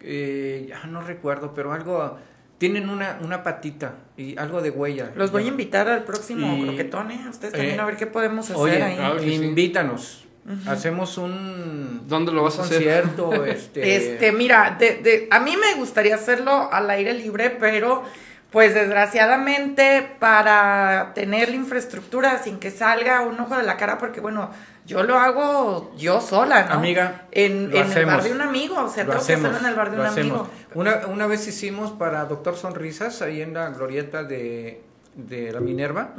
Eh, 0.00 0.66
ya 0.68 0.84
no 0.86 1.00
recuerdo, 1.00 1.54
pero 1.54 1.72
algo 1.72 2.18
tienen 2.58 2.88
una, 2.88 3.18
una 3.20 3.42
patita 3.42 3.96
y 4.16 4.36
algo 4.38 4.62
de 4.62 4.70
huella. 4.70 5.12
Los 5.16 5.32
voy 5.32 5.44
a 5.44 5.48
invitar 5.48 5.88
al 5.88 6.04
próximo 6.04 6.62
croquetón, 6.62 7.10
¿eh? 7.10 7.26
Ustedes 7.28 7.52
también 7.52 7.78
eh, 7.78 7.80
a 7.80 7.84
ver 7.84 7.96
qué 7.96 8.06
podemos 8.06 8.50
hacer 8.50 8.82
ahí. 8.82 8.96
Ah, 9.00 9.16
invítanos. 9.22 10.24
Hacemos 10.66 11.16
un, 11.16 12.02
¿Dónde 12.06 12.30
lo 12.30 12.42
vas 12.42 12.58
a 12.58 12.62
hacer? 12.62 13.02
concierto. 13.02 13.44
este... 13.46 13.96
este, 13.96 14.32
mira, 14.32 14.76
de, 14.78 14.96
de, 14.96 15.28
a 15.30 15.40
mí 15.40 15.56
me 15.56 15.74
gustaría 15.80 16.14
hacerlo 16.14 16.68
al 16.70 16.90
aire 16.90 17.14
libre, 17.14 17.48
pero 17.50 18.04
pues 18.50 18.74
desgraciadamente 18.74 20.06
para 20.20 21.12
tener 21.14 21.48
la 21.48 21.56
infraestructura 21.56 22.40
sin 22.42 22.58
que 22.58 22.70
salga 22.70 23.22
un 23.22 23.40
ojo 23.40 23.56
de 23.56 23.64
la 23.64 23.76
cara, 23.76 23.98
porque 23.98 24.20
bueno, 24.20 24.50
Yo 24.86 25.02
lo 25.02 25.18
hago 25.18 25.92
yo 25.96 26.20
sola, 26.20 26.66
¿no? 26.66 26.74
Amiga, 26.74 27.26
En, 27.30 27.70
lo 27.70 27.76
en 27.78 27.90
el 27.92 28.04
bar 28.06 28.22
de 28.22 28.32
un 28.32 28.40
amigo. 28.42 28.76
O 28.82 28.88
sea, 28.88 29.04
Lo 29.04 29.12
tengo 29.12 29.26
que 29.26 29.32
hacerlo 29.34 29.56
en 29.58 29.64
el 29.66 29.74
bar 29.74 29.90
de 29.90 29.96
un 29.98 30.06
hacemos. 30.06 30.40
amigo. 30.40 30.50
Una, 30.74 31.06
una 31.06 31.26
vez 31.26 31.46
hicimos 31.48 31.90
para 31.92 32.24
Doctor 32.26 32.56
Sonrisas, 32.56 33.22
ahí 33.22 33.40
en 33.40 33.54
la 33.54 33.70
glorieta 33.70 34.24
de, 34.24 34.82
de 35.14 35.52
la 35.52 35.60
Minerva, 35.60 36.14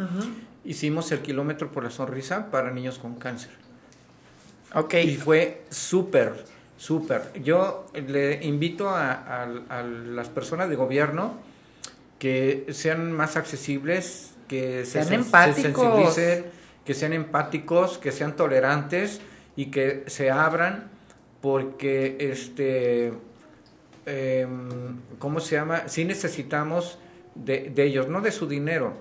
hicimos 0.64 1.12
el 1.12 1.20
kilómetro 1.20 1.72
por 1.72 1.84
la 1.84 1.92
sonrisa 1.92 2.50
para 2.50 2.72
niños 2.72 2.98
con 2.98 3.16
cáncer. 3.16 3.52
Ok. 4.74 4.96
Y 4.96 5.16
fue 5.16 5.64
súper, 5.70 6.44
súper. 6.76 7.32
Yo 7.44 7.86
le 7.94 8.44
invito 8.44 8.90
a, 8.90 9.12
a- 9.12 9.44
a 9.70 9.84
las 9.84 10.30
personas 10.30 10.70
de 10.70 10.76
gobierno 10.76 11.36
que 12.20 12.66
sean 12.72 13.12
más 13.12 13.36
accesibles, 13.38 14.32
que 14.48 14.86
se 14.86 14.92
Sean 14.94 15.06
se 15.08 15.16
empáticos. 15.16 15.64
sensibilicen, 16.16 16.46
que 16.86 16.94
sean 16.94 17.14
empáticos, 17.14 17.98
que 17.98 18.12
sean 18.12 18.36
tolerantes 18.36 19.22
y 19.56 19.68
que 19.68 20.04
se 20.08 20.32
abran 20.32 20.92
porque 21.42 22.18
este 22.20 23.14
em, 24.06 25.00
¿cómo 25.20 25.40
se 25.40 25.56
llama? 25.56 25.88
Sí 25.88 26.06
necesitamos 26.06 27.00
de, 27.34 27.70
de 27.70 27.84
ellos, 27.84 28.08
no 28.08 28.22
de 28.22 28.32
su 28.32 28.48
dinero, 28.48 28.94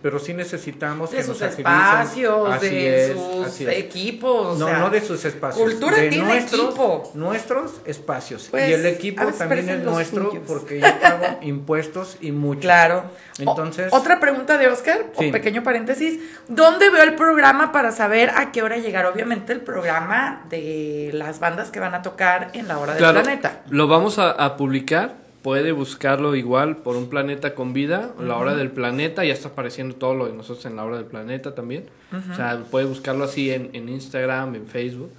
pero 0.00 0.18
sí 0.18 0.32
necesitamos 0.32 1.10
De 1.10 1.18
que 1.18 1.22
sus 1.22 1.40
nos 1.40 1.50
espacios, 1.58 2.50
Así 2.50 2.68
de 2.68 3.10
es, 3.10 3.12
sus 3.12 3.46
así 3.46 3.64
es. 3.66 3.70
equipos. 3.78 4.56
o 4.56 4.58
No, 4.58 4.66
sea, 4.66 4.78
no 4.78 4.90
de 4.90 5.00
sus 5.00 5.24
espacios. 5.24 5.62
Cultura 5.70 5.96
de 5.98 6.08
tiene 6.08 6.24
nuestros, 6.24 6.64
equipo. 6.66 7.10
Nuestros 7.14 7.72
espacios. 7.84 8.48
Pues, 8.50 8.70
y 8.70 8.72
el 8.72 8.86
a 8.86 8.88
equipo 8.88 9.24
también 9.26 9.68
es 9.68 9.80
nuestro 9.84 10.30
suyos. 10.30 10.44
porque 10.46 10.80
yo 10.80 10.86
pago 11.00 11.38
impuestos 11.42 12.16
y 12.20 12.32
mucho. 12.32 12.60
Claro. 12.62 13.04
Entonces- 13.38 13.92
O- 13.92 13.96
otra 13.96 14.18
pregunta 14.20 14.56
de 14.58 14.68
Oscar, 14.68 15.06
Sí. 15.18 15.28
o 15.28 15.32
pequeño 15.32 15.62
paréntesis. 15.62 16.20
¿Dónde 16.48 16.88
veo 16.90 17.02
el 17.02 17.14
programa 17.14 17.72
para 17.72 17.92
saber 17.92 18.30
a 18.30 18.50
qué 18.52 18.62
hora 18.62 18.76
llegar? 18.78 19.04
Obviamente 19.06 19.52
el 19.52 19.60
programa 19.60 20.44
de 20.48 21.10
las 21.12 21.38
bandas 21.38 21.70
que 21.70 21.80
van 21.80 21.94
a 21.94 22.02
tocar 22.02 22.50
en 22.54 22.68
la 22.68 22.78
hora 22.78 22.92
del 22.94 22.98
Claro, 23.02 23.22
planeta. 23.22 23.60
lo 23.68 23.88
vamos 23.88 24.18
a, 24.18 24.30
a 24.30 24.56
publicar. 24.56 25.21
Puede 25.42 25.72
buscarlo 25.72 26.36
igual 26.36 26.76
por 26.76 26.96
un 26.96 27.08
planeta 27.08 27.54
con 27.54 27.72
vida, 27.72 28.14
la 28.20 28.36
hora 28.36 28.54
del 28.54 28.70
planeta, 28.70 29.24
ya 29.24 29.32
está 29.32 29.48
apareciendo 29.48 29.96
todo 29.96 30.14
lo 30.14 30.26
de 30.26 30.32
nosotros 30.32 30.64
en 30.66 30.76
la 30.76 30.84
hora 30.84 30.96
del 30.96 31.06
planeta 31.06 31.54
también. 31.54 31.86
O 32.30 32.34
sea, 32.36 32.62
puede 32.70 32.86
buscarlo 32.86 33.24
así 33.24 33.50
en, 33.50 33.70
en 33.72 33.88
Instagram, 33.88 34.54
en 34.54 34.66
Facebook. 34.66 35.10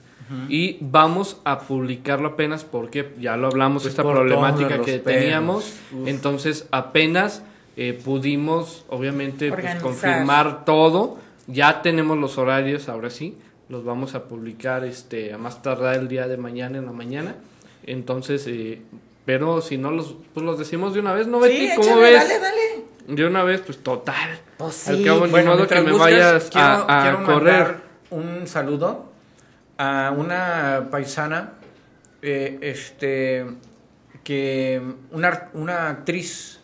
Y 0.49 0.77
vamos 0.79 1.37
a 1.43 1.59
publicarlo 1.59 2.29
apenas 2.29 2.63
porque 2.63 3.13
ya 3.19 3.37
lo 3.37 3.47
hablamos, 3.47 3.83
Pues 3.83 3.91
esta 3.91 4.03
problemática 4.03 4.81
que 4.81 4.99
teníamos. 4.99 5.75
Uf. 5.91 6.07
Entonces 6.07 6.67
apenas 6.71 7.43
eh, 7.75 7.99
pudimos, 8.03 8.85
obviamente, 8.89 9.51
pues, 9.51 9.75
confirmar 9.81 10.65
todo. 10.65 11.17
Ya 11.47 11.81
tenemos 11.81 12.17
los 12.17 12.37
horarios, 12.37 12.89
ahora 12.89 13.09
sí. 13.09 13.37
Los 13.69 13.83
vamos 13.83 14.15
a 14.15 14.25
publicar 14.25 14.83
este, 14.85 15.33
a 15.33 15.37
más 15.37 15.61
tardar 15.61 15.95
el 15.95 16.07
día 16.07 16.27
de 16.27 16.37
mañana 16.37 16.77
en 16.77 16.85
la 16.85 16.91
mañana. 16.91 17.35
Entonces, 17.85 18.45
eh, 18.47 18.81
pero 19.25 19.61
si 19.61 19.77
no 19.77 19.91
los, 19.91 20.15
pues 20.33 20.45
los 20.45 20.57
decimos 20.59 20.93
de 20.93 20.99
una 20.99 21.13
vez, 21.13 21.27
¿no, 21.27 21.39
Betty? 21.39 21.69
Sí, 21.69 21.71
¿Cómo 21.75 21.87
échale, 21.87 22.01
ves? 22.01 22.19
dale, 22.29 22.39
dale. 22.39 22.83
De 23.07 23.25
una 23.27 23.43
vez, 23.43 23.61
pues 23.61 23.77
total. 23.83 24.39
Pues 24.57 24.87
Al 24.87 24.97
sí. 24.97 25.03
cabo, 25.03 25.25
ni 25.25 25.31
Bueno, 25.31 25.51
modo 25.55 25.67
que 25.67 25.75
me 25.75 25.81
buscas, 25.91 25.99
vayas 25.99 26.49
quiero, 26.49 26.67
a, 26.67 26.99
a 26.99 27.01
quiero 27.03 27.23
correr. 27.25 27.53
mandar 27.53 27.81
un 28.11 28.47
saludo 28.47 29.05
a 29.77 30.13
una 30.15 30.87
paisana, 30.91 31.53
eh, 32.21 32.57
este, 32.61 33.45
que 34.23 34.81
una, 35.11 35.49
una 35.53 35.89
actriz, 35.89 36.59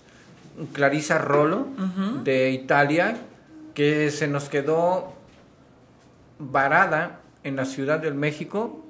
Clarisa 0.73 1.17
Rolo, 1.17 1.67
de 2.23 2.51
Italia, 2.51 3.17
que 3.73 4.11
se 4.11 4.27
nos 4.27 4.49
quedó 4.49 5.13
varada 6.37 7.19
en 7.43 7.55
la 7.55 7.65
Ciudad 7.65 7.99
del 7.99 8.13
México 8.13 8.83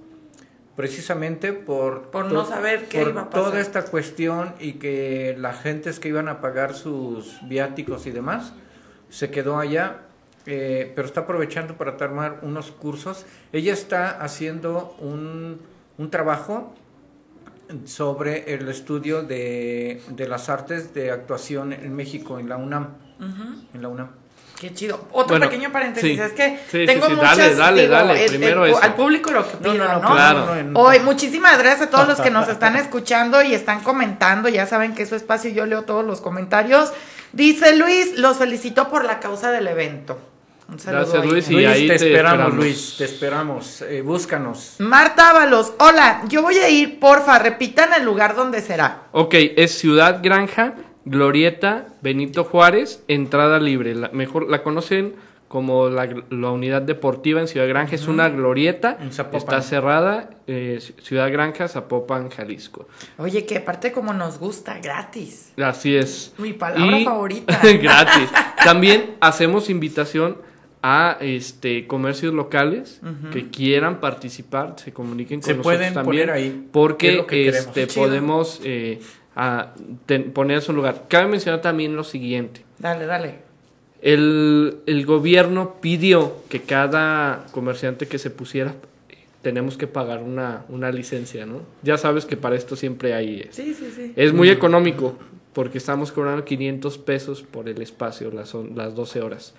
precisamente 0.80 1.52
por, 1.52 2.04
Por 2.04 2.32
no 2.32 2.46
saber 2.46 2.88
qué 2.88 3.00
por 3.00 3.10
iba 3.10 3.22
a 3.24 3.30
pasar. 3.30 3.50
toda 3.50 3.60
esta 3.60 3.84
cuestión 3.84 4.54
y 4.62 4.76
que 4.76 5.36
la 5.38 5.52
gente 5.52 5.90
es 5.90 6.00
que 6.00 6.08
iban 6.08 6.30
a 6.30 6.40
pagar 6.40 6.74
sus 6.74 7.38
viáticos 7.50 8.08
y 8.08 8.12
demás 8.12 8.54
se 9.10 9.30
quedó 9.30 9.60
allá 9.60 10.04
eh, 10.46 10.94
pero 10.96 11.06
está 11.06 11.22
aprovechando 11.22 11.76
para 11.76 11.98
tomar 11.98 12.40
unos 12.44 12.72
cursos. 12.72 13.26
Ella 13.52 13.74
está 13.74 14.22
haciendo 14.22 14.96
un, 15.00 15.60
un 15.98 16.10
trabajo 16.10 16.74
sobre 17.84 18.54
el 18.54 18.70
estudio 18.70 19.22
de, 19.22 20.02
de 20.08 20.28
las 20.30 20.48
artes 20.48 20.94
de 20.94 21.12
actuación 21.12 21.74
en 21.74 21.94
México 21.94 22.40
en 22.40 22.48
la 22.48 22.56
UNAM. 22.56 22.88
En 23.74 23.82
la 23.82 23.90
UNAM 23.90 24.12
Qué 24.60 24.74
chido. 24.74 25.06
Otro 25.14 25.38
Bueno, 25.38 25.46
pequeño 25.50 25.72
paréntesis. 25.72 26.18
sí. 26.18 26.22
Es 26.22 26.34
que 26.34 26.60
Sí, 26.70 26.86
tengo 26.86 27.08
sí, 27.08 27.14
muchas. 27.14 27.38
dale, 27.38 27.56
dale, 27.56 27.82
digo, 27.84 27.94
dale, 27.94 28.24
el- 28.26 28.30
primero 28.30 28.66
el- 28.66 28.72
eso. 28.72 28.84
al 28.84 28.94
público 28.94 29.32
lo 29.32 29.48
que 29.48 29.54
No, 29.66 29.74
pida, 29.74 29.86
no, 29.88 29.94
¿no? 29.94 30.02
no, 30.10 30.12
Claro. 30.16 30.48
Hoy, 30.74 31.00
muchísimas 31.00 31.58
gracias 31.58 31.88
a 31.88 31.90
todos 31.90 32.08
los 32.10 32.20
que 32.20 32.30
nos 32.30 32.50
están 32.50 32.76
escuchando 32.76 33.42
y 33.42 33.54
están 33.54 33.80
comentando. 33.82 34.50
Ya 34.50 34.66
saben 34.66 34.96
que 34.96 35.04
es 35.04 35.10
su 35.10 35.16
espacio 35.16 35.50
y 35.50 35.54
yo 35.54 35.66
leo 35.66 35.84
todos 35.84 36.04
los 36.04 36.20
comentarios. 36.20 36.92
Dice 37.32 37.76
Luis, 37.78 38.18
los 38.18 38.36
felicito 38.38 38.90
por 38.90 39.06
la 39.06 39.20
causa 39.22 39.50
del 39.52 39.68
evento. 39.68 40.20
Un 40.68 40.78
saludo 40.78 41.02
Gracias, 41.04 41.24
ahí. 41.24 41.30
Luis, 41.32 41.50
y 41.50 41.54
Luis, 41.54 41.68
ahí 41.68 41.88
te, 41.88 41.88
te 41.88 42.06
esperamos, 42.08 42.32
esperamos. 42.34 42.56
Luis 42.56 42.96
te 42.98 43.06
esperamos 43.06 43.82
eh, 43.82 44.02
búscanos 44.02 44.76
Marta 44.78 45.30
Ábalos, 45.32 45.74
hola, 45.80 46.22
yo 46.28 46.44
voy 46.44 46.58
a 46.58 46.70
ir, 46.70 47.00
porfa, 47.00 47.40
repitan 47.40 47.92
el 47.94 48.04
lugar 48.04 48.36
donde 48.36 48.62
será. 48.62 49.04
Ok, 49.14 49.34
es 49.56 49.80
Ciudad 49.80 50.20
Granja, 50.22 50.74
Glorieta, 51.06 51.88
Benito 52.02 52.44
Juárez, 52.44 53.04
entrada 53.08 53.60
libre. 53.60 53.96
La, 53.96 54.10
mejor 54.10 54.50
la 54.50 54.64
conocen 54.64 55.16
como 55.50 55.90
la, 55.90 56.08
la 56.30 56.52
unidad 56.52 56.84
deportiva 56.84 57.42
en 57.42 57.48
Ciudad 57.48 57.68
Granja. 57.68 57.96
Es 57.96 58.08
una 58.08 58.30
glorieta, 58.30 59.00
está 59.34 59.62
cerrada, 59.62 60.30
eh, 60.46 60.80
Ciudad 61.02 61.32
Granja, 61.32 61.68
Zapopan, 61.68 62.30
Jalisco. 62.30 62.88
Oye, 63.18 63.46
que 63.46 63.58
aparte 63.58 63.92
como 63.92 64.14
nos 64.14 64.38
gusta, 64.38 64.80
gratis. 64.80 65.52
Así 65.58 65.96
es. 65.96 66.34
Mi 66.38 66.54
palabra 66.54 67.00
favorita. 67.04 67.60
gratis. 67.82 68.30
También 68.64 69.16
hacemos 69.20 69.72
invitación 69.72 70.38
a 70.82 71.18
este 71.20 71.88
comercios 71.88 72.34
locales 72.34 73.02
que 73.34 73.50
quieran 73.50 74.00
participar, 74.00 74.76
se 74.78 74.94
comuniquen 74.94 75.42
con 75.42 75.46
Se 75.46 75.54
nosotros 75.56 75.64
pueden 75.78 75.94
también, 75.94 76.28
poner 76.28 76.32
ahí, 76.32 76.68
porque 76.72 77.26
que 77.28 77.50
este 77.50 77.88
podemos 77.88 78.62
eh, 78.64 79.02
a- 79.42 79.74
ten- 80.06 80.32
poner 80.32 80.62
su 80.62 80.74
lugar. 80.74 81.06
Cabe 81.08 81.28
mencionar 81.30 81.62
también 81.62 81.96
lo 81.96 82.04
siguiente. 82.04 82.64
Dale, 82.80 83.06
dale. 83.06 83.36
El, 84.02 84.78
el 84.86 85.06
gobierno 85.06 85.76
pidió 85.82 86.34
que 86.50 86.62
cada 86.62 87.46
comerciante 87.52 88.08
que 88.08 88.18
se 88.18 88.30
pusiera 88.30 88.74
tenemos 89.42 89.78
que 89.78 89.88
pagar 89.88 90.22
una, 90.24 90.66
una 90.70 90.92
licencia, 90.92 91.46
¿no? 91.46 91.62
Ya 91.84 91.98
sabes 91.98 92.26
que 92.26 92.36
para 92.38 92.56
esto 92.56 92.76
siempre 92.76 93.14
hay... 93.14 93.42
eh, 93.42 93.48
Sí, 93.52 93.74
sí, 93.74 93.92
sí. 93.96 94.14
es 94.16 94.34
muy 94.34 94.50
económico 94.50 95.16
porque 95.54 95.78
estamos 95.78 96.12
cobrando 96.12 96.44
500 96.46 96.98
pesos 96.98 97.42
por 97.44 97.68
el 97.70 97.82
espacio, 97.82 98.32
las, 98.32 98.50
son, 98.50 98.76
las 98.76 98.96
12 98.96 99.22
horas. 99.22 99.54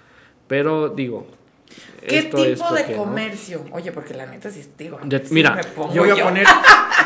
Pero 0.49 0.89
digo, 0.91 1.27
¿Qué 2.07 2.19
esto 2.19 2.39
es 2.39 2.55
tipo 2.55 2.73
de 2.75 2.81
porque, 2.81 2.97
¿no? 2.97 2.99
comercio? 3.05 3.65
Oye, 3.73 3.93
porque 3.93 4.15
la 4.15 4.27
neta 4.27 4.51
sí 4.51 4.65
digo. 4.79 4.99
Ya- 5.05 5.19
sí 5.19 5.27
mira, 5.31 5.61
yo 5.93 6.03
voy 6.03 6.11
a 6.11 6.17
yo. 6.17 6.25
poner 6.25 6.47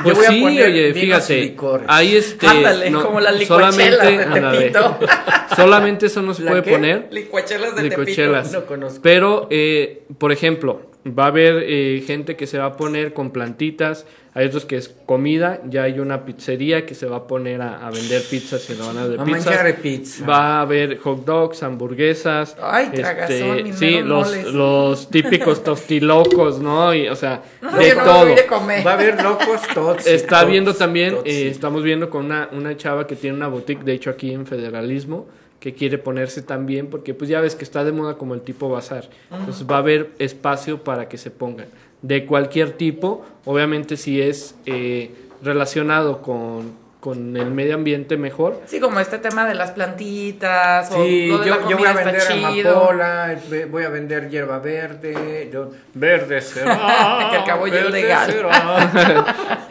Pues 0.03 0.05
yo 0.05 0.15
voy 0.15 0.27
sí, 0.27 0.39
a 0.39 0.43
poner 0.45 0.67
oye, 0.71 0.95
fíjate, 0.95 1.41
licores. 1.41 1.87
ahí 1.91 2.17
este... 2.17 2.47
Ándale, 2.47 2.91
no, 2.91 3.03
como 3.05 3.21
las 3.21 3.45
solamente, 3.45 4.07
de. 4.07 4.25
Tepito. 4.61 4.99
solamente 5.57 6.07
eso 6.07 6.23
no 6.23 6.33
se 6.33 6.43
¿La 6.43 6.51
puede 6.53 6.63
qué? 6.63 6.71
poner. 6.71 7.09
Licuachelas 7.11 7.75
de 7.77 7.83
licuachelas. 7.83 8.53
No 8.53 8.67
conozco. 8.67 9.01
Pero, 9.03 9.49
eh, 9.51 10.05
por 10.19 10.31
ejemplo, 10.33 10.91
va 11.07 11.25
a 11.25 11.27
haber 11.29 11.65
eh, 11.67 12.03
gente 12.07 12.37
que 12.37 12.47
se 12.47 12.59
va 12.59 12.67
a 12.67 12.77
poner 12.77 13.13
con 13.13 13.31
plantitas, 13.31 14.07
hay 14.37 14.47
otros 14.47 14.65
que 14.65 14.77
es 14.77 14.89
comida, 15.07 15.61
ya 15.69 15.85
hay 15.85 16.01
una 16.01 16.25
pizzería 16.25 16.87
que 16.87 16.97
se 16.97 17.07
va 17.07 17.19
a 17.19 17.27
poner 17.29 17.63
a, 17.63 17.87
a 17.87 17.91
vender 17.93 18.21
pizzas 18.29 18.69
y 18.69 18.75
van 18.75 18.99
a 18.99 19.07
de 19.07 19.75
pizza. 19.75 20.27
Va 20.27 20.59
a 20.59 20.61
haber 20.63 20.99
hot 20.99 21.25
dogs, 21.25 21.63
hamburguesas. 21.63 22.57
Ay, 22.61 22.89
tragazón, 22.93 23.63
mis 23.63 23.77
sí, 23.77 24.01
los, 24.01 24.53
los 24.53 25.09
típicos 25.09 25.63
tostilocos, 25.65 26.59
¿no? 26.59 26.93
Y, 26.93 27.07
o 27.07 27.15
sea, 27.15 27.43
No, 27.63 27.77
de 27.79 27.95
no 27.95 28.03
todo. 28.03 28.35
a 28.35 28.47
comer. 28.49 28.85
Va 28.85 28.91
a 28.91 28.95
haber 28.95 29.23
locos 29.23 29.61
tóxicos. 29.73 30.07
Está 30.07 30.45
viendo 30.45 30.75
también, 30.75 31.19
eh, 31.25 31.49
estamos 31.49 31.85
viendo 31.85 32.11
con 32.11 32.25
una, 32.25 32.49
una 32.51 32.77
chava 32.77 33.07
que 33.07 33.15
tiene 33.15 33.37
una 33.37 33.47
boutique, 33.47 33.85
de 33.85 33.93
hecho 33.93 34.11
aquí 34.11 34.33
en 34.33 34.47
Federalismo, 34.47 35.29
que 35.65 35.73
quiere 35.73 35.97
ponerse 35.97 36.43
también, 36.43 36.89
porque 36.89 37.15
pues 37.15 37.31
ya 37.31 37.41
ves 37.41 37.55
que 37.55 37.65
está 37.65 37.85
de 37.85 37.91
moda 37.93 38.19
como 38.19 38.35
el 38.35 38.43
tipo 38.43 38.69
bazar. 38.69 39.09
Entonces 39.33 39.65
va 39.67 39.77
a 39.77 39.79
haber 39.79 40.11
espacio 40.19 40.85
para 40.85 41.09
que 41.09 41.17
se 41.17 41.31
pongan. 41.31 41.69
De 42.03 42.27
cualquier 42.27 42.73
tipo, 42.73 43.25
obviamente 43.47 43.97
si 43.97 44.21
es 44.21 44.57
eh, 44.67 45.11
relacionado 45.43 46.21
con, 46.21 46.73
con 47.01 47.35
el 47.39 47.51
medio 47.51 47.77
ambiente 47.77 48.19
mejor. 48.19 48.61
Sí, 48.67 48.79
como 48.79 49.01
este 49.01 49.17
tema 49.17 49.47
de 49.47 49.55
las 49.55 49.71
plantitas 49.71 50.91
o 50.91 51.03
Sí, 51.03 51.29
lo 51.29 51.39
de 51.39 51.49
la 51.49 51.57
yo, 51.63 51.71
yo 51.71 51.79
voy 51.79 51.87
a 51.87 51.93
vender 51.95 52.33
amapola, 52.33 53.39
voy 53.71 53.85
a 53.85 53.89
vender 53.89 54.29
hierba 54.29 54.59
verde, 54.59 55.49
yo- 55.51 55.71
verde 55.95 56.43
será. 56.43 56.77
Que 57.31 57.37
al 57.39 57.45
cabo 57.47 57.67
legal. 57.67 58.35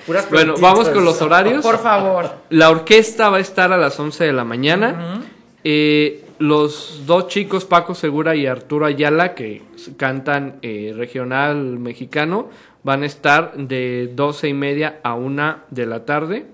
Puras 0.08 0.28
Bueno, 0.32 0.56
vamos 0.60 0.90
con 0.90 1.06
los 1.06 1.22
horarios. 1.22 1.62
Por 1.64 1.78
favor. 1.78 2.32
La 2.50 2.72
orquesta 2.72 3.30
va 3.30 3.38
a 3.38 3.42
estar 3.42 3.72
a 3.72 3.78
las 3.78 4.00
11 4.00 4.24
de 4.24 4.34
la 4.34 4.44
mañana. 4.44 5.22
Eh, 5.64 6.24
los 6.40 7.04
dos 7.06 7.28
chicos, 7.28 7.66
Paco 7.66 7.96
Segura 7.96 8.36
y 8.36 8.46
Arturo 8.48 8.86
Ayala, 8.86 9.34
que 9.36 9.62
cantan 9.98 10.56
eh, 10.62 10.94
regional 10.96 11.56
mexicano, 11.80 12.50
van 12.84 13.04
a 13.04 13.06
estar 13.06 13.54
de 13.56 14.12
doce 14.14 14.50
y 14.50 14.54
media 14.54 15.00
a 15.04 15.14
una 15.16 15.64
de 15.70 15.86
la 15.86 16.06
tarde. 16.06 16.46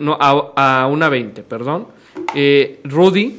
No, 0.00 0.16
a, 0.20 0.80
a 0.82 0.86
una 0.86 1.08
veinte, 1.08 1.42
perdón. 1.42 1.88
Eh, 2.34 2.80
Rudy, 2.84 3.38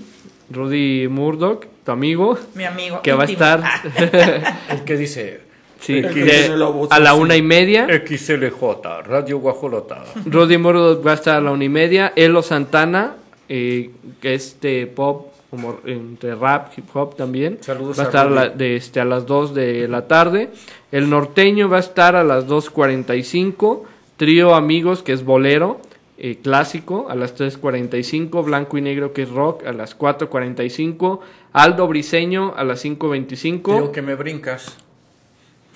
Rudy 0.52 1.08
Murdoch, 1.10 1.66
tu 1.84 1.92
amigo. 1.92 2.38
Mi 2.56 2.64
amigo. 2.66 3.02
Que 3.02 3.14
va 3.14 3.24
a 3.24 3.26
estar. 3.26 3.64
El 4.70 4.84
que 4.86 4.98
dice. 4.98 5.42
Sí, 5.80 6.02
que 6.02 6.08
de- 6.24 6.52
a 6.90 7.00
la 7.00 7.14
una 7.14 7.36
y 7.36 7.42
media. 7.42 7.88
XLJ, 7.88 9.04
Radio 9.06 9.40
Guajolota. 9.40 10.04
Rudy 10.26 10.58
Murdoch 10.58 11.06
va 11.06 11.12
a 11.12 11.16
estar 11.16 11.36
a 11.38 11.42
la 11.42 11.52
una 11.52 11.64
y 11.66 11.70
media. 11.70 12.14
Elo 12.16 12.42
Santana, 12.42 13.16
eh, 13.50 13.92
que 14.22 14.34
es 14.34 14.60
de 14.62 14.88
pop, 14.88 15.34
como 15.50 15.78
entre 15.86 16.36
rap, 16.36 16.72
hip 16.78 16.86
hop 16.94 17.16
también. 17.16 17.58
Saludos 17.62 17.98
va 17.98 18.04
a 18.04 18.06
estar 18.08 18.30
la- 18.32 18.50
de, 18.50 18.76
este, 18.76 19.00
a 19.00 19.06
las 19.06 19.26
2 19.26 19.54
de 19.54 19.88
la 19.88 20.08
tarde. 20.08 20.50
El 20.92 21.10
norteño 21.10 21.70
va 21.70 21.78
a 21.78 21.80
estar 21.82 22.16
a 22.16 22.24
las 22.24 22.48
2.45. 22.48 23.84
Trío 24.18 24.56
Amigos, 24.56 25.04
que 25.04 25.14
es 25.14 25.24
bolero. 25.24 25.80
eh, 26.20 26.40
clásico 26.42 27.06
a 27.12 27.16
las 27.16 27.36
3.45, 27.36 28.44
Blanco 28.44 28.76
y 28.80 28.82
Negro 28.82 29.14
que 29.14 29.22
es 29.22 29.30
rock 29.30 29.68
a 29.68 29.72
las 29.72 29.96
4.45, 29.96 31.20
Aldo 31.54 31.88
Briseño 31.88 32.56
a 32.58 32.64
las 32.64 32.84
5.25. 32.84 33.74
Digo 33.76 33.92
que 33.92 34.02
me 34.02 34.16
brincas. 34.16 34.76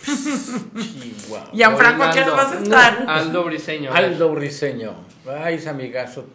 Chihuahua. 0.04 1.50
Gianfranco, 1.54 2.04
¿a 2.04 2.12
qué 2.12 2.22
hora 2.22 2.32
vas 2.32 2.54
a 2.54 2.60
estar? 2.64 3.06
Aldo 3.08 3.44
Briseño. 3.44 3.94
Aldo 3.94 4.30
Briseño. 4.34 4.94
Ay, 5.44 5.56
ese 5.56 5.70
amigazo. 5.70 6.26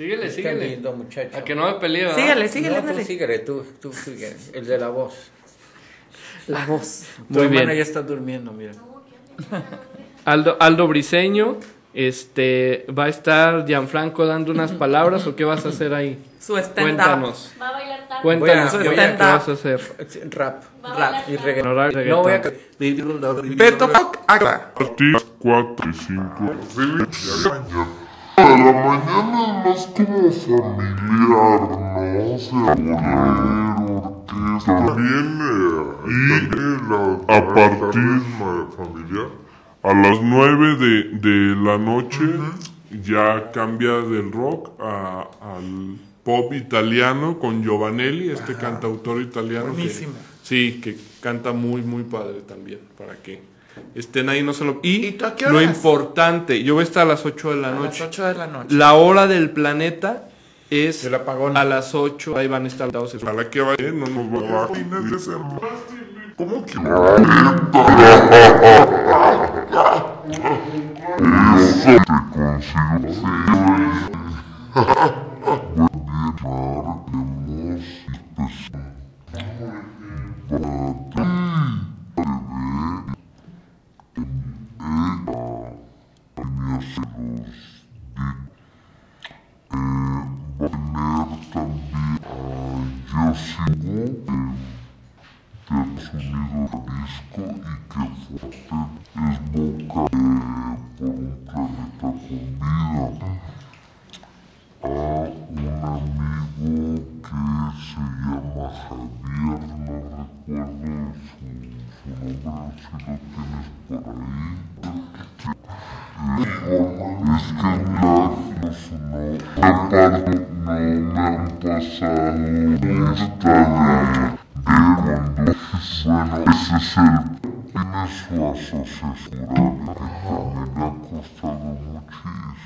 Síguele, 0.00 0.30
síguele. 0.30 0.68
lindo 0.70 0.92
muchacho. 0.94 1.36
A 1.36 1.44
que 1.44 1.54
no 1.54 1.66
me 1.66 1.74
pelee, 1.74 2.04
¿verdad? 2.04 2.16
Síguele, 2.16 2.48
síguele, 2.48 2.80
no, 2.82 2.92
tú 2.94 3.00
síguele, 3.04 3.38
tú, 3.40 3.66
tú 3.82 3.92
síguele. 3.92 4.34
El 4.54 4.64
de 4.66 4.78
la 4.78 4.88
voz. 4.88 5.12
La 6.46 6.64
voz. 6.64 7.04
Tu 7.30 7.34
Muy 7.34 7.42
hermana 7.44 7.66
bien. 7.66 7.76
ya 7.76 7.82
está 7.82 8.00
durmiendo, 8.00 8.50
mira. 8.50 8.72
Aldo, 10.24 10.56
Aldo 10.58 10.88
Briseño, 10.88 11.58
este, 11.92 12.86
va 12.98 13.04
a 13.04 13.08
estar 13.10 13.66
Gianfranco 13.66 14.24
dando 14.24 14.52
unas 14.52 14.72
palabras 14.72 15.26
o 15.26 15.36
qué 15.36 15.44
vas 15.44 15.66
a 15.66 15.68
hacer 15.68 15.92
ahí? 15.92 16.18
Su 16.38 16.56
stand-up. 16.56 16.82
Cuéntanos. 16.82 17.52
Va 17.60 17.68
a 17.68 17.72
bailar 17.72 18.08
tarde. 18.08 18.22
Cuéntanos 18.22 18.72
Voy 18.72 18.80
a- 18.80 18.82
qué, 18.82 18.88
voy 18.88 18.98
a- 19.00 19.16
qué 19.18 19.22
vas 19.22 19.48
a 19.48 19.52
hacer. 19.52 19.80
Rap. 20.30 20.62
Va 20.82 20.88
bailar 20.94 21.24
Y 21.28 21.36
reggaetón. 21.36 21.76
Rap, 21.76 21.94
No 22.06 22.22
voy 22.22 22.32
a... 22.32 22.42
Beto 23.54 23.84
Acá. 24.26 24.72
Partir 24.74 25.14
4 25.38 25.90
y 25.90 25.94
5. 25.94 26.56
A 28.42 28.56
la 28.56 28.72
mañana 28.72 29.40
es 29.66 29.66
más 29.66 29.86
como 29.88 30.32
familiar, 30.32 31.60
¿no? 31.80 31.80
O 34.56 34.60
sea, 34.60 34.80
bolero, 34.80 34.80
orquesta. 34.80 34.86
También, 34.86 35.40
eh, 35.42 36.08
y 36.08 36.88
la, 36.88 37.36
a 37.36 37.54
partir 37.54 38.22
familiar, 38.76 39.28
a 39.82 39.94
las 39.94 40.22
9 40.22 40.76
de, 40.76 41.02
de 41.18 41.56
la 41.56 41.78
noche 41.78 42.24
ya 43.04 43.50
cambia 43.52 43.92
del 44.00 44.30
rock 44.32 44.70
a- 44.80 45.28
al 45.42 45.96
pop 46.24 46.52
italiano 46.52 47.38
con 47.38 47.62
Giovanelli, 47.62 48.30
este 48.30 48.54
cantautor 48.56 49.20
italiano. 49.22 49.66
que- 49.66 49.72
Buenísimo. 49.72 50.12
sí, 50.42 50.80
que 50.82 50.96
canta 51.20 51.52
muy, 51.52 51.82
muy 51.82 52.02
padre 52.04 52.40
también, 52.46 52.80
para 52.98 53.16
que 53.16 53.42
estén 53.94 54.28
ahí, 54.28 54.42
no 54.42 54.52
se 54.52 54.64
lo... 54.64 54.80
Y, 54.82 55.06
¿Y 55.06 55.12
tú 55.12 55.26
a 55.26 55.34
qué 55.34 55.48
lo 55.48 55.60
importante, 55.60 56.62
yo 56.62 56.74
voy 56.74 56.82
a 56.82 56.84
estar 56.84 57.02
a 57.02 57.10
las 57.10 57.24
8 57.24 57.50
de 57.50 57.56
la 57.56 57.68
A 57.68 57.70
las 57.72 57.80
noche. 57.80 58.04
8 58.04 58.26
de 58.26 58.34
la 58.34 58.46
noche. 58.46 58.74
La 58.74 58.94
hora 58.94 59.26
del 59.26 59.50
planeta 59.50 60.28
es 60.70 61.04
El 61.04 61.14
apagón. 61.14 61.56
a 61.56 61.64
las 61.64 61.94
8. 61.94 62.36
Ahí 62.36 62.46
van 62.46 62.64
a 62.64 62.68
estar 62.68 62.90
todos. 62.90 63.14
Ojalá 63.14 63.50
que 63.50 63.60
vaya, 63.60 63.90
no 63.92 64.06
nos 64.06 64.44
va 64.44 64.64
a 64.64 64.68
fines 64.68 65.10
de 65.10 65.18
semana. 65.18 65.60
¿Cómo 66.36 66.64
que 66.64 66.74
Eso 71.60 72.50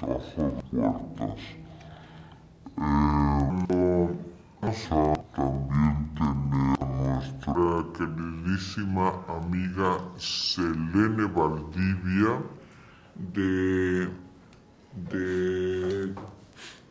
se 0.00 0.76
bajó 0.76 1.14
puertas. 1.16 1.40
Eh, 2.76 4.16
vamos 4.60 4.88
a 4.90 5.14
también 5.36 6.14
tener 6.14 6.76
a 6.80 6.86
nuestra 6.86 7.84
queridísima 7.96 9.24
amiga 9.28 9.98
Selene 10.16 11.26
Valdivia 11.26 12.42
de, 13.14 14.08
de 15.10 16.14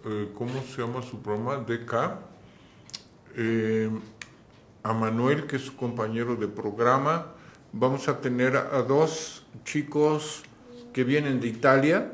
eh, 0.05 0.31
¿cómo 0.35 0.61
se 0.61 0.81
llama 0.81 1.01
su 1.01 1.21
programa? 1.21 1.57
DK. 1.57 1.93
Eh, 3.35 3.89
a 4.83 4.93
Manuel, 4.93 5.47
que 5.47 5.55
es 5.55 5.63
su 5.63 5.75
compañero 5.75 6.35
de 6.35 6.47
programa. 6.47 7.27
Vamos 7.71 8.07
a 8.07 8.19
tener 8.19 8.55
a 8.57 8.81
dos 8.83 9.45
chicos 9.63 10.43
que 10.91 11.03
vienen 11.03 11.39
de 11.39 11.47
Italia, 11.47 12.13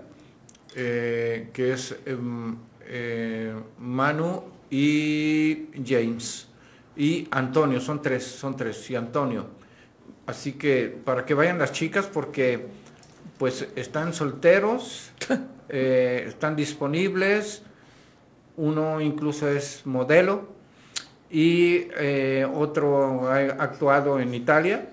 eh, 0.76 1.50
que 1.54 1.74
es 1.74 1.96
em, 2.06 2.56
eh, 2.86 3.54
Manu 3.80 4.44
y 4.70 5.68
James. 5.86 6.48
Y 6.96 7.28
Antonio, 7.32 7.80
son 7.80 8.02
tres, 8.02 8.26
son 8.26 8.56
tres, 8.58 8.90
y 8.90 8.96
Antonio. 8.96 9.48
Así 10.26 10.54
que 10.54 10.96
para 11.04 11.26
que 11.26 11.34
vayan 11.34 11.58
las 11.58 11.72
chicas, 11.72 12.06
porque 12.08 12.68
pues 13.38 13.68
están 13.76 14.14
solteros, 14.14 15.12
eh, 15.70 16.26
están 16.28 16.56
disponibles, 16.56 17.64
uno 18.58 19.00
incluso 19.00 19.48
es 19.48 19.86
modelo 19.86 20.50
y 21.32 21.88
eh, 21.98 22.46
otro 22.54 23.30
ha 23.30 23.38
actuado 23.38 24.20
en 24.20 24.34
Italia 24.34 24.90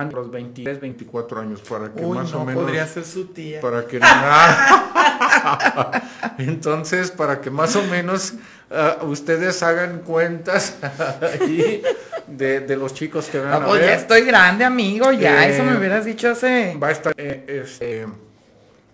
a 0.00 0.04
los 0.04 0.30
23, 0.30 0.80
24 0.80 1.40
años 1.40 1.60
para 1.68 1.92
que 1.92 2.04
Uy, 2.04 2.18
más 2.18 2.30
no, 2.32 2.42
o 2.42 2.44
menos 2.44 2.62
podría 2.62 2.86
ser 2.86 3.04
su 3.04 3.26
tía. 3.26 3.60
para 3.60 3.86
que 3.86 3.98
entonces 6.38 7.10
para 7.10 7.40
que 7.40 7.50
más 7.50 7.74
o 7.76 7.82
menos 7.84 8.34
ah, 8.70 8.98
ustedes 9.02 9.62
hagan 9.62 10.00
cuentas 10.00 10.76
ahí 11.40 11.82
de, 12.26 12.60
de 12.60 12.76
los 12.76 12.94
chicos 12.94 13.26
que 13.26 13.38
van 13.38 13.52
Ah, 13.52 13.56
a 13.56 13.66
pues 13.66 13.80
ya 13.80 13.86
ver 13.86 13.98
estoy 13.98 14.22
grande, 14.22 14.64
amigo. 14.64 15.12
Ya, 15.12 15.46
Eh, 15.46 15.54
eso 15.54 15.64
me 15.64 15.76
hubieras 15.76 16.04
dicho 16.04 16.30
hace. 16.30 16.76
va 16.76 16.88
a 16.88 16.92
estar 16.92 17.14
eh, 17.16 17.62
este, 17.64 18.06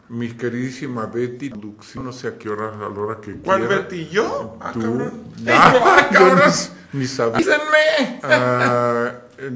mi 0.09 0.31
queridísima 0.33 1.07
Betty 1.07 1.51
no 1.97 2.13
sé 2.13 2.29
a 2.29 2.39
qué 2.39 2.49
hora 2.51 2.71
a 2.75 2.77
la 2.77 2.87
hora 2.89 3.21
que 3.21 3.35
¿Cuál 3.37 3.61
quiera. 3.61 3.77
Betty? 3.77 4.09
¿Yo? 4.09 4.59
Ah, 4.61 4.71
Tú. 4.73 4.81
cabrón. 4.81 5.23
Ah, 5.49 6.09
yo 6.13 6.19
cabrón. 6.19 6.53
ni, 6.93 7.07
ni. 7.07 8.19
Ah, 8.23 9.13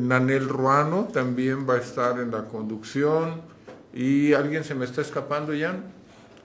Nanel 0.08 0.48
Ruano 0.48 1.08
también 1.12 1.68
va 1.68 1.74
a 1.74 1.78
estar 1.78 2.18
en 2.20 2.30
la 2.30 2.44
conducción. 2.44 3.42
¿Y 3.94 4.34
alguien 4.34 4.62
se 4.64 4.74
me 4.74 4.84
está 4.84 5.00
escapando 5.00 5.54
ya? 5.54 5.74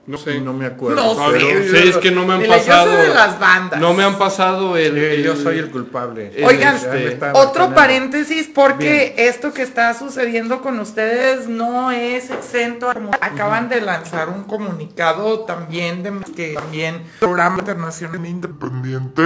No 0.04 0.18
sé, 0.18 0.40
no 0.40 0.52
me 0.52 0.66
acuerdo. 0.66 0.96
No 1.14 1.30
pero- 1.30 1.38
sé. 1.62 1.70
Sí, 1.82 1.88
es 1.90 1.96
que 1.98 2.10
no 2.10 2.26
me 2.26 2.34
han 2.34 2.42
yo 2.42 2.48
pasado. 2.48 2.90
soy 2.92 3.06
de 3.06 3.14
las 3.14 3.38
bandas. 3.38 3.80
No 3.80 3.94
me 3.94 4.02
han 4.02 4.18
pasado 4.18 4.76
el. 4.76 5.16
Sí, 5.16 5.22
yo 5.22 5.36
soy 5.36 5.58
el 5.58 5.70
culpable. 5.70 6.32
el, 6.34 6.44
Oigan, 6.44 6.74
este, 6.74 7.20
Otro 7.34 7.72
paréntesis, 7.72 8.50
porque 8.52 9.12
Bien. 9.16 9.28
esto 9.28 9.52
que 9.52 9.62
está 9.62 9.94
sucediendo 9.94 10.60
con 10.60 10.80
ustedes 10.80 11.46
no 11.48 11.92
es 11.92 12.30
exento. 12.30 12.90
Acaban 13.20 13.68
de 13.68 13.80
lanzar 13.80 14.28
un 14.28 14.42
comunicado 14.42 15.40
también 15.40 16.02
de 16.02 16.12
que 16.34 16.54
también 16.54 17.04
programa 17.20 17.60
internacional 17.60 18.26
independiente 18.26 19.22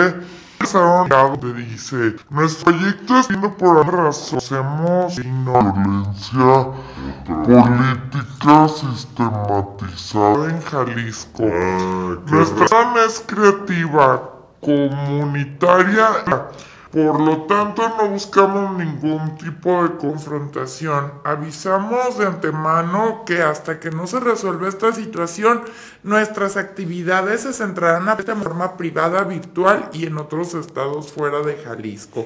donde 0.72 1.54
dice, 1.54 2.16
nuestro 2.28 2.72
proyecto 2.72 3.18
es 3.18 3.26
por 3.59 3.78
alguna 3.78 4.02
razón, 4.04 4.38
hacemos 4.38 5.16
violencia 5.16 6.66
política 7.26 8.68
sistematizada 8.68 10.50
en 10.50 10.61
Jalisco. 10.62 11.42
Nuestra 12.26 12.68
zona 12.68 13.04
es 13.07 13.22
creativa, 13.26 14.30
comunitaria, 14.61 16.09
por 17.05 17.20
lo 17.20 17.42
tanto 17.42 17.86
no 17.90 18.09
buscamos 18.09 18.78
ningún 18.78 19.36
tipo 19.36 19.82
de 19.82 19.97
confrontación. 19.97 21.12
Avisamos 21.24 22.16
de 22.16 22.24
antemano 22.24 23.22
que 23.26 23.42
hasta 23.42 23.78
que 23.78 23.90
no 23.90 24.07
se 24.07 24.18
resuelva 24.18 24.66
esta 24.66 24.90
situación, 24.92 25.61
nuestras 26.03 26.57
actividades 26.57 27.42
se 27.42 27.53
centrarán 27.53 28.16
de 28.16 28.34
forma 28.34 28.78
privada, 28.78 29.24
virtual 29.24 29.90
y 29.92 30.07
en 30.07 30.16
otros 30.16 30.55
estados 30.55 31.12
fuera 31.12 31.42
de 31.42 31.57
Jalisco. 31.57 32.24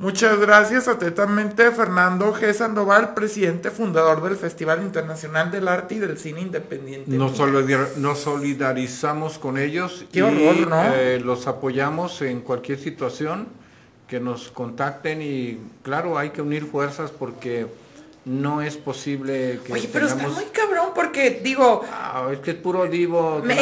Muchas 0.00 0.36
gracias 0.40 0.88
atentamente 0.88 1.70
Fernando 1.70 2.34
G. 2.34 2.52
Sandoval, 2.52 3.14
presidente 3.14 3.70
fundador 3.70 4.20
del 4.22 4.36
Festival 4.36 4.82
Internacional 4.82 5.52
del 5.52 5.68
Arte 5.68 5.94
y 5.94 5.98
del 6.00 6.18
Cine 6.18 6.40
Independiente. 6.40 7.08
Nos, 7.10 7.36
solidarizamos 8.18 9.38
con 9.38 9.58
ellos 9.58 10.06
Qué 10.12 10.24
horror, 10.24 10.68
¿no? 10.68 10.82
eh, 10.92 11.20
los 11.20 11.46
apoyamos 11.46 12.20
en 12.22 12.40
cualquier 12.40 12.80
situación 12.80 13.46
que 14.08 14.18
nos 14.20 14.48
contacten 14.50 15.20
y 15.22 15.58
claro, 15.82 16.18
hay 16.18 16.30
que 16.30 16.42
unir 16.42 16.64
fuerzas 16.64 17.10
porque 17.10 17.66
no 18.24 18.60
es 18.62 18.76
posible 18.76 19.60
que 19.64 19.72
Oye, 19.72 19.88
pero 19.92 20.06
está 20.06 20.28
muy 20.28 20.44
cabrón 20.46 20.88
porque, 20.94 21.40
digo, 21.42 21.82
Ah, 21.92 22.28
es 22.32 22.40
que 22.40 22.52
es 22.52 22.56
puro 22.56 22.86
divo. 22.86 23.40
me 23.44 23.56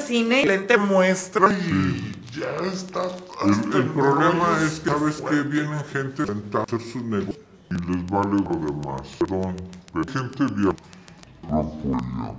cine 0.00 0.44
lente 0.46 0.76
muestra. 0.76 1.48
Ya 1.50 2.66
está. 2.72 3.02
El, 3.44 3.74
el 3.76 3.88
problema 3.90 4.58
es 4.64 4.80
que 4.80 4.90
sabes 4.90 5.20
que 5.20 5.42
vienen 5.42 5.84
gente 5.92 6.22
a 6.22 6.62
hacer 6.62 6.80
sus 6.80 7.02
negocios 7.02 7.38
y 7.70 7.74
les 7.74 8.06
vale 8.10 8.40
lo 8.42 8.56
demás. 8.66 9.02
Perdón, 9.18 9.56
pero 9.92 10.04
gente 10.12 10.44
apoya. 11.44 12.34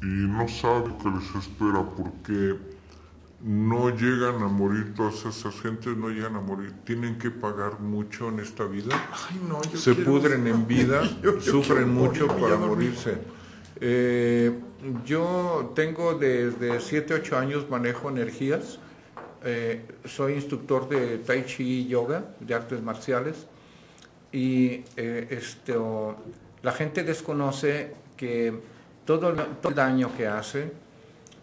y 0.00 0.06
no 0.06 0.46
sabe 0.46 0.92
qué 1.02 1.08
les 1.10 1.34
espera 1.44 1.82
porque 1.82 2.60
no 3.42 3.90
llegan 3.90 4.40
a 4.44 4.46
morir, 4.46 4.94
todas 4.94 5.24
esas 5.24 5.52
gentes 5.62 5.96
no 5.96 6.10
llegan 6.10 6.36
a 6.36 6.40
morir, 6.40 6.74
tienen 6.84 7.18
que 7.18 7.32
pagar 7.32 7.80
mucho 7.80 8.28
en 8.28 8.38
esta 8.38 8.62
vida, 8.66 8.94
Ay, 9.28 9.40
no, 9.48 9.60
yo 9.62 9.76
se 9.76 9.96
pudren 9.96 10.46
en 10.46 10.68
vida, 10.68 11.02
Yo- 11.24 11.34
yo 11.34 11.40
sufren 11.40 11.92
mucho 11.92 12.28
para 12.28 12.56
morirse. 12.56 13.18
Eh, 13.80 14.60
yo 15.04 15.72
tengo 15.74 16.14
desde 16.14 16.78
7, 16.80 17.14
8 17.14 17.36
años 17.36 17.68
manejo 17.68 18.10
energías. 18.10 18.78
Eh, 19.46 19.84
soy 20.06 20.34
instructor 20.34 20.88
de 20.88 21.18
Tai 21.18 21.44
Chi 21.44 21.80
y 21.80 21.86
Yoga, 21.86 22.24
de 22.40 22.54
artes 22.54 22.82
marciales. 22.82 23.46
Y 24.32 24.82
eh, 24.96 25.28
este, 25.30 25.74
la 26.62 26.72
gente 26.72 27.04
desconoce 27.04 27.94
que 28.16 28.58
todo 29.04 29.30
el, 29.30 29.74
daño 29.74 30.16
que 30.16 30.26
hace 30.26 30.72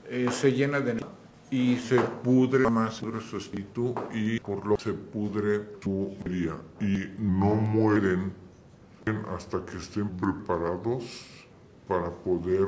eh, 0.09 0.29
se 0.31 0.51
llena 0.51 0.79
de. 0.79 1.05
Y 1.51 1.77
se 1.77 1.99
pudre 1.99 2.69
más 2.69 2.95
su 2.95 3.37
espíritu 3.37 3.93
y 4.13 4.39
por 4.39 4.65
lo 4.65 4.79
se 4.79 4.93
pudre 4.93 5.61
su 5.83 6.15
vida. 6.25 6.55
Y 6.79 7.11
no 7.19 7.55
mueren 7.55 8.33
hasta 9.35 9.63
que 9.65 9.77
estén 9.77 10.09
preparados 10.17 11.03
para 11.87 12.09
poder 12.09 12.67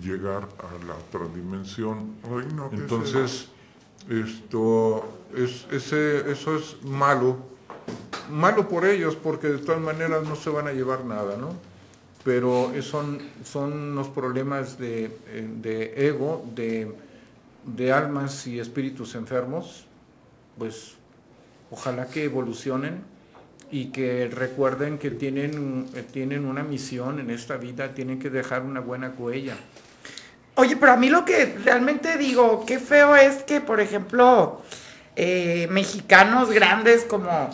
llegar 0.00 0.48
a 0.58 0.84
la 0.84 0.94
otra 0.94 1.26
dimensión. 1.34 2.16
Ay, 2.24 2.52
no, 2.54 2.70
¿qué 2.70 2.76
es 2.76 2.82
Entonces, 2.82 3.48
esto 4.08 5.04
es, 5.36 5.66
ese, 5.70 6.30
eso 6.30 6.56
es 6.56 6.82
malo. 6.82 7.36
malo 8.30 8.68
por 8.68 8.84
ellos 8.84 9.16
porque 9.16 9.48
de 9.48 9.58
todas 9.58 9.80
maneras 9.80 10.24
no 10.26 10.36
se 10.36 10.50
van 10.50 10.66
a 10.66 10.72
llevar 10.72 11.04
nada, 11.04 11.36
¿no? 11.36 11.54
Pero 12.24 12.72
son, 12.82 13.20
son 13.44 13.94
los 13.94 14.08
problemas 14.08 14.78
de, 14.78 15.04
eh, 15.28 15.48
de 15.60 16.08
ego, 16.08 16.44
de, 16.54 16.92
de 17.64 17.92
almas 17.92 18.46
y 18.46 18.58
espíritus 18.58 19.14
enfermos, 19.14 19.86
pues 20.58 20.94
ojalá 21.70 22.08
que 22.08 22.24
evolucionen 22.24 23.02
y 23.70 23.86
que 23.86 24.28
recuerden 24.28 24.98
que 24.98 25.10
tienen, 25.10 25.86
eh, 25.94 26.04
tienen 26.10 26.46
una 26.46 26.62
misión 26.62 27.20
en 27.20 27.30
esta 27.30 27.56
vida, 27.56 27.94
tienen 27.94 28.18
que 28.18 28.30
dejar 28.30 28.62
una 28.62 28.80
buena 28.80 29.14
huella. 29.16 29.56
Oye, 30.58 30.76
pero 30.76 30.90
a 30.92 30.96
mí 30.96 31.08
lo 31.08 31.24
que 31.24 31.56
realmente 31.64 32.18
digo, 32.18 32.64
qué 32.66 32.80
feo 32.80 33.14
es 33.14 33.44
que, 33.44 33.60
por 33.60 33.80
ejemplo, 33.80 34.60
eh, 35.14 35.68
mexicanos 35.70 36.50
grandes 36.50 37.04
como 37.04 37.48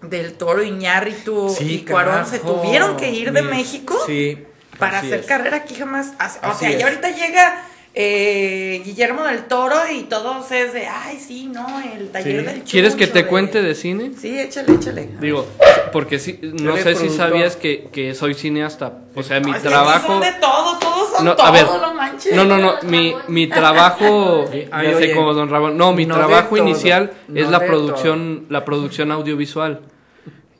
Del 0.00 0.32
Toro, 0.34 0.62
Iñárritu 0.62 1.54
y 1.60 1.80
Cuarón 1.84 2.24
se 2.26 2.38
tuvieron 2.38 2.96
que 2.96 3.10
ir 3.10 3.32
de 3.32 3.42
Mira, 3.42 3.54
México 3.54 3.94
Sí. 4.06 4.42
para 4.78 5.00
hacer 5.00 5.20
es. 5.20 5.26
carrera 5.26 5.58
aquí 5.58 5.74
jamás. 5.74 6.12
O 6.42 6.54
sea, 6.54 6.70
y 6.70 6.80
ahorita 6.80 7.10
llega 7.10 7.66
eh, 7.94 8.80
Guillermo 8.84 9.24
del 9.24 9.44
Toro 9.44 9.76
y 9.94 10.04
todos 10.04 10.50
es 10.50 10.72
de, 10.72 10.86
ay, 10.86 11.18
sí, 11.18 11.46
no, 11.52 11.66
el 11.94 12.08
taller 12.10 12.40
Sí. 12.40 12.46
del 12.46 12.62
¿Quieres 12.62 12.94
que 12.94 13.04
Chucho, 13.04 13.12
te 13.14 13.26
cuente 13.26 13.60
de 13.62 13.74
cine? 13.74 14.12
Sí, 14.18 14.38
échale, 14.38 14.74
échale. 14.74 15.10
Digo, 15.20 15.46
porque 15.92 16.18
sí, 16.18 16.38
no 16.42 16.76
sé 16.78 16.94
si 16.94 17.10
sabías 17.10 17.56
que, 17.56 17.88
que 17.92 18.14
soy 18.14 18.32
cineasta. 18.34 18.98
O 19.14 19.22
sea, 19.22 19.40
mi 19.40 19.50
No, 19.50 19.56
es 19.56 19.62
que 19.62 19.68
trabajo... 19.68 20.06
son 20.06 20.20
de 20.22 20.32
todo, 20.40 20.78
todos 20.78 21.10
son 21.16 21.24
No, 21.26 21.36
todo, 21.36 21.46
a 21.46 21.50
ver, 21.50 21.66
no 21.66 21.94
manches. 21.94 22.34
no, 22.34 22.44
no, 22.46 22.56
no, 22.56 22.74
mi, 22.84 23.14
mi 23.28 23.46
trabajo, 23.46 24.46
ay, 24.70 24.86
sé 24.88 24.94
oye, 24.94 25.14
como 25.14 25.34
Don 25.34 25.50
Ramón, 25.50 25.76
no, 25.76 25.92
mi 25.92 26.06
no 26.06 26.14
trabajo 26.14 26.56
inicial 26.56 27.12
no 27.28 27.40
es 27.40 27.50
la 27.50 27.60
producción, 27.60 28.46
la 28.48 28.64
producción 28.64 29.12
audiovisual. 29.12 29.80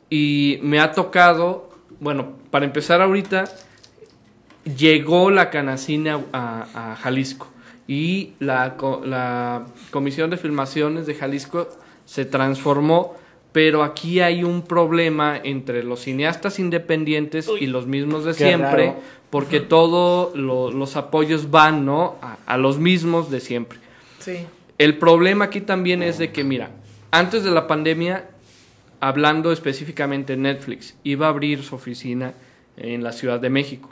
Y 0.09 0.59
me 0.61 0.79
ha 0.79 0.91
tocado, 0.91 1.71
bueno, 1.99 2.33
para 2.51 2.65
empezar 2.65 3.01
ahorita, 3.01 3.45
llegó 4.77 5.29
la 5.29 5.49
canacina 5.49 6.19
a, 6.31 6.91
a 6.91 6.95
Jalisco 6.95 7.47
y 7.87 8.31
la, 8.39 8.75
co- 8.77 9.01
la 9.05 9.65
Comisión 9.91 10.29
de 10.29 10.37
Filmaciones 10.37 11.05
de 11.05 11.15
Jalisco 11.15 11.69
se 12.05 12.25
transformó, 12.25 13.15
pero 13.51 13.83
aquí 13.83 14.19
hay 14.21 14.43
un 14.43 14.61
problema 14.61 15.37
entre 15.43 15.83
los 15.83 16.01
cineastas 16.01 16.59
independientes 16.59 17.49
y 17.59 17.67
los 17.67 17.85
mismos 17.87 18.23
de 18.25 18.33
siempre, 18.33 18.87
raro. 18.87 18.99
porque 19.29 19.59
todos 19.59 20.35
los 20.35 20.95
apoyos 20.95 21.51
van 21.51 21.85
¿no? 21.85 22.15
a, 22.21 22.37
a 22.45 22.57
los 22.57 22.79
mismos 22.79 23.29
de 23.29 23.39
siempre. 23.39 23.79
Sí. 24.19 24.45
El 24.77 24.97
problema 24.97 25.45
aquí 25.45 25.61
también 25.61 26.01
es 26.01 26.17
de 26.17 26.31
que, 26.31 26.43
mira, 26.43 26.71
antes 27.11 27.43
de 27.43 27.51
la 27.51 27.67
pandemia, 27.67 28.29
hablando 28.99 29.51
específicamente 29.51 30.35
Netflix, 30.35 30.95
iba 31.03 31.27
a 31.27 31.29
abrir 31.29 31.61
su 31.63 31.75
oficina 31.75 32.33
en 32.77 33.03
la 33.03 33.11
Ciudad 33.11 33.39
de 33.39 33.49
México. 33.51 33.89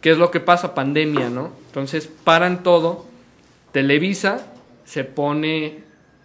¿Qué 0.00 0.10
es 0.10 0.18
lo 0.18 0.30
que 0.30 0.40
pasa? 0.40 0.74
Pandemia, 0.74 1.30
¿no? 1.30 1.50
Entonces 1.66 2.08
paran 2.24 2.62
todo, 2.62 3.06
Televisa 3.72 4.52
se 4.84 5.04
pone, 5.04 5.80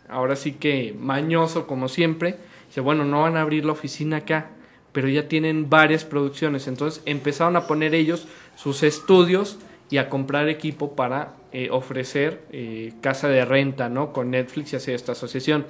ahora 0.08 0.36
sí 0.36 0.54
que 0.54 0.96
mañoso 0.98 1.68
como 1.68 1.88
siempre, 1.88 2.38
dice, 2.68 2.82
bueno, 2.82 3.06
no 3.06 3.24
van 3.24 3.38
a 3.38 3.42
abrir 3.42 3.66
la 3.66 3.72
oficina 3.72 4.18
acá, 4.18 4.52
pero 4.92 5.08
ya 5.08 5.28
tienen 5.28 5.70
varias 5.70 6.06
producciones, 6.06 6.68
entonces 6.68 7.02
empezaron 7.06 7.56
a 7.56 7.66
poner 7.68 7.96
ellos 7.96 8.28
sus 8.56 8.84
estudios 8.84 9.58
y 9.90 9.98
a 9.98 10.10
comprar 10.10 10.48
equipo 10.48 10.96
para 10.96 11.34
eh, 11.52 11.70
ofrecer 11.72 12.46
eh, 12.52 12.94
casa 13.02 13.28
de 13.28 13.44
renta, 13.44 13.90
¿no? 13.90 14.14
Con 14.14 14.32
Netflix 14.32 14.74
y 14.74 14.76
hacer 14.78 14.96
esta 14.96 15.12
asociación. 15.12 15.66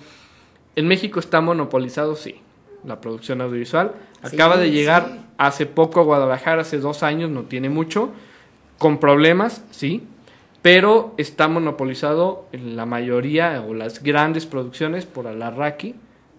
En 0.76 0.88
México 0.88 1.20
está 1.20 1.42
monopolizado, 1.42 2.16
sí, 2.16 2.42
la 2.84 3.02
producción 3.02 3.42
audiovisual. 3.42 3.94
Sí, 4.24 4.36
Acaba 4.36 4.58
de 4.58 4.72
llegar 4.72 5.08
sí. 5.12 5.20
hace 5.38 5.66
poco 5.66 6.00
a 6.00 6.04
Guadalajara, 6.04 6.62
hace 6.62 6.80
dos 6.80 7.04
años, 7.04 7.30
no 7.30 7.44
tiene 7.44 7.70
mucho, 7.70 8.12
con 8.78 9.00
problemas, 9.00 9.64
sí. 9.72 10.08
pero 10.62 11.14
está 11.18 11.48
monopolizado 11.48 12.48
en 12.52 12.76
la 12.76 12.86
mayoría 12.86 13.64
o 13.68 13.74
las 13.74 14.02
grandes 14.02 14.46
producciones 14.46 15.06
por 15.06 15.28
Alarraqui 15.28 15.96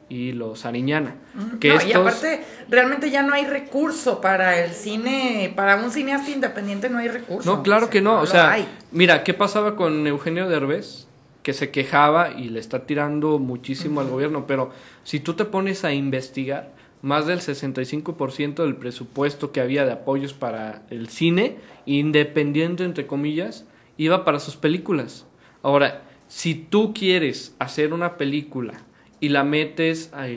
y 0.08 0.32
los 0.32 0.66
Ariñana. 0.66 1.14
Que 1.58 1.70
no, 1.70 1.86
y 1.86 1.92
aparte, 1.94 2.44
realmente 2.68 3.10
ya 3.10 3.22
no 3.22 3.32
hay 3.32 3.46
recurso 3.46 4.20
para 4.20 4.62
el 4.62 4.72
cine, 4.72 5.52
para 5.56 5.76
un 5.76 5.90
cineasta 5.90 6.30
independiente 6.30 6.90
no 6.90 6.98
hay 6.98 7.08
recurso. 7.08 7.50
No, 7.50 7.62
claro 7.62 7.88
que 7.88 8.02
no, 8.02 8.20
o 8.20 8.26
sea, 8.26 8.58
mira, 8.90 9.24
¿qué 9.24 9.32
pasaba 9.32 9.74
con 9.74 10.06
Eugenio 10.06 10.48
Derbez? 10.50 11.06
Que 11.42 11.52
se 11.52 11.70
quejaba 11.70 12.30
y 12.30 12.48
le 12.48 12.60
está 12.60 12.86
tirando 12.86 13.38
muchísimo 13.38 14.00
al 14.00 14.08
gobierno, 14.08 14.46
pero 14.46 14.70
si 15.02 15.20
tú 15.20 15.34
te 15.34 15.44
pones 15.44 15.84
a 15.84 15.92
investigar, 15.92 16.70
más 17.02 17.26
del 17.26 17.40
65% 17.40 18.62
del 18.62 18.76
presupuesto 18.76 19.50
que 19.50 19.60
había 19.60 19.84
de 19.84 19.92
apoyos 19.92 20.32
para 20.32 20.82
el 20.88 21.08
cine, 21.08 21.56
independiente 21.84 22.84
entre 22.84 23.06
comillas, 23.06 23.66
iba 23.98 24.24
para 24.24 24.38
sus 24.38 24.56
películas. 24.56 25.26
Ahora, 25.62 26.02
si 26.28 26.54
tú 26.54 26.94
quieres 26.94 27.54
hacer 27.58 27.92
una 27.92 28.16
película 28.16 28.74
y 29.20 29.28
la 29.28 29.44
metes 29.44 30.12
a, 30.14 30.28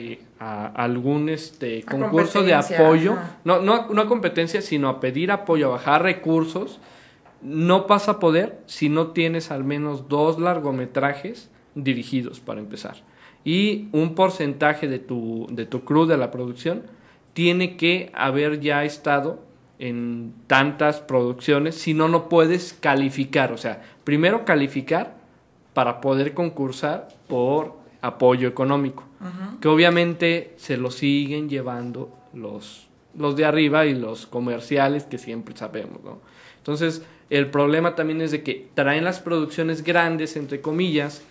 algún 0.74 1.28
este 1.28 1.82
concurso 1.84 2.42
de 2.42 2.54
apoyo, 2.54 3.16
no, 3.44 3.60
no, 3.60 3.88
no 3.88 4.02
a 4.02 4.06
competencia, 4.06 4.60
sino 4.60 4.88
a 4.88 5.00
pedir 5.00 5.30
apoyo, 5.30 5.68
a 5.68 5.70
bajar 5.70 6.02
recursos, 6.02 6.80
no 7.42 7.86
vas 7.86 8.08
a 8.08 8.18
poder 8.18 8.60
si 8.66 8.88
no 8.88 9.08
tienes 9.08 9.50
al 9.50 9.64
menos 9.64 10.08
dos 10.08 10.38
largometrajes 10.38 11.50
dirigidos 11.74 12.40
para 12.40 12.60
empezar. 12.60 12.96
Y 13.44 13.88
un 13.92 14.14
porcentaje 14.14 14.88
de 14.88 14.98
tu, 14.98 15.46
de 15.50 15.66
tu 15.66 15.84
crew 15.84 16.06
de 16.06 16.16
la 16.16 16.30
producción 16.30 16.82
tiene 17.32 17.76
que 17.76 18.10
haber 18.14 18.60
ya 18.60 18.84
estado 18.84 19.44
en 19.78 20.32
tantas 20.46 21.00
producciones, 21.00 21.74
si 21.74 21.94
no, 21.94 22.08
no 22.08 22.28
puedes 22.28 22.72
calificar. 22.72 23.52
O 23.52 23.58
sea, 23.58 23.82
primero 24.04 24.44
calificar 24.44 25.16
para 25.74 26.00
poder 26.00 26.32
concursar 26.32 27.08
por 27.28 27.74
apoyo 28.00 28.48
económico, 28.48 29.04
que 29.60 29.68
obviamente 29.68 30.54
se 30.56 30.76
lo 30.76 30.90
siguen 30.90 31.48
llevando 31.48 32.10
los, 32.32 32.86
los 33.16 33.36
de 33.36 33.44
arriba 33.44 33.84
y 33.86 33.94
los 33.94 34.26
comerciales 34.26 35.04
que 35.04 35.18
siempre 35.18 35.56
sabemos, 35.56 36.02
¿no? 36.04 36.20
Entonces, 36.58 37.02
el 37.30 37.50
problema 37.50 37.94
también 37.94 38.20
es 38.20 38.30
de 38.30 38.42
que 38.42 38.68
traen 38.74 39.04
las 39.04 39.20
producciones 39.20 39.82
grandes, 39.82 40.36
entre 40.36 40.60
comillas, 40.60 41.22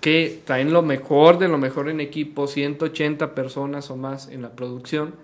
que 0.00 0.40
traen 0.44 0.72
lo 0.72 0.82
mejor 0.82 1.38
de 1.38 1.48
lo 1.48 1.58
mejor 1.58 1.88
en 1.88 2.00
equipo, 2.00 2.46
180 2.46 3.34
personas 3.34 3.90
o 3.90 3.96
más 3.96 4.28
en 4.28 4.42
la 4.42 4.50
producción, 4.50 5.14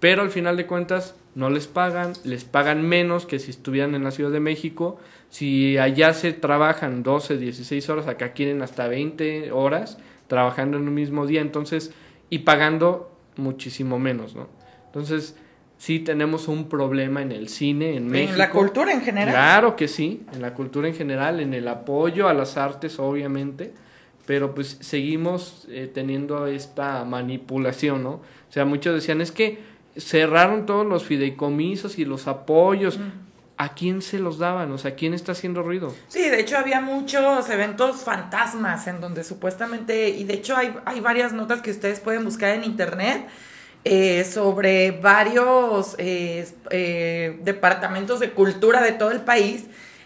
pero 0.00 0.22
al 0.22 0.30
final 0.30 0.56
de 0.56 0.66
cuentas 0.66 1.14
no 1.34 1.50
les 1.50 1.66
pagan, 1.66 2.12
les 2.24 2.44
pagan 2.44 2.86
menos 2.86 3.26
que 3.26 3.38
si 3.38 3.50
estuvieran 3.50 3.94
en 3.94 4.04
la 4.04 4.10
Ciudad 4.10 4.30
de 4.30 4.40
México. 4.40 4.98
Si 5.30 5.78
allá 5.78 6.12
se 6.12 6.32
trabajan 6.32 7.02
12, 7.02 7.38
16 7.38 7.88
horas, 7.88 8.06
acá 8.06 8.32
quieren 8.32 8.62
hasta 8.62 8.86
20 8.86 9.50
horas 9.50 9.98
trabajando 10.28 10.76
en 10.76 10.88
un 10.88 10.94
mismo 10.94 11.26
día, 11.26 11.40
entonces, 11.40 11.92
y 12.30 12.40
pagando 12.40 13.10
muchísimo 13.36 13.98
menos, 13.98 14.34
¿no? 14.36 14.48
Entonces, 14.86 15.36
sí 15.78 16.00
tenemos 16.00 16.48
un 16.48 16.68
problema 16.68 17.22
en 17.22 17.32
el 17.32 17.48
cine, 17.48 17.96
en 17.96 18.08
México. 18.08 18.32
En 18.32 18.38
la 18.38 18.50
cultura 18.50 18.92
en 18.92 19.02
general. 19.02 19.34
Claro 19.34 19.76
que 19.76 19.88
sí, 19.88 20.22
en 20.32 20.42
la 20.42 20.54
cultura 20.54 20.88
en 20.88 20.94
general, 20.94 21.40
en 21.40 21.54
el 21.54 21.68
apoyo 21.68 22.28
a 22.28 22.34
las 22.34 22.56
artes, 22.56 22.98
obviamente, 22.98 23.72
pero 24.26 24.54
pues 24.54 24.78
seguimos 24.80 25.66
eh, 25.68 25.90
teniendo 25.92 26.46
esta 26.46 27.04
manipulación, 27.04 28.02
¿no? 28.02 28.10
O 28.10 28.52
sea, 28.54 28.64
muchos 28.64 28.94
decían, 28.94 29.20
es 29.20 29.32
que 29.32 29.58
cerraron 29.96 30.66
todos 30.66 30.86
los 30.86 31.04
fideicomisos 31.04 31.98
y 31.98 32.04
los 32.04 32.26
apoyos. 32.26 32.98
¿A 33.56 33.74
quién 33.74 34.02
se 34.02 34.18
los 34.18 34.38
daban? 34.38 34.72
O 34.72 34.78
sea, 34.78 34.96
¿quién 34.96 35.14
está 35.14 35.30
haciendo 35.30 35.62
ruido? 35.62 35.94
Sí, 36.08 36.28
de 36.28 36.40
hecho 36.40 36.58
había 36.58 36.80
muchos 36.80 37.48
eventos 37.50 38.02
fantasmas 38.02 38.88
en 38.88 39.00
donde 39.00 39.22
supuestamente, 39.22 40.08
y 40.08 40.24
de 40.24 40.34
hecho 40.34 40.56
hay, 40.56 40.74
hay 40.84 40.98
varias 40.98 41.32
notas 41.32 41.62
que 41.62 41.70
ustedes 41.70 42.00
pueden 42.00 42.24
buscar 42.24 42.50
en 42.50 42.64
internet 42.64 43.28
eh, 43.84 44.24
sobre 44.24 44.92
varios 44.92 45.94
eh, 45.98 46.48
eh, 46.70 47.38
departamentos 47.42 48.18
de 48.18 48.30
cultura 48.30 48.80
de 48.80 48.92
todo 48.92 49.10
el 49.10 49.20
país 49.20 49.64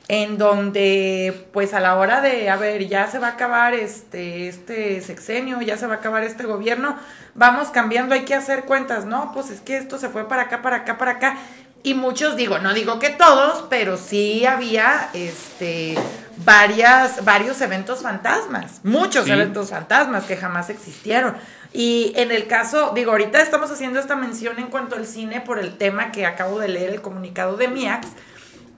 en 0.09 0.39
donde 0.39 1.47
pues 1.53 1.74
a 1.74 1.81
la 1.81 1.95
hora 1.97 2.20
de, 2.20 2.49
a 2.49 2.57
ver, 2.57 2.89
ya 2.89 3.07
se 3.09 3.18
va 3.18 3.29
a 3.29 3.31
acabar 3.33 3.74
este, 3.74 4.49
este 4.49 5.03
sexenio, 5.03 5.61
ya 5.61 5.76
se 5.76 5.87
va 5.87 5.95
a 5.95 5.97
acabar 5.99 6.24
este 6.24 6.45
gobierno, 6.45 6.97
vamos 7.35 7.68
cambiando, 7.68 8.14
hay 8.14 8.24
que 8.24 8.35
hacer 8.35 8.64
cuentas, 8.64 9.05
¿no? 9.05 9.33
Pues 9.35 9.51
es 9.51 9.61
que 9.61 9.76
esto 9.76 9.99
se 9.99 10.09
fue 10.09 10.26
para 10.26 10.43
acá, 10.43 10.62
para 10.62 10.76
acá, 10.76 10.97
para 10.97 11.12
acá, 11.12 11.37
y 11.83 11.95
muchos 11.95 12.37
digo, 12.37 12.59
no 12.59 12.74
digo 12.74 12.99
que 12.99 13.11
todos, 13.11 13.64
pero 13.70 13.97
sí 13.97 14.45
había 14.45 15.11
este 15.12 15.95
varias 16.39 17.24
varios 17.24 17.61
eventos 17.61 18.03
fantasmas, 18.03 18.81
muchos 18.83 19.29
eventos 19.29 19.70
fantasmas 19.70 20.24
que 20.24 20.37
jamás 20.37 20.70
existieron. 20.70 21.37
Y 21.73 22.12
en 22.16 22.31
el 22.31 22.47
caso, 22.47 22.93
digo, 22.95 23.11
ahorita 23.12 23.41
estamos 23.41 23.71
haciendo 23.71 24.01
esta 24.01 24.16
mención 24.16 24.59
en 24.59 24.69
cuanto 24.69 24.97
al 24.97 25.07
cine 25.07 25.41
por 25.41 25.59
el 25.59 25.77
tema 25.77 26.12
que 26.12 26.25
acabo 26.25 26.59
de 26.59 26.69
leer 26.69 26.91
el 26.91 27.03
comunicado 27.03 27.57
de 27.57 27.69
MIAX, 27.69 28.09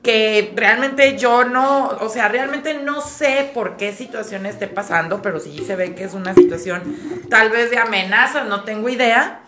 que 0.02 0.52
realmente 0.56 1.18
yo 1.18 1.44
no, 1.44 1.88
o 1.88 2.08
sea, 2.08 2.28
realmente 2.28 2.74
no 2.74 3.00
sé 3.02 3.50
por 3.52 3.76
qué 3.76 3.92
situación 3.92 4.46
esté 4.46 4.66
pasando, 4.66 5.22
pero 5.22 5.38
sí 5.38 5.62
se 5.64 5.76
ve 5.76 5.94
que 5.94 6.04
es 6.04 6.14
una 6.14 6.34
situación 6.34 6.82
tal 7.28 7.50
vez 7.50 7.70
de 7.70 7.78
amenaza, 7.78 8.44
no 8.44 8.64
tengo 8.64 8.88
idea. 8.88 9.42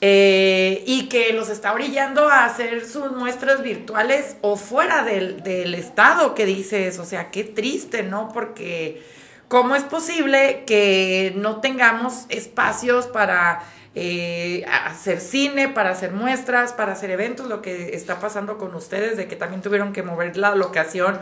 Eh, 0.00 0.84
y 0.86 1.08
que 1.08 1.32
los 1.32 1.48
está 1.48 1.72
orillando 1.72 2.28
a 2.28 2.44
hacer 2.44 2.86
sus 2.86 3.10
muestras 3.10 3.64
virtuales 3.64 4.36
o 4.42 4.54
fuera 4.54 5.02
del, 5.02 5.42
del 5.42 5.74
estado 5.74 6.36
que 6.36 6.46
dices, 6.46 7.00
o 7.00 7.04
sea, 7.04 7.32
qué 7.32 7.42
triste, 7.42 8.04
¿no? 8.04 8.28
Porque 8.32 9.02
¿cómo 9.48 9.74
es 9.74 9.82
posible 9.82 10.64
que 10.66 11.32
no 11.36 11.60
tengamos 11.60 12.26
espacios 12.28 13.06
para 13.06 13.62
eh, 13.94 14.64
hacer 14.86 15.20
cine, 15.20 15.68
para 15.68 15.90
hacer 15.90 16.12
muestras, 16.12 16.72
para 16.72 16.92
hacer 16.92 17.10
eventos, 17.10 17.48
lo 17.48 17.62
que 17.62 17.96
está 17.96 18.20
pasando 18.20 18.58
con 18.58 18.74
ustedes, 18.74 19.16
de 19.16 19.26
que 19.26 19.36
también 19.36 19.62
tuvieron 19.62 19.92
que 19.92 20.02
mover 20.02 20.36
la 20.36 20.54
locación 20.54 21.18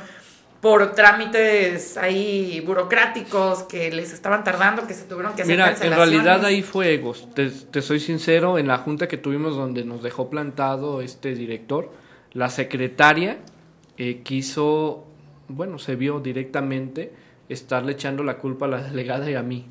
por 0.61 0.95
trámites 0.95 1.97
ahí 1.97 2.61
burocráticos 2.67 3.63
que 3.65 3.93
les 3.93 4.13
estaban 4.13 4.43
tardando, 4.43 4.87
que 4.87 4.95
se 4.95 5.05
tuvieron 5.05 5.35
que 5.35 5.43
hacer 5.43 5.55
Mira, 5.55 5.77
en 5.81 5.93
realidad 5.93 6.45
ahí 6.45 6.63
fue 6.63 6.93
egos. 6.95 7.29
Te, 7.35 7.83
soy 7.83 8.01
sincero, 8.01 8.59
en 8.59 8.67
la 8.67 8.79
junta 8.79 9.07
que 9.07 9.17
tuvimos 9.17 9.55
donde 9.55 9.85
nos 9.85 10.03
dejó 10.03 10.29
plantado 10.29 11.03
este 11.03 11.35
director, 11.35 11.93
la 12.33 12.51
secretaria 12.51 13.39
eh, 13.97 14.23
quiso, 14.23 15.07
bueno, 15.49 15.79
se 15.79 15.95
vio 15.95 16.21
directamente 16.21 17.13
estarle 17.49 17.93
echando 17.93 18.23
la 18.23 18.39
culpa 18.39 18.67
a 18.67 18.69
la 18.69 18.83
delegada 18.83 19.31
y 19.31 19.35
a 19.35 19.43
mí, 19.43 19.67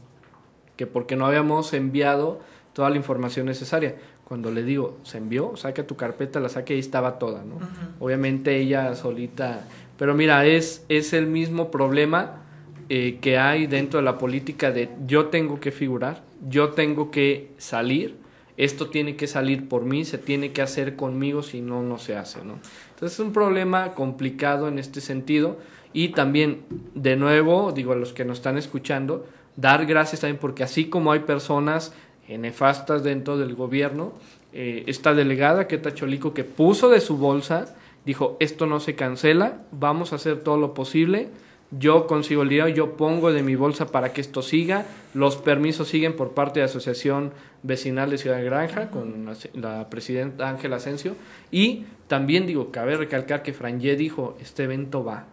que 0.76 0.88
porque 0.88 1.16
no 1.16 1.26
habíamos 1.26 1.74
enviado 1.74 2.40
toda 2.74 2.90
la 2.90 2.98
información 2.98 3.46
necesaria. 3.46 3.96
Cuando 4.26 4.50
le 4.50 4.64
digo, 4.64 4.98
se 5.04 5.20
envió, 5.20 5.56
saca 5.56 5.86
tu 5.86 5.96
carpeta, 5.96 6.40
la 6.40 6.50
saque 6.50 6.76
y 6.76 6.80
estaba 6.80 7.20
toda, 7.20 7.44
¿no? 7.44 7.60
Obviamente 8.00 8.58
ella 8.58 8.96
solita 8.96 9.66
pero 9.98 10.14
mira, 10.14 10.46
es, 10.46 10.86
es 10.90 11.14
el 11.14 11.28
mismo 11.28 11.72
problema 11.72 12.44
eh, 12.90 13.20
que 13.22 13.38
hay 13.38 13.68
dentro 13.68 14.00
de 14.00 14.06
la 14.06 14.18
política 14.18 14.72
de 14.72 14.90
yo 15.06 15.28
tengo 15.28 15.60
que 15.60 15.72
figurar, 15.72 16.24
yo 16.48 16.70
tengo 16.70 17.12
que 17.12 17.52
salir, 17.58 18.18
esto 18.58 18.90
tiene 18.90 19.16
que 19.16 19.28
salir 19.28 19.68
por 19.68 19.86
mí, 19.86 20.06
se 20.06 20.18
tiene 20.18 20.52
que 20.52 20.62
hacer 20.62 20.96
conmigo, 20.96 21.44
si 21.44 21.62
no, 21.62 21.82
no 21.82 21.98
se 21.98 22.16
hace, 22.16 22.44
¿no? 22.44 22.60
Entonces 22.94 23.20
es 23.20 23.20
un 23.20 23.34
problema 23.34 23.94
complicado 23.94 24.68
en 24.68 24.80
este 24.80 25.02
sentido 25.02 25.58
y 25.96 26.10
también, 26.10 26.66
de 26.94 27.16
nuevo, 27.16 27.72
digo 27.72 27.94
a 27.94 27.96
los 27.96 28.12
que 28.12 28.26
nos 28.26 28.40
están 28.40 28.58
escuchando, 28.58 29.26
dar 29.56 29.86
gracias 29.86 30.20
también 30.20 30.40
porque 30.42 30.62
así 30.62 30.90
como 30.90 31.14
hay 31.14 31.20
personas 31.22 31.94
nefastas 32.28 33.02
dentro 33.02 33.38
del 33.38 33.56
gobierno, 33.56 34.12
eh, 34.52 34.84
esta 34.88 35.14
delegada 35.14 35.70
que 35.70 35.78
Tacholico 35.78 36.34
que 36.34 36.44
puso 36.44 36.90
de 36.90 37.00
su 37.00 37.16
bolsa 37.18 37.76
dijo, 38.06 38.36
esto 38.42 38.66
no 38.66 38.82
se 38.82 38.96
cancela, 38.96 39.62
vamos 39.72 40.12
a 40.12 40.18
hacer 40.18 40.42
todo 40.42 40.58
lo 40.58 40.74
posible, 40.74 41.30
yo 41.72 42.08
consigo 42.08 42.44
el 42.44 42.50
dinero, 42.50 42.68
yo 42.68 42.98
pongo 42.98 43.32
de 43.32 43.42
mi 43.42 43.56
bolsa 43.56 43.88
para 43.88 44.12
que 44.12 44.20
esto 44.20 44.42
siga, 44.42 44.86
los 45.14 45.38
permisos 45.38 45.88
siguen 45.88 46.18
por 46.18 46.32
parte 46.32 46.60
de 46.60 46.66
la 46.66 46.70
Asociación 46.70 47.32
Vecinal 47.64 48.10
de 48.10 48.18
Ciudad 48.18 48.36
de 48.36 48.44
Granja, 48.44 48.92
con 48.92 49.34
la, 49.54 49.90
presidenta 49.90 50.50
Ángela 50.50 50.76
Asensio, 50.76 51.16
y 51.52 51.86
también 52.08 52.48
digo, 52.48 52.70
cabe 52.70 52.98
recalcar 52.98 53.44
que 53.44 53.54
Franje 53.54 53.96
dijo, 53.96 54.38
este 54.42 54.66
evento 54.66 55.02
va, 55.06 55.26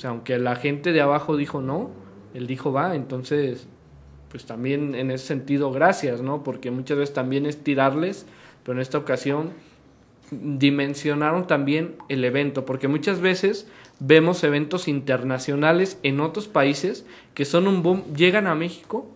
o 0.00 0.02
sea, 0.02 0.10
aunque 0.10 0.38
la 0.38 0.56
gente 0.56 0.92
de 0.92 1.02
abajo 1.02 1.36
dijo 1.36 1.60
no, 1.60 1.90
él 2.32 2.46
dijo 2.46 2.72
va, 2.72 2.96
entonces, 2.96 3.66
pues 4.30 4.46
también 4.46 4.94
en 4.94 5.10
ese 5.10 5.26
sentido, 5.26 5.72
gracias, 5.72 6.22
¿no? 6.22 6.42
Porque 6.42 6.70
muchas 6.70 6.96
veces 6.96 7.14
también 7.14 7.44
es 7.44 7.62
tirarles, 7.62 8.24
pero 8.62 8.78
en 8.78 8.80
esta 8.80 8.96
ocasión 8.96 9.50
dimensionaron 10.30 11.46
también 11.46 11.96
el 12.08 12.24
evento, 12.24 12.64
porque 12.64 12.88
muchas 12.88 13.20
veces 13.20 13.68
vemos 13.98 14.42
eventos 14.42 14.88
internacionales 14.88 15.98
en 16.02 16.20
otros 16.20 16.48
países 16.48 17.04
que 17.34 17.44
son 17.44 17.68
un 17.68 17.82
boom, 17.82 18.02
llegan 18.16 18.46
a 18.46 18.54
México 18.54 19.06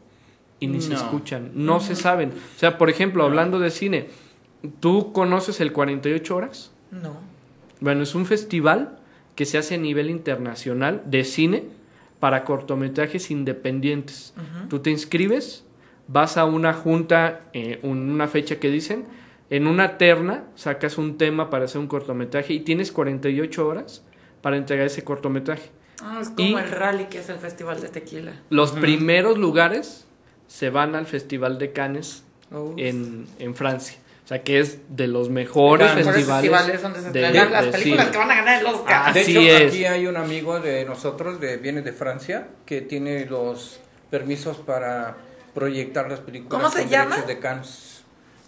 y 0.61 0.67
ni 0.67 0.83
se 0.83 0.93
escuchan, 0.93 1.53
no 1.55 1.81
se 1.81 1.97
saben. 1.97 2.29
O 2.29 2.59
sea, 2.59 2.77
por 2.77 2.91
ejemplo, 2.91 3.25
hablando 3.25 3.59
de 3.59 3.71
cine, 3.71 4.09
¿tú 4.81 5.15
conoces 5.15 5.63
el 5.63 5.73
48 5.73 6.37
horas? 6.37 6.73
No. 6.91 7.17
Bueno, 7.81 8.03
es 8.03 8.15
un 8.15 8.27
festival 8.27 8.99
que 9.35 9.45
se 9.45 9.59
hace 9.59 9.75
a 9.75 9.79
nivel 9.79 10.11
internacional 10.11 11.03
de 11.07 11.25
cine 11.25 11.65
para 12.21 12.45
cortometrajes 12.45 13.31
independientes. 13.31 14.35
Tú 14.69 14.79
te 14.79 14.91
inscribes, 14.91 15.65
vas 16.09 16.37
a 16.37 16.45
una 16.45 16.73
junta, 16.73 17.43
eh, 17.53 17.81
una 17.83 18.29
fecha 18.29 18.57
que 18.57 18.71
dicen, 18.71 19.05
en 19.51 19.67
una 19.67 19.99
terna 19.99 20.45
sacas 20.55 20.97
un 20.97 21.19
tema 21.19 21.51
para 21.51 21.67
hacer 21.67 21.81
un 21.81 21.87
cortometraje 21.87 22.55
y 22.55 22.61
tienes 22.61 22.93
48 22.93 23.67
horas 23.67 24.03
para 24.41 24.57
entregar 24.57 24.87
ese 24.87 25.05
cortometraje. 25.05 25.71
Ah, 26.03 26.19
es 26.21 26.31
como 26.31 26.59
el 26.59 26.71
rally 26.71 27.07
que 27.07 27.19
es 27.19 27.29
el 27.29 27.39
Festival 27.39 27.81
de 27.81 27.89
Tequila. 27.89 28.33
Los 28.51 28.73
primeros 28.73 29.39
lugares 29.39 30.07
se 30.47 30.71
van 30.71 30.95
al 30.95 31.07
Festival 31.07 31.59
de 31.59 31.73
Cannes 31.73 32.25
en, 32.77 33.27
en 33.39 33.55
Francia. 33.55 33.99
O 34.25 34.27
sea, 34.27 34.43
que 34.43 34.59
es 34.59 34.79
de 34.89 35.07
los 35.07 35.29
mejores 35.29 35.93
festivales, 35.93 36.81
donde 36.81 37.03
se 37.03 37.11
de, 37.11 37.31
las 37.31 37.67
películas 37.67 38.09
que 38.09 38.17
van 38.17 38.31
a 38.31 38.35
ganar 38.35 38.61
el 38.61 38.67
Oscar. 38.67 39.13
de 39.13 39.21
hecho, 39.21 39.67
aquí 39.67 39.85
hay 39.85 40.07
un 40.07 40.17
amigo 40.17 40.61
de 40.61 40.87
nosotros, 40.87 41.41
de 41.41 41.59
viene 41.59 41.83
de 41.83 41.93
Francia, 41.93 42.49
que 42.65 42.81
tiene 42.81 43.27
los 43.27 43.81
permisos 44.11 44.57
para 44.57 45.19
proyectar 45.53 46.09
las 46.09 46.21
películas. 46.21 46.59
¿Cómo 46.59 46.71
se 46.75 46.89
llama? 46.89 47.19
De 47.19 47.39
Cannes. 47.39 47.94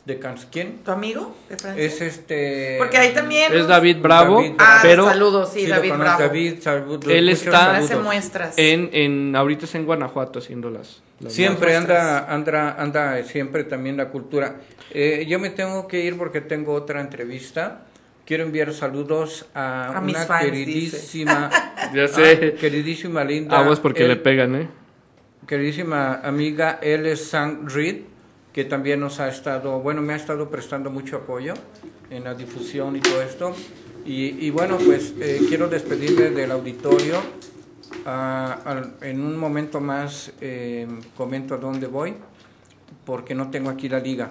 ¿De 0.07 0.21
Cannes? 0.21 0.47
¿Quién? 0.53 0.85
¿Tu 0.85 0.91
amigo 0.93 1.35
de 1.49 1.57
Francia? 1.57 1.83
Es 1.83 2.01
este... 2.01 2.77
Porque 2.79 2.97
ahí 2.97 3.13
también... 3.13 3.53
Es 3.53 3.67
David 3.67 3.97
Bravo, 4.01 4.41
ah, 4.57 4.79
pero... 4.81 5.05
saludos, 5.05 5.51
sí, 5.53 5.67
David 5.67 5.95
Bravo. 5.99 6.23
David, 6.23 6.61
saludos, 6.61 7.11
Él 7.11 7.29
está 7.29 7.83
muestras. 8.01 8.57
En, 8.57 8.89
en, 8.93 9.35
ahorita 9.35 9.65
es 9.65 9.75
en 9.75 9.85
Guanajuato 9.85 10.39
haciendo 10.39 10.71
las... 10.71 11.03
siempre 11.27 11.75
anda, 11.75 12.33
anda, 12.33 12.81
anda 12.81 13.21
siempre 13.25 13.65
también 13.65 13.97
la 13.97 14.11
cultura. 14.11 14.61
Eh, 14.93 15.27
yo 15.29 15.41
me 15.41 15.51
tengo 15.51 15.89
que 15.89 15.99
ir 16.05 16.17
porque 16.17 16.41
tengo 16.41 16.75
otra 16.75 17.01
entrevista. 17.01 17.83
Quiero 18.25 18.45
enviar 18.45 18.73
saludos 18.75 19.47
a, 19.55 20.01
una 20.01 20.39
queridísima, 20.39 21.51
ya 21.95 22.07
sé. 22.07 22.55
queridísima 22.61 23.25
linda. 23.25 23.59
Aguas 23.59 23.81
porque 23.81 24.07
le 24.07 24.15
pegan, 24.15 24.55
¿eh? 24.55 24.69
Queridísima 25.49 26.21
amiga 26.23 26.79
L. 26.81 27.17
Sang 27.17 27.69
Reed 27.69 28.03
que 28.57 28.65
también 28.65 29.01
nos 29.01 29.21
ha 29.21 29.29
estado, 29.29 29.81
bueno, 29.81 30.01
me 30.01 30.15
ha 30.15 30.17
estado 30.17 30.49
prestando 30.49 30.89
mucho 30.89 31.17
apoyo 31.17 31.53
en 32.09 32.25
la 32.25 32.33
difusión 32.33 32.97
y 32.97 33.01
todo 33.01 33.21
esto. 33.21 33.55
Y, 34.07 34.49
bueno, 34.49 34.79
pues 34.79 35.13
eh, 35.21 35.43
quiero 35.47 35.69
despedirme 35.69 36.31
del 36.31 36.51
auditorio. 36.51 37.17
Ah, 38.07 38.83
en 39.03 39.21
un 39.21 39.37
momento 39.37 39.79
más 39.79 40.33
eh, 40.41 40.89
comento 41.15 41.53
a 41.53 41.59
dónde 41.59 41.87
voy, 41.87 42.15
porque 43.05 43.35
no 43.35 43.51
tengo 43.51 43.69
aquí 43.69 43.91
la 43.91 44.01
liga. 44.01 44.31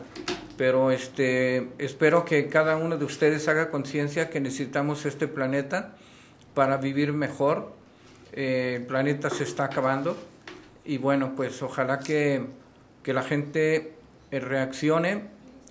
Pero 0.57 0.89
este, 0.89 1.67
espero 1.78 2.26
que 2.26 2.47
cada 2.47 2.78
uno 2.78 2.97
de 2.97 3.05
ustedes 3.05 3.47
haga 3.47 3.69
conciencia 3.69 4.32
que 4.32 4.39
necesitamos 4.39 5.05
este 5.05 5.28
planeta 5.28 5.93
para 6.55 6.78
vivir 6.78 7.13
mejor. 7.13 7.73
Eh, 8.34 8.78
el 8.78 8.88
planeta 8.88 9.30
se 9.30 9.43
está 9.43 9.65
acabando 9.65 10.17
y 10.84 10.97
bueno, 10.97 11.34
pues 11.36 11.61
ojalá 11.61 11.99
que, 11.99 12.43
que 13.03 13.13
la 13.13 13.21
gente 13.21 13.94
reaccione 14.32 15.23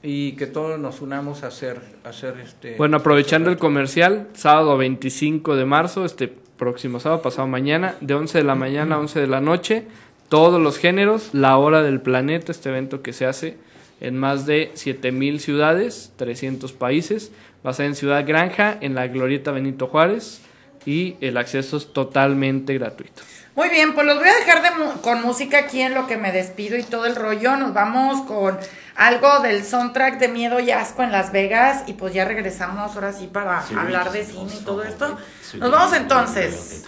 y 0.02 0.32
que 0.32 0.46
todos 0.46 0.78
nos 0.78 1.00
unamos 1.00 1.42
a 1.42 1.46
hacer, 1.46 1.80
hacer 2.04 2.38
este... 2.38 2.76
Bueno, 2.76 2.98
aprovechando 2.98 3.50
el 3.50 3.56
comercial, 3.56 4.28
sábado 4.34 4.76
25 4.76 5.56
de 5.56 5.64
marzo, 5.64 6.04
este 6.04 6.28
próximo 6.28 7.00
sábado, 7.00 7.22
pasado 7.22 7.48
mañana, 7.48 7.96
de 8.00 8.14
11 8.14 8.38
de 8.38 8.44
la 8.44 8.54
mañana 8.54 8.96
a 8.96 8.98
11 8.98 9.20
de 9.20 9.26
la 9.26 9.40
noche, 9.40 9.86
todos 10.28 10.60
los 10.60 10.78
géneros, 10.78 11.30
la 11.32 11.56
hora 11.56 11.82
del 11.82 12.00
planeta, 12.00 12.52
este 12.52 12.68
evento 12.68 13.02
que 13.02 13.12
se 13.12 13.26
hace 13.26 13.56
en 14.00 14.18
más 14.18 14.46
de 14.46 14.70
7000 14.74 15.40
ciudades, 15.40 16.12
300 16.16 16.72
países, 16.72 17.32
va 17.64 17.70
a 17.70 17.74
ser 17.74 17.86
en 17.86 17.94
Ciudad 17.94 18.26
Granja, 18.26 18.76
en 18.80 18.94
la 18.94 19.06
Glorieta 19.08 19.52
Benito 19.52 19.86
Juárez, 19.86 20.42
y 20.84 21.16
el 21.20 21.38
acceso 21.38 21.76
es 21.78 21.92
totalmente 21.92 22.74
gratuito. 22.74 23.22
Muy 23.56 23.68
bien, 23.68 23.94
pues 23.94 24.04
los 24.04 24.18
voy 24.18 24.28
a 24.28 24.34
dejar 24.34 24.62
con 25.00 25.22
música 25.22 25.58
aquí 25.58 25.80
en 25.80 25.94
lo 25.94 26.08
que 26.08 26.16
me 26.16 26.32
despido 26.32 26.76
y 26.76 26.82
todo 26.82 27.06
el 27.06 27.14
rollo. 27.14 27.56
Nos 27.56 27.72
vamos 27.72 28.22
con 28.26 28.58
algo 28.96 29.38
del 29.40 29.64
soundtrack 29.64 30.18
de 30.18 30.26
Miedo 30.26 30.58
y 30.58 30.72
Asco 30.72 31.04
en 31.04 31.12
Las 31.12 31.30
Vegas 31.30 31.84
y 31.86 31.92
pues 31.92 32.12
ya 32.12 32.24
regresamos 32.24 32.94
ahora 32.96 33.12
sí 33.12 33.28
para 33.28 33.62
hablar 33.76 34.10
de 34.10 34.24
cine 34.24 34.52
y 34.60 34.64
todo 34.64 34.82
esto. 34.82 35.16
Nos 35.54 35.70
vamos 35.70 35.96
entonces. 35.96 36.84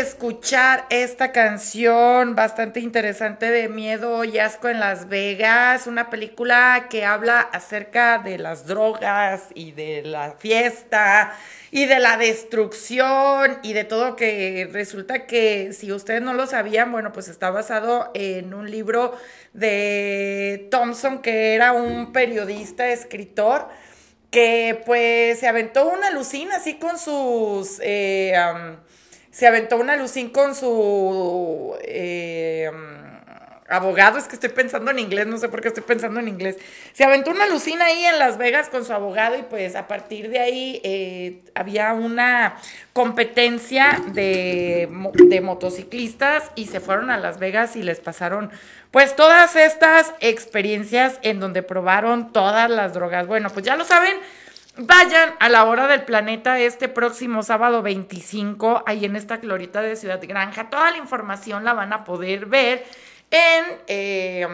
Escuchar 0.00 0.84
esta 0.90 1.32
canción 1.32 2.34
bastante 2.34 2.80
interesante 2.80 3.50
de 3.50 3.68
miedo 3.68 4.24
y 4.24 4.38
asco 4.38 4.68
en 4.68 4.78
Las 4.78 5.08
Vegas, 5.08 5.86
una 5.86 6.10
película 6.10 6.88
que 6.90 7.04
habla 7.04 7.40
acerca 7.40 8.18
de 8.18 8.38
las 8.38 8.66
drogas 8.66 9.44
y 9.54 9.72
de 9.72 10.02
la 10.02 10.32
fiesta 10.32 11.34
y 11.70 11.86
de 11.86 11.98
la 11.98 12.18
destrucción 12.18 13.58
y 13.62 13.72
de 13.72 13.84
todo 13.84 14.16
que 14.16 14.68
resulta 14.70 15.26
que 15.26 15.72
si 15.72 15.90
ustedes 15.92 16.20
no 16.20 16.34
lo 16.34 16.46
sabían, 16.46 16.92
bueno, 16.92 17.12
pues 17.12 17.28
está 17.28 17.50
basado 17.50 18.10
en 18.12 18.52
un 18.52 18.70
libro 18.70 19.16
de 19.54 20.68
Thompson 20.70 21.22
que 21.22 21.54
era 21.54 21.72
un 21.72 22.12
periodista, 22.12 22.90
escritor 22.90 23.68
que 24.30 24.82
pues 24.84 25.40
se 25.40 25.48
aventó 25.48 25.88
una 25.88 26.10
lucina 26.10 26.56
así 26.56 26.74
con 26.74 26.98
sus... 26.98 27.80
Eh, 27.82 28.34
se 29.36 29.46
aventó 29.46 29.76
una 29.76 29.96
lucín 29.96 30.30
con 30.30 30.54
su 30.54 31.76
eh, 31.82 32.70
abogado, 33.68 34.16
es 34.16 34.28
que 34.28 34.36
estoy 34.36 34.48
pensando 34.48 34.90
en 34.90 34.98
inglés, 34.98 35.26
no 35.26 35.36
sé 35.36 35.50
por 35.50 35.60
qué 35.60 35.68
estoy 35.68 35.82
pensando 35.82 36.20
en 36.20 36.28
inglés. 36.28 36.56
Se 36.94 37.04
aventó 37.04 37.32
una 37.32 37.46
lucina 37.46 37.84
ahí 37.84 38.02
en 38.06 38.18
Las 38.18 38.38
Vegas 38.38 38.70
con 38.70 38.86
su 38.86 38.94
abogado 38.94 39.36
y 39.36 39.42
pues 39.42 39.76
a 39.76 39.88
partir 39.88 40.30
de 40.30 40.38
ahí 40.38 40.80
eh, 40.84 41.42
había 41.54 41.92
una 41.92 42.56
competencia 42.94 44.00
de, 44.14 44.88
de 45.28 45.40
motociclistas 45.42 46.44
y 46.54 46.68
se 46.68 46.80
fueron 46.80 47.10
a 47.10 47.18
Las 47.18 47.38
Vegas 47.38 47.76
y 47.76 47.82
les 47.82 48.00
pasaron 48.00 48.50
pues 48.90 49.16
todas 49.16 49.54
estas 49.54 50.14
experiencias 50.20 51.18
en 51.20 51.40
donde 51.40 51.62
probaron 51.62 52.32
todas 52.32 52.70
las 52.70 52.94
drogas. 52.94 53.26
Bueno, 53.26 53.50
pues 53.50 53.66
ya 53.66 53.76
lo 53.76 53.84
saben. 53.84 54.16
Vayan 54.78 55.34
a 55.40 55.48
la 55.48 55.64
hora 55.64 55.86
del 55.86 56.04
planeta 56.04 56.58
este 56.58 56.88
próximo 56.88 57.42
sábado 57.42 57.80
25, 57.80 58.84
ahí 58.84 59.06
en 59.06 59.16
esta 59.16 59.38
glorita 59.38 59.80
de 59.80 59.96
Ciudad 59.96 60.20
Granja. 60.22 60.68
Toda 60.68 60.90
la 60.90 60.98
información 60.98 61.64
la 61.64 61.72
van 61.72 61.94
a 61.94 62.04
poder 62.04 62.44
ver 62.44 62.84
en 63.30 63.64
eh, 63.86 64.46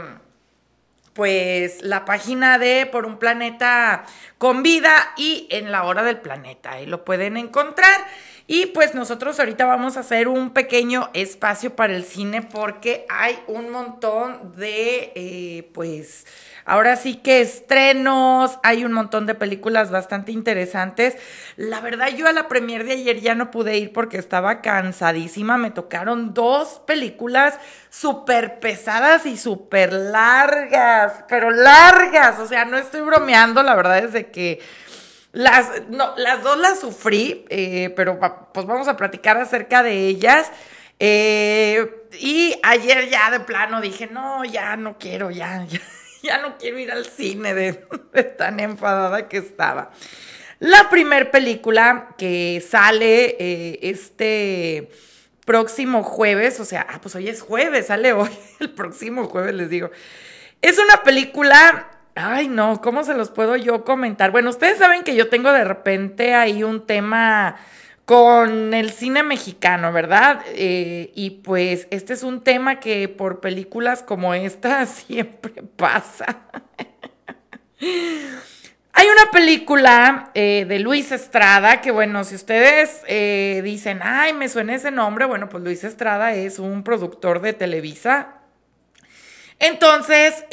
pues 1.12 1.82
la 1.82 2.04
página 2.04 2.60
de 2.60 2.86
Por 2.86 3.04
un 3.04 3.18
Planeta 3.18 4.04
con 4.38 4.62
Vida 4.62 5.12
y 5.16 5.48
en 5.50 5.72
la 5.72 5.82
hora 5.82 6.04
del 6.04 6.18
planeta. 6.18 6.74
Ahí 6.74 6.86
lo 6.86 7.04
pueden 7.04 7.36
encontrar. 7.36 8.06
Y 8.46 8.66
pues 8.66 8.94
nosotros 8.94 9.40
ahorita 9.40 9.66
vamos 9.66 9.96
a 9.96 10.00
hacer 10.00 10.28
un 10.28 10.50
pequeño 10.50 11.10
espacio 11.14 11.74
para 11.74 11.96
el 11.96 12.04
cine 12.04 12.42
porque 12.42 13.06
hay 13.08 13.40
un 13.48 13.70
montón 13.70 14.54
de 14.54 15.12
eh, 15.16 15.68
pues 15.74 16.26
Ahora 16.64 16.94
sí 16.96 17.16
que 17.16 17.40
estrenos, 17.40 18.58
hay 18.62 18.84
un 18.84 18.92
montón 18.92 19.26
de 19.26 19.34
películas 19.34 19.90
bastante 19.90 20.30
interesantes. 20.30 21.16
La 21.56 21.80
verdad 21.80 22.08
yo 22.08 22.28
a 22.28 22.32
la 22.32 22.46
premier 22.46 22.84
de 22.84 22.92
ayer 22.92 23.20
ya 23.20 23.34
no 23.34 23.50
pude 23.50 23.78
ir 23.78 23.92
porque 23.92 24.16
estaba 24.16 24.60
cansadísima. 24.60 25.58
Me 25.58 25.72
tocaron 25.72 26.34
dos 26.34 26.80
películas 26.86 27.58
súper 27.90 28.60
pesadas 28.60 29.26
y 29.26 29.36
súper 29.36 29.92
largas, 29.92 31.24
pero 31.28 31.50
largas. 31.50 32.38
O 32.38 32.46
sea, 32.46 32.64
no 32.64 32.78
estoy 32.78 33.00
bromeando, 33.00 33.62
la 33.62 33.74
verdad 33.74 33.98
es 33.98 34.12
de 34.12 34.30
que... 34.30 34.60
Las, 35.32 35.88
no, 35.88 36.12
las 36.18 36.42
dos 36.42 36.58
las 36.58 36.78
sufrí, 36.78 37.46
eh, 37.48 37.90
pero 37.96 38.20
pues 38.52 38.66
vamos 38.66 38.86
a 38.86 38.98
platicar 38.98 39.38
acerca 39.38 39.82
de 39.82 40.06
ellas. 40.06 40.52
Eh, 40.98 42.06
y 42.20 42.54
ayer 42.62 43.08
ya 43.08 43.30
de 43.30 43.40
plano 43.40 43.80
dije, 43.80 44.08
no, 44.08 44.44
ya 44.44 44.76
no 44.76 44.98
quiero, 44.98 45.30
ya, 45.30 45.64
ya 45.64 45.80
ya 46.32 46.38
no 46.38 46.56
quiero 46.56 46.78
ir 46.78 46.90
al 46.90 47.04
cine 47.04 47.54
de, 47.54 47.72
tan 48.38 48.60
enfadada 48.60 49.28
que 49.28 49.38
estaba. 49.38 49.90
La 50.58 50.88
primer 50.90 51.30
película 51.30 52.14
que 52.16 52.64
sale 52.66 53.36
eh, 53.38 53.78
este 53.82 54.90
próximo 55.44 56.04
jueves, 56.04 56.60
o 56.60 56.64
sea, 56.64 56.86
ah, 56.88 57.00
pues 57.00 57.16
hoy 57.16 57.28
es 57.28 57.42
jueves, 57.42 57.86
sale 57.86 58.12
hoy, 58.12 58.30
el 58.60 58.70
próximo 58.70 59.24
jueves 59.26 59.54
les 59.54 59.70
digo. 59.70 59.90
Es 60.60 60.78
una 60.78 61.02
película, 61.02 61.90
ay 62.14 62.46
no, 62.46 62.80
¿cómo 62.80 63.02
se 63.02 63.14
los 63.14 63.30
puedo 63.30 63.56
yo 63.56 63.84
comentar? 63.84 64.30
Bueno, 64.30 64.50
ustedes 64.50 64.78
saben 64.78 65.02
que 65.02 65.16
yo 65.16 65.28
tengo 65.28 65.52
de 65.52 65.64
repente 65.64 66.34
ahí 66.34 66.62
un 66.62 66.86
tema 66.86 67.56
con 68.12 68.74
el 68.74 68.90
cine 68.90 69.22
mexicano, 69.22 69.90
¿verdad? 69.90 70.42
Eh, 70.48 71.12
y 71.14 71.30
pues 71.30 71.88
este 71.90 72.12
es 72.12 72.22
un 72.22 72.44
tema 72.44 72.78
que 72.78 73.08
por 73.08 73.40
películas 73.40 74.02
como 74.02 74.34
esta 74.34 74.84
siempre 74.86 75.62
pasa. 75.76 76.42
Hay 78.92 79.06
una 79.06 79.30
película 79.30 80.30
eh, 80.34 80.66
de 80.68 80.78
Luis 80.80 81.10
Estrada 81.10 81.80
que, 81.80 81.90
bueno, 81.90 82.22
si 82.24 82.34
ustedes 82.34 83.00
eh, 83.06 83.62
dicen, 83.64 84.00
ay, 84.02 84.34
me 84.34 84.50
suena 84.50 84.74
ese 84.74 84.90
nombre, 84.90 85.24
bueno, 85.24 85.48
pues 85.48 85.64
Luis 85.64 85.82
Estrada 85.82 86.34
es 86.34 86.58
un 86.58 86.84
productor 86.84 87.40
de 87.40 87.54
Televisa. 87.54 88.42
Entonces, 89.58 90.44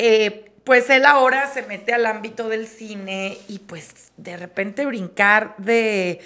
pues 0.64 0.90
él 0.90 1.06
ahora 1.06 1.52
se 1.52 1.64
mete 1.64 1.94
al 1.94 2.06
ámbito 2.06 2.48
del 2.48 2.68
cine 2.68 3.38
y 3.50 3.60
pues 3.60 4.14
de 4.16 4.38
repente 4.38 4.86
brincar 4.86 5.56
de 5.58 6.22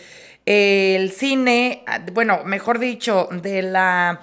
el 0.45 1.11
cine, 1.11 1.83
bueno, 2.11 2.41
mejor 2.43 2.79
dicho, 2.79 3.29
de 3.31 3.61
la 3.61 4.21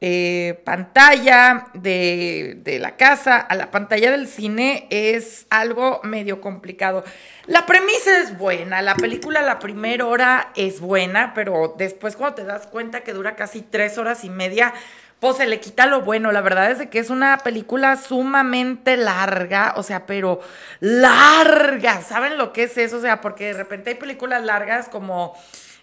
eh, 0.00 0.60
pantalla 0.64 1.66
de, 1.74 2.60
de, 2.62 2.78
la 2.78 2.96
casa 2.96 3.36
a 3.36 3.56
la 3.56 3.72
pantalla 3.72 4.12
del 4.12 4.28
cine 4.28 4.86
es 4.90 5.46
algo 5.50 6.00
medio 6.04 6.40
complicado. 6.40 7.02
La 7.46 7.66
premisa 7.66 8.20
es 8.20 8.38
buena, 8.38 8.80
la 8.80 8.94
película 8.94 9.42
la 9.42 9.58
primera 9.58 10.06
hora 10.06 10.52
es 10.54 10.78
buena, 10.80 11.34
pero 11.34 11.74
después 11.76 12.14
cuando 12.14 12.36
te 12.36 12.44
das 12.44 12.68
cuenta 12.68 13.00
que 13.00 13.12
dura 13.12 13.34
casi 13.34 13.60
tres 13.60 13.98
horas 13.98 14.22
y 14.22 14.30
media, 14.30 14.72
pues 15.20 15.36
se 15.36 15.46
le 15.46 15.60
quita 15.60 15.86
lo 15.86 16.02
bueno. 16.02 16.32
La 16.32 16.40
verdad 16.40 16.70
es 16.70 16.88
que 16.88 16.98
es 16.98 17.10
una 17.10 17.38
película 17.38 17.96
sumamente 17.96 18.96
larga, 18.96 19.74
o 19.76 19.82
sea, 19.82 20.06
pero 20.06 20.40
larga. 20.80 22.02
¿Saben 22.02 22.38
lo 22.38 22.52
que 22.52 22.64
es 22.64 22.78
eso? 22.78 22.98
O 22.98 23.00
sea, 23.00 23.20
porque 23.20 23.46
de 23.46 23.54
repente 23.54 23.90
hay 23.90 23.96
películas 23.96 24.44
largas 24.44 24.88
como 24.88 25.34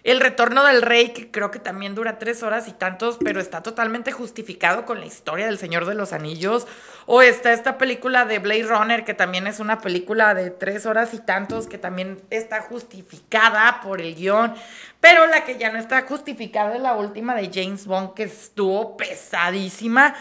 el 0.04 0.20
retorno 0.20 0.64
del 0.64 0.82
rey, 0.82 1.08
que 1.08 1.32
creo 1.32 1.50
que 1.50 1.58
también 1.58 1.96
dura 1.96 2.18
tres 2.18 2.44
horas 2.44 2.68
y 2.68 2.72
tantos, 2.72 3.18
pero 3.24 3.40
está 3.40 3.64
totalmente 3.64 4.12
justificado 4.12 4.84
con 4.86 5.00
la 5.00 5.06
historia 5.06 5.46
del 5.46 5.58
Señor 5.58 5.84
de 5.84 5.96
los 5.96 6.12
Anillos. 6.12 6.68
O 7.06 7.22
está 7.22 7.52
esta 7.52 7.78
película 7.78 8.24
de 8.24 8.40
Blade 8.40 8.64
Runner, 8.64 9.04
que 9.04 9.14
también 9.14 9.46
es 9.46 9.60
una 9.60 9.80
película 9.80 10.34
de 10.34 10.50
tres 10.50 10.86
horas 10.86 11.14
y 11.14 11.20
tantos, 11.20 11.68
que 11.68 11.78
también 11.78 12.20
está 12.30 12.62
justificada 12.62 13.80
por 13.80 14.00
el 14.00 14.16
guion. 14.16 14.54
Pero 15.00 15.26
la 15.28 15.44
que 15.44 15.56
ya 15.56 15.70
no 15.70 15.78
está 15.78 16.02
justificada 16.02 16.74
es 16.74 16.82
la 16.82 16.94
última 16.94 17.36
de 17.36 17.48
James 17.52 17.86
Bond, 17.86 18.14
que 18.14 18.24
estuvo 18.24 18.96
pesadísima. 18.96 20.14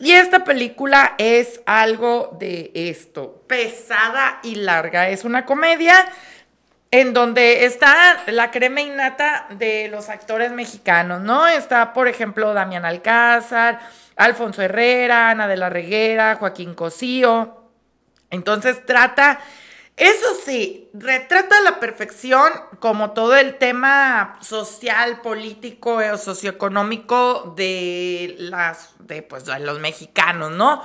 Y 0.00 0.10
esta 0.10 0.42
película 0.42 1.14
es 1.18 1.60
algo 1.66 2.36
de 2.40 2.72
esto, 2.74 3.44
pesada 3.46 4.40
y 4.42 4.56
larga. 4.56 5.08
Es 5.08 5.24
una 5.24 5.46
comedia 5.46 6.04
en 6.90 7.12
donde 7.12 7.64
está 7.64 8.24
la 8.26 8.50
crema 8.50 8.80
innata 8.80 9.46
de 9.50 9.88
los 9.88 10.08
actores 10.08 10.50
mexicanos, 10.50 11.20
¿no? 11.20 11.46
Está, 11.46 11.92
por 11.92 12.08
ejemplo, 12.08 12.54
Damián 12.54 12.84
Alcázar, 12.84 13.80
Alfonso 14.16 14.62
Herrera, 14.62 15.30
Ana 15.30 15.48
de 15.48 15.56
la 15.56 15.70
Reguera, 15.70 16.36
Joaquín 16.36 16.74
Cosío. 16.74 17.62
Entonces 18.30 18.84
trata, 18.86 19.40
eso 19.96 20.26
sí, 20.44 20.90
retrata 20.92 21.58
a 21.58 21.62
la 21.62 21.78
perfección 21.78 22.50
como 22.80 23.12
todo 23.12 23.36
el 23.36 23.58
tema 23.58 24.38
social, 24.40 25.20
político 25.20 25.96
o 25.96 26.18
socioeconómico 26.18 27.54
de 27.56 28.34
las, 28.38 28.90
de, 28.98 29.22
pues, 29.22 29.44
de 29.44 29.60
los 29.60 29.78
mexicanos, 29.78 30.50
¿no? 30.50 30.82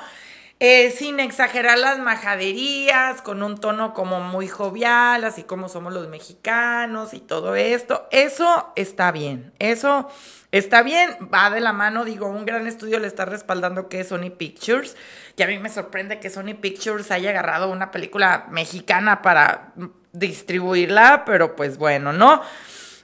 Eh, 0.62 0.92
sin 0.92 1.22
exagerar 1.22 1.78
las 1.78 2.00
majaderías, 2.00 3.22
con 3.22 3.44
un 3.44 3.58
tono 3.58 3.94
como 3.94 4.20
muy 4.20 4.50
jovial, 4.50 5.24
así 5.24 5.44
como 5.44 5.70
somos 5.70 5.94
los 5.94 6.10
mexicanos 6.10 7.14
y 7.14 7.22
todo 7.22 7.56
esto. 7.56 8.10
Eso 8.12 8.74
está 8.76 9.14
bien, 9.14 9.54
eso 9.60 10.10
está 10.52 10.84
bien, 10.84 11.12
va 11.34 11.50
de 11.50 11.62
la 11.62 11.72
mano, 11.72 12.04
digo, 12.04 12.28
un 12.28 12.44
gran 12.44 12.68
estudio 12.68 13.00
le 13.00 13.08
está 13.08 13.24
respaldando 13.24 13.88
que 13.88 14.02
es 14.02 14.10
Sony 14.10 14.32
Pictures, 14.38 14.98
que 15.38 15.46
a 15.46 15.48
mí 15.48 15.58
me 15.60 15.70
sorprende 15.70 16.20
que 16.20 16.30
Sony 16.30 16.56
Pictures 16.60 17.10
haya 17.12 17.30
agarrado 17.30 17.70
una 17.70 17.90
película 17.90 18.48
mexicana 18.52 19.22
para 19.22 19.72
distribuirla, 20.12 21.24
pero 21.26 21.56
pues 21.56 21.78
bueno, 21.78 22.12
¿no? 22.12 22.42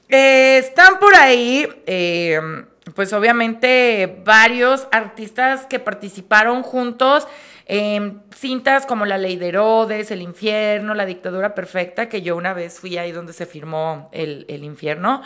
Eh, 0.10 0.58
están 0.58 1.00
por 1.00 1.16
ahí... 1.16 1.70
Eh, 1.86 2.66
pues 2.96 3.14
obviamente 3.14 4.22
varios 4.24 4.88
artistas 4.92 5.66
que 5.66 5.80
participaron 5.80 6.64
juntos 6.64 7.28
en 7.68 8.22
cintas 8.36 8.86
como 8.86 9.06
La 9.06 9.18
Ley 9.18 9.38
de 9.38 9.50
Herodes, 9.50 10.12
El 10.12 10.22
Infierno, 10.22 10.94
La 10.94 11.06
Dictadura 11.06 11.56
Perfecta, 11.56 12.10
que 12.10 12.22
yo 12.22 12.36
una 12.36 12.54
vez 12.54 12.80
fui 12.80 12.98
ahí 12.98 13.12
donde 13.12 13.34
se 13.34 13.46
firmó 13.46 14.10
el, 14.12 14.46
infierno. 14.64 15.22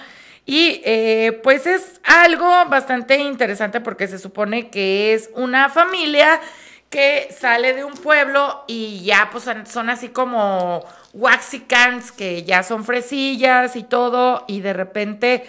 Y 0.45 0.81
eh, 0.83 1.39
pues 1.43 1.67
es 1.67 2.01
algo 2.03 2.47
bastante 2.69 3.17
interesante 3.17 3.81
porque 3.81 4.07
se 4.07 4.17
supone 4.17 4.69
que 4.69 5.13
es 5.13 5.29
una 5.35 5.69
familia 5.69 6.39
que 6.89 7.27
sale 7.31 7.73
de 7.73 7.83
un 7.83 7.93
pueblo 7.93 8.63
y 8.67 9.03
ya 9.03 9.29
pues 9.31 9.45
son 9.67 9.89
así 9.91 10.09
como 10.09 10.83
waxicans 11.13 12.11
que 12.11 12.43
ya 12.43 12.63
son 12.63 12.83
fresillas 12.83 13.75
y 13.75 13.83
todo 13.83 14.45
y 14.47 14.61
de 14.61 14.73
repente 14.73 15.45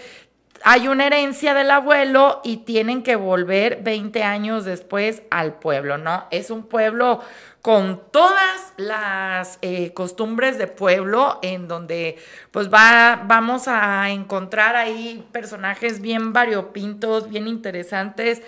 hay 0.63 0.89
una 0.89 1.07
herencia 1.07 1.55
del 1.55 1.71
abuelo 1.71 2.41
y 2.45 2.59
tienen 2.59 3.03
que 3.03 3.17
volver 3.17 3.83
20 3.83 4.23
años 4.23 4.65
después 4.65 5.23
al 5.31 5.55
pueblo, 5.55 5.97
¿no? 5.97 6.27
Es 6.31 6.51
un 6.51 6.65
pueblo 6.65 7.21
con 7.63 8.01
todas 8.11 8.73
las 8.77 9.59
eh, 9.63 9.93
costumbres 9.93 10.59
de 10.59 10.67
pueblo 10.67 11.39
en 11.43 11.69
donde 11.69 12.19
pues 12.51 12.73
va, 12.73 13.23
vamos 13.27 13.69
a 13.69 14.11
encontrar 14.11 14.77
ahí 14.77 15.27
personajes 15.33 16.01
bien 16.01 16.33
variopintos, 16.33 17.29
bien 17.29 17.49
interesantes, 17.49 18.43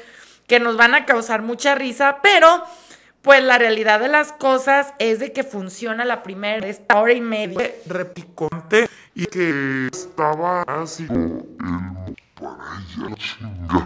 que 0.47 0.61
nos 0.61 0.77
van 0.77 0.95
a 0.95 1.07
causar 1.07 1.43
mucha 1.43 1.75
risa, 1.75 2.19
pero 2.23 2.65
pues 3.23 3.43
la 3.43 3.57
realidad 3.57 4.01
de 4.01 4.09
las 4.09 4.33
cosas 4.33 4.95
es 4.99 5.19
de 5.21 5.33
que 5.33 5.45
funciona 5.45 6.05
la 6.05 6.23
primera 6.23 6.67
hora 6.95 7.13
y 7.13 7.21
media. 7.21 7.71
Repicante 7.87 8.89
y 9.15 9.27
que 9.27 9.89
estaba 9.93 10.63
así 10.63 11.07
para 12.43 13.15
chinga 13.17 13.81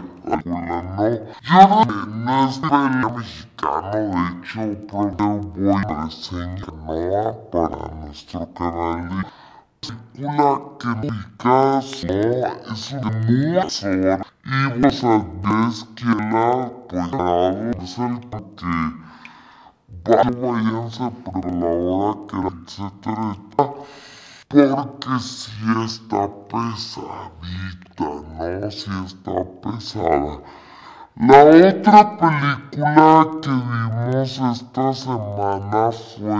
no. 0.45 1.27
Yo 1.43 1.85
no 2.07 2.49
es 2.49 2.57
pelea 2.59 3.09
mexicano, 3.15 3.91
de 3.91 4.73
hecho 4.73 4.87
creo 4.87 5.41
voy 5.55 5.73
a 5.73 6.03
reseñar 6.05 7.35
para 7.51 7.81
nuestro 7.95 8.53
canal 8.53 9.25
de 9.81 9.93
película 10.13 10.51
que 10.79 10.87
no 10.87 10.99
ubicas, 11.07 12.03
no, 12.03 12.13
es 12.71 12.83
un 12.93 13.05
muy 13.27 13.57
y 14.45 14.79
vos 14.79 14.95
sabés 14.95 15.75
que 15.95 16.05
la 16.05 16.71
pues 16.89 17.13
es 17.83 17.99
el 17.99 18.15
que 18.55 18.73
váyanse 20.39 21.05
por 21.23 21.45
la 21.53 21.67
hora 21.67 22.17
que 22.27 22.37
la 22.37 22.49
etcétera, 22.65 23.35
porque 24.49 25.19
si 25.19 25.51
está 25.83 26.29
pesadita, 26.47 28.05
¿no? 28.37 28.71
Si 28.71 28.89
está 29.05 29.43
pesada. 29.61 30.39
La 31.19 31.43
otra 31.45 32.17
película 32.17 33.27
que 33.41 33.49
vimos 33.49 34.39
esta 34.39 34.93
semana 34.93 35.91
fue 35.91 36.35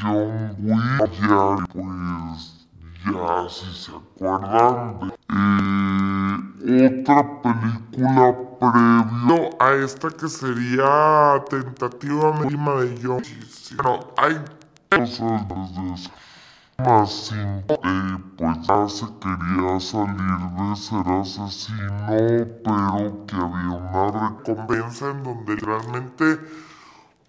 John 0.00 0.56
Wick, 0.60 1.68
pues 1.72 2.66
ya 3.04 3.48
si 3.50 3.74
se 3.74 3.92
acuerdan 3.92 5.12
de 6.60 6.86
eh, 6.86 7.00
otra 7.00 7.42
película 7.42 8.34
previo 8.58 9.50
a 9.60 9.72
esta 9.84 10.08
que 10.10 10.28
sería 10.28 11.44
tentativamente 11.50 12.56
de 12.56 13.00
John 13.02 13.22
Bueno, 13.76 14.00
hay 14.16 14.40
cosas 14.88 15.48
desde 15.48 15.94
eso. 15.94 16.10
Más 16.78 17.28
sin, 17.28 17.64
eh, 17.68 18.18
pues 18.36 18.66
ya 18.66 18.88
se 18.88 19.06
quería 19.20 19.80
salir 19.80 20.40
de 20.58 20.76
ser 20.76 21.06
asesino, 21.08 22.06
pero 22.64 23.24
que 23.26 23.36
había 23.36 23.76
una 23.78 24.30
recompensa 24.30 25.10
en 25.10 25.22
donde 25.22 25.56
realmente 25.56 26.40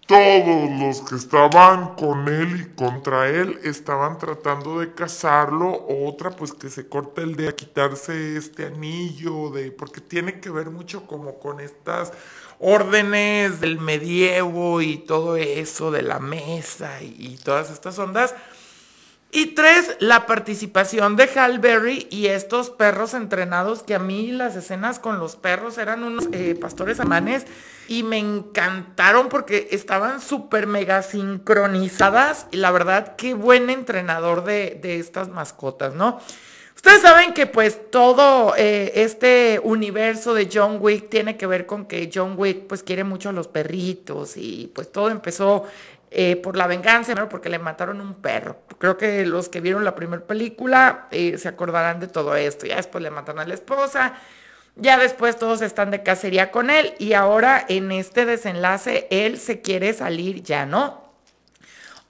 todos 0.06 0.70
los 0.80 1.00
que 1.02 1.16
estaban 1.16 1.94
con 1.96 2.28
él 2.28 2.60
y 2.60 2.74
contra 2.76 3.28
él 3.28 3.58
estaban 3.64 4.18
tratando 4.18 4.80
de 4.80 4.94
casarlo. 4.94 5.86
Otra, 6.06 6.30
pues 6.30 6.52
que 6.52 6.68
se 6.68 6.88
corta 6.88 7.22
el 7.22 7.36
de 7.36 7.54
quitarse 7.54 8.36
este 8.36 8.66
anillo, 8.66 9.50
de 9.50 9.70
porque 9.72 10.00
tiene 10.00 10.40
que 10.40 10.50
ver 10.50 10.70
mucho 10.70 11.06
como 11.06 11.38
con 11.38 11.60
estas 11.60 12.12
órdenes 12.58 13.60
del 13.60 13.78
medievo 13.80 14.80
y 14.80 14.98
todo 14.98 15.36
eso 15.36 15.90
de 15.90 16.02
la 16.02 16.18
mesa 16.20 17.02
y, 17.02 17.16
y 17.18 17.36
todas 17.38 17.70
estas 17.70 17.98
ondas. 17.98 18.34
Y 19.36 19.48
tres, 19.48 19.96
la 19.98 20.24
participación 20.24 21.16
de 21.16 21.24
Hal 21.36 21.58
Berry 21.58 22.06
y 22.10 22.28
estos 22.28 22.70
perros 22.70 23.12
entrenados, 23.12 23.82
que 23.82 23.94
a 23.94 23.98
mí 23.98 24.28
las 24.28 24.56
escenas 24.56 24.98
con 24.98 25.18
los 25.18 25.36
perros 25.36 25.76
eran 25.76 26.04
unos 26.04 26.26
eh, 26.32 26.56
pastores 26.58 27.00
alemanes 27.00 27.44
y 27.86 28.02
me 28.02 28.16
encantaron 28.16 29.28
porque 29.28 29.68
estaban 29.72 30.22
súper 30.22 30.66
mega 30.66 31.02
sincronizadas. 31.02 32.46
Y 32.50 32.56
la 32.56 32.70
verdad, 32.70 33.14
qué 33.16 33.34
buen 33.34 33.68
entrenador 33.68 34.42
de, 34.42 34.80
estas 34.82 35.28
mascotas, 35.28 35.92
¿no? 35.92 36.18
Ustedes 36.74 37.02
saben 37.02 37.34
que 37.34 37.46
pues 37.46 37.90
todo 37.90 38.54
eh, 38.56 38.92
este 38.94 39.60
universo 39.62 40.32
de 40.32 40.48
John 40.50 40.78
Wick 40.80 41.10
tiene 41.10 41.36
que 41.36 41.46
ver 41.46 41.66
con 41.66 41.84
que 41.84 42.10
John 42.14 42.36
Wick 42.38 42.66
pues 42.68 42.82
quiere 42.82 43.04
mucho 43.04 43.28
a 43.28 43.32
los 43.32 43.48
perritos 43.48 44.38
y 44.38 44.72
pues 44.74 44.90
todo 44.90 45.10
empezó 45.10 45.64
eh, 46.12 46.36
por 46.36 46.56
la 46.56 46.68
venganza, 46.68 47.28
porque 47.28 47.48
le 47.48 47.58
mataron 47.58 48.00
un 48.00 48.14
perro. 48.14 48.60
Creo 48.78 48.96
que 48.96 49.26
los 49.26 49.48
que 49.48 49.60
vieron 49.60 49.84
la 49.84 49.96
primera 49.96 50.24
película 50.24 51.08
eh, 51.10 51.36
se 51.36 51.48
acordarán 51.48 51.98
de 51.98 52.06
todo 52.06 52.36
esto. 52.36 52.64
Ya 52.64 52.76
después 52.76 53.02
le 53.02 53.10
mataron 53.10 53.40
a 53.40 53.46
la 53.46 53.54
esposa, 53.54 54.14
ya 54.76 54.98
después 54.98 55.36
todos 55.36 55.62
están 55.62 55.90
de 55.90 56.04
cacería 56.04 56.52
con 56.52 56.70
él 56.70 56.94
y 56.98 57.14
ahora 57.14 57.64
en 57.68 57.90
este 57.90 58.24
desenlace 58.24 59.08
él 59.10 59.38
se 59.38 59.62
quiere 59.62 59.92
salir 59.94 60.42
ya, 60.44 60.64
¿no? 60.64 61.10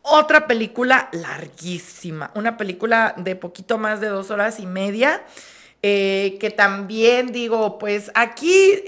Otra 0.02 0.46
película 0.46 1.08
larguísima, 1.12 2.30
una 2.34 2.58
película 2.58 3.14
de 3.16 3.34
poquito 3.34 3.78
más 3.78 4.00
de 4.00 4.08
dos 4.08 4.30
horas 4.30 4.60
y 4.60 4.66
media. 4.66 5.22
Eh, 5.82 6.38
que 6.40 6.50
también 6.50 7.32
digo, 7.32 7.78
pues 7.78 8.10
aquí, 8.14 8.82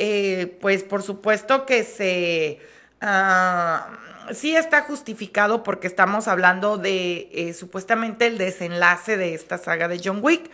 pues 0.60 0.82
por 0.82 1.02
supuesto 1.02 1.64
que 1.64 1.84
se... 1.84 2.60
Ah, 3.00 3.88
sí 4.32 4.56
está 4.56 4.82
justificado 4.82 5.62
porque 5.62 5.86
estamos 5.86 6.28
hablando 6.28 6.78
de 6.78 7.28
eh, 7.32 7.54
supuestamente 7.54 8.26
el 8.26 8.38
desenlace 8.38 9.16
de 9.16 9.34
esta 9.34 9.58
saga 9.58 9.88
de 9.88 10.00
John 10.02 10.20
Wick. 10.22 10.50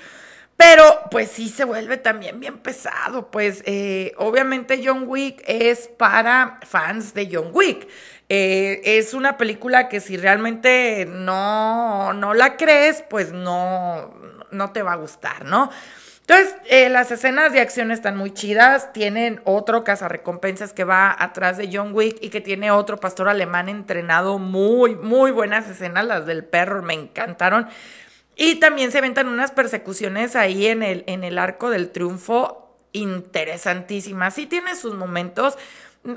Pero 0.57 0.85
pues 1.11 1.31
sí 1.33 1.49
se 1.49 1.65
vuelve 1.65 1.97
también 1.97 2.39
bien 2.39 2.59
pesado, 2.59 3.31
pues 3.33 3.65
eh, 3.67 4.13
obviamente 4.19 4.81
John 4.85 5.05
Wick 5.09 5.43
es 5.47 5.89
para 5.89 6.61
fans 6.63 7.13
de 7.13 7.29
John 7.33 7.49
Wick. 7.53 7.89
Eh, 8.29 8.81
es 8.85 9.15
una 9.15 9.37
película 9.37 9.89
que 9.89 10.01
si 10.01 10.17
realmente 10.17 11.07
no, 11.11 12.13
no 12.13 12.35
la 12.35 12.57
crees, 12.57 13.03
pues 13.11 13.33
no, 13.33 14.15
no 14.53 14.73
te 14.73 14.83
va 14.83 14.93
a 14.93 14.97
gustar, 14.97 15.45
¿no? 15.45 15.71
Entonces, 16.27 16.57
eh, 16.71 16.89
las 16.89 17.11
escenas 17.11 17.53
de 17.53 17.61
acción 17.61 17.91
están 17.91 18.17
muy 18.17 18.33
chidas. 18.33 18.95
Tienen 18.95 19.43
otro 19.45 19.85
cazarrecompensas 19.85 20.73
que 20.73 20.85
va 20.85 21.15
atrás 21.19 21.59
de 21.59 21.69
John 21.71 21.91
Wick 21.93 22.17
y 22.23 22.31
que 22.31 22.41
tiene 22.41 22.71
otro 22.71 22.99
pastor 22.99 23.29
alemán 23.29 23.69
entrenado. 23.69 24.39
Muy, 24.39 24.97
muy 24.97 25.33
buenas 25.33 25.69
escenas. 25.69 26.07
Las 26.07 26.25
del 26.25 26.43
perro 26.43 26.83
me 26.83 26.95
encantaron. 26.95 27.69
Y 28.37 28.55
también 28.55 28.91
se 28.91 28.99
aventan 28.99 29.29
unas 29.29 29.51
persecuciones 29.51 30.35
ahí 30.35 30.67
en 30.67 30.83
el, 30.83 31.05
en 31.07 31.25
el 31.25 31.39
arco 31.39 31.69
del 31.69 31.91
triunfo 31.91 32.75
interesantísimas. 32.93 34.35
Sí 34.35 34.47
tiene 34.47 34.77
sus 34.77 34.95
momentos. 34.95 35.59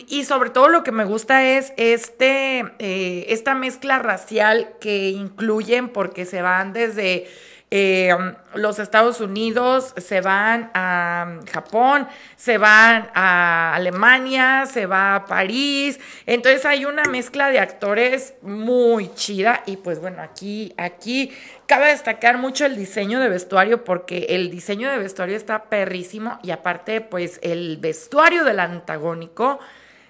Y 0.07 0.23
sobre 0.23 0.51
todo 0.51 0.69
lo 0.69 0.83
que 0.83 0.93
me 0.93 1.03
gusta 1.03 1.45
es 1.45 1.73
este, 1.75 2.59
eh, 2.79 3.25
esta 3.29 3.55
mezcla 3.55 3.99
racial 3.99 4.69
que 4.79 5.09
incluyen 5.09 5.89
porque 5.89 6.25
se 6.25 6.41
van 6.41 6.71
desde 6.71 7.27
eh, 7.69 8.15
los 8.53 8.79
Estados 8.79 9.19
Unidos, 9.19 9.93
se 9.97 10.21
van 10.21 10.71
a 10.73 11.39
Japón, 11.51 12.07
se 12.37 12.57
van 12.57 13.09
a 13.13 13.75
Alemania, 13.75 14.65
se 14.65 14.85
va 14.85 15.15
a 15.15 15.25
París. 15.25 15.99
Entonces 16.25 16.65
hay 16.65 16.85
una 16.85 17.03
mezcla 17.03 17.49
de 17.49 17.59
actores 17.59 18.35
muy 18.41 19.13
chida 19.15 19.63
y 19.65 19.77
pues 19.77 19.99
bueno, 19.99 20.21
aquí, 20.21 20.73
aquí 20.77 21.33
cabe 21.65 21.87
destacar 21.87 22.37
mucho 22.37 22.65
el 22.65 22.77
diseño 22.77 23.19
de 23.19 23.27
vestuario 23.27 23.83
porque 23.83 24.27
el 24.29 24.49
diseño 24.49 24.89
de 24.89 24.97
vestuario 24.97 25.35
está 25.35 25.65
perrísimo 25.65 26.39
y 26.43 26.51
aparte 26.51 27.01
pues 27.01 27.37
el 27.43 27.77
vestuario 27.77 28.45
del 28.45 28.61
antagónico 28.61 29.59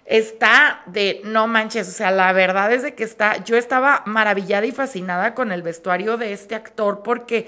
está 0.08 0.84
de 0.86 1.22
no 1.26 1.48
manches, 1.48 1.88
o 1.90 1.92
sea, 1.92 2.12
la 2.12 2.32
verdad 2.32 2.72
es 2.72 2.82
de 2.82 2.96
que 2.96 3.04
está, 3.04 3.44
yo 3.44 3.58
estaba 3.58 4.04
maravillada 4.06 4.66
y 4.66 4.72
fascinada 4.72 5.36
con 5.36 5.52
el 5.52 5.62
vestuario 5.62 6.18
de 6.18 6.32
este 6.32 6.56
actor 6.56 7.04
porque 7.04 7.48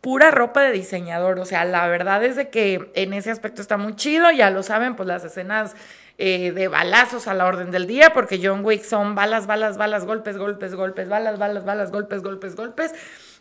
pura 0.00 0.30
ropa 0.30 0.62
de 0.62 0.70
diseñador, 0.70 1.38
o 1.40 1.44
sea, 1.44 1.64
la 1.64 1.88
verdad 1.88 2.22
es 2.24 2.36
de 2.36 2.48
que 2.48 2.90
en 2.94 3.12
ese 3.12 3.30
aspecto 3.30 3.60
está 3.60 3.76
muy 3.76 3.96
chido, 3.96 4.30
ya 4.30 4.50
lo 4.50 4.62
saben, 4.62 4.94
pues 4.94 5.08
las 5.08 5.24
escenas 5.24 5.74
eh, 6.16 6.52
de 6.52 6.68
balazos 6.68 7.26
a 7.26 7.34
la 7.34 7.46
orden 7.46 7.72
del 7.72 7.88
día, 7.88 8.12
porque 8.12 8.40
John 8.40 8.64
Wick 8.64 8.84
son 8.84 9.16
balas, 9.16 9.48
balas, 9.48 9.76
balas, 9.76 10.04
golpes, 10.04 10.36
golpes, 10.36 10.76
golpes, 10.76 11.08
balas, 11.08 11.38
balas, 11.38 11.64
balas, 11.64 11.90
golpes, 11.90 12.22
golpes, 12.22 12.54
golpes, 12.54 12.94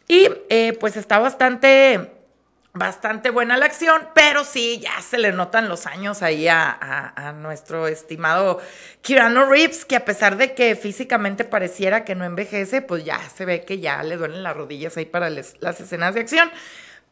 y 0.08 0.28
eh, 0.50 0.76
pues 0.80 0.98
está 0.98 1.20
bastante 1.20 2.23
bastante 2.74 3.30
buena 3.30 3.56
la 3.56 3.66
acción, 3.66 4.10
pero 4.16 4.44
sí, 4.44 4.80
ya 4.80 5.00
se 5.02 5.20
le 5.20 5.32
notan 5.32 5.70
los 5.70 5.86
años 5.86 6.24
ahí 6.24 6.48
a, 6.48 7.36
nuestro 7.38 7.88
estimado 7.88 8.60
Kirano 9.02 9.46
Reeves, 9.46 9.86
que 9.86 9.96
a 9.96 10.06
pesar 10.06 10.38
de 10.38 10.54
que 10.54 10.76
físicamente 10.76 11.44
pareciera 11.44 12.04
que 12.04 12.16
no 12.16 12.26
envejece, 12.26 12.82
pues 12.82 13.06
ya 13.06 13.20
se 13.30 13.46
ve 13.46 13.64
que 13.64 13.80
ya 13.80 14.02
le 14.04 14.18
duelen 14.18 14.44
las 14.44 14.56
rodillas 14.56 14.98
ahí 14.98 15.06
para 15.06 15.30
las 15.30 15.80
escenas 15.80 16.16
de 16.16 16.22
acción. 16.22 16.52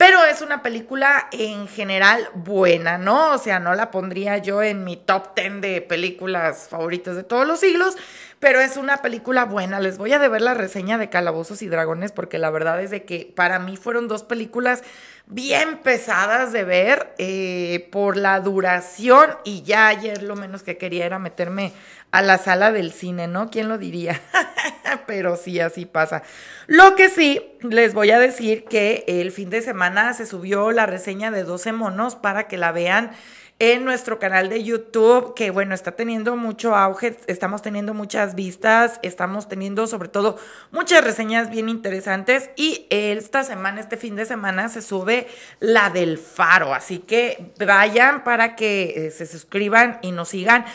Pero 0.02 0.26
es 0.26 0.41
una 0.41 0.64
película 0.64 1.28
en 1.32 1.68
general 1.68 2.28
buena, 2.34 2.98
¿no? 2.98 3.34
O 3.34 3.38
sea, 3.38 3.60
no 3.60 3.76
la 3.76 3.91
pondría 3.91 4.40
yo 4.40 4.64
en 4.64 4.84
mi 4.84 4.98
top 4.98 5.36
10 5.36 5.61
de 5.61 5.80
películas 5.80 6.69
favoritas 6.69 7.15
de 7.15 7.22
todos 7.22 7.45
los 7.45 7.60
siglos, 7.60 7.95
pero 8.40 8.60
es 8.61 8.78
una 8.78 9.03
película 9.03 9.45
buena. 9.45 9.80
Les 9.80 9.99
voy 9.99 10.11
a 10.14 10.18
deber 10.18 10.41
la 10.41 10.56
reseña 10.56 10.98
de 10.98 11.11
Calabozos 11.11 11.61
y 11.61 11.68
Dragones 11.68 12.11
porque 12.11 12.40
la 12.40 12.49
verdad 12.49 12.82
es 12.82 12.90
de 12.90 13.03
que 13.03 13.32
para 13.36 13.60
mí 13.60 13.78
fueron 13.78 14.07
dos 14.07 14.23
películas 14.23 14.82
bien 15.28 15.78
pesadas 15.78 16.52
de 16.52 16.64
ver 16.64 17.14
eh, 17.19 17.88
por 17.91 18.18
la 18.18 18.40
duración 18.40 19.30
y 19.44 19.61
ya 19.61 19.88
ayer 19.88 20.23
lo 20.23 20.36
menos 20.36 20.64
que 20.64 20.80
quería 20.80 21.06
era 21.06 21.19
meterme 21.19 21.73
a 22.11 22.21
la 22.21 22.38
sala 22.38 22.71
del 22.71 22.91
cine, 22.91 23.27
¿no? 23.27 23.49
¿Quién 23.49 23.69
lo 23.69 23.77
diría? 23.77 24.21
pero 25.07 25.35
sí, 25.35 25.59
así 25.59 25.85
pasa. 25.85 26.23
Lo 26.67 26.95
que 26.95 27.09
sí, 27.09 27.41
les 27.61 27.93
voy 27.93 28.11
a 28.11 28.19
decir 28.19 28.65
que 28.65 29.03
el 29.07 29.31
fin 29.31 29.49
de 29.49 29.61
semana 29.61 30.13
se 30.13 30.25
subió 30.25 30.71
la 30.71 30.85
reseña 30.85 31.31
de 31.31 31.43
12 31.43 31.73
monos 31.73 32.15
para 32.15 32.47
que 32.47 32.57
la 32.57 32.71
vean 32.71 33.11
en 33.59 33.85
nuestro 33.85 34.17
canal 34.17 34.49
de 34.49 34.63
YouTube, 34.63 35.35
que 35.35 35.51
bueno, 35.51 35.75
está 35.75 35.91
teniendo 35.91 36.35
mucho 36.35 36.75
auge, 36.75 37.15
estamos 37.27 37.61
teniendo 37.61 37.93
muchas 37.93 38.33
vistas, 38.33 38.99
estamos 39.03 39.47
teniendo 39.47 39.85
sobre 39.85 40.09
todo 40.09 40.39
muchas 40.71 41.03
reseñas 41.03 41.51
bien 41.51 41.69
interesantes 41.69 42.49
y 42.55 42.88
esta 42.89 43.43
semana, 43.43 43.79
este 43.79 43.97
fin 43.97 44.15
de 44.15 44.25
semana, 44.25 44.67
se 44.69 44.81
sube 44.81 45.27
la 45.59 45.91
del 45.91 46.17
faro, 46.17 46.73
así 46.73 46.97
que 46.97 47.51
vayan 47.63 48.23
para 48.23 48.55
que 48.55 48.93
eh, 48.95 49.11
se 49.11 49.27
suscriban 49.27 49.99
y 50.01 50.11
nos 50.11 50.29
sigan. 50.29 50.65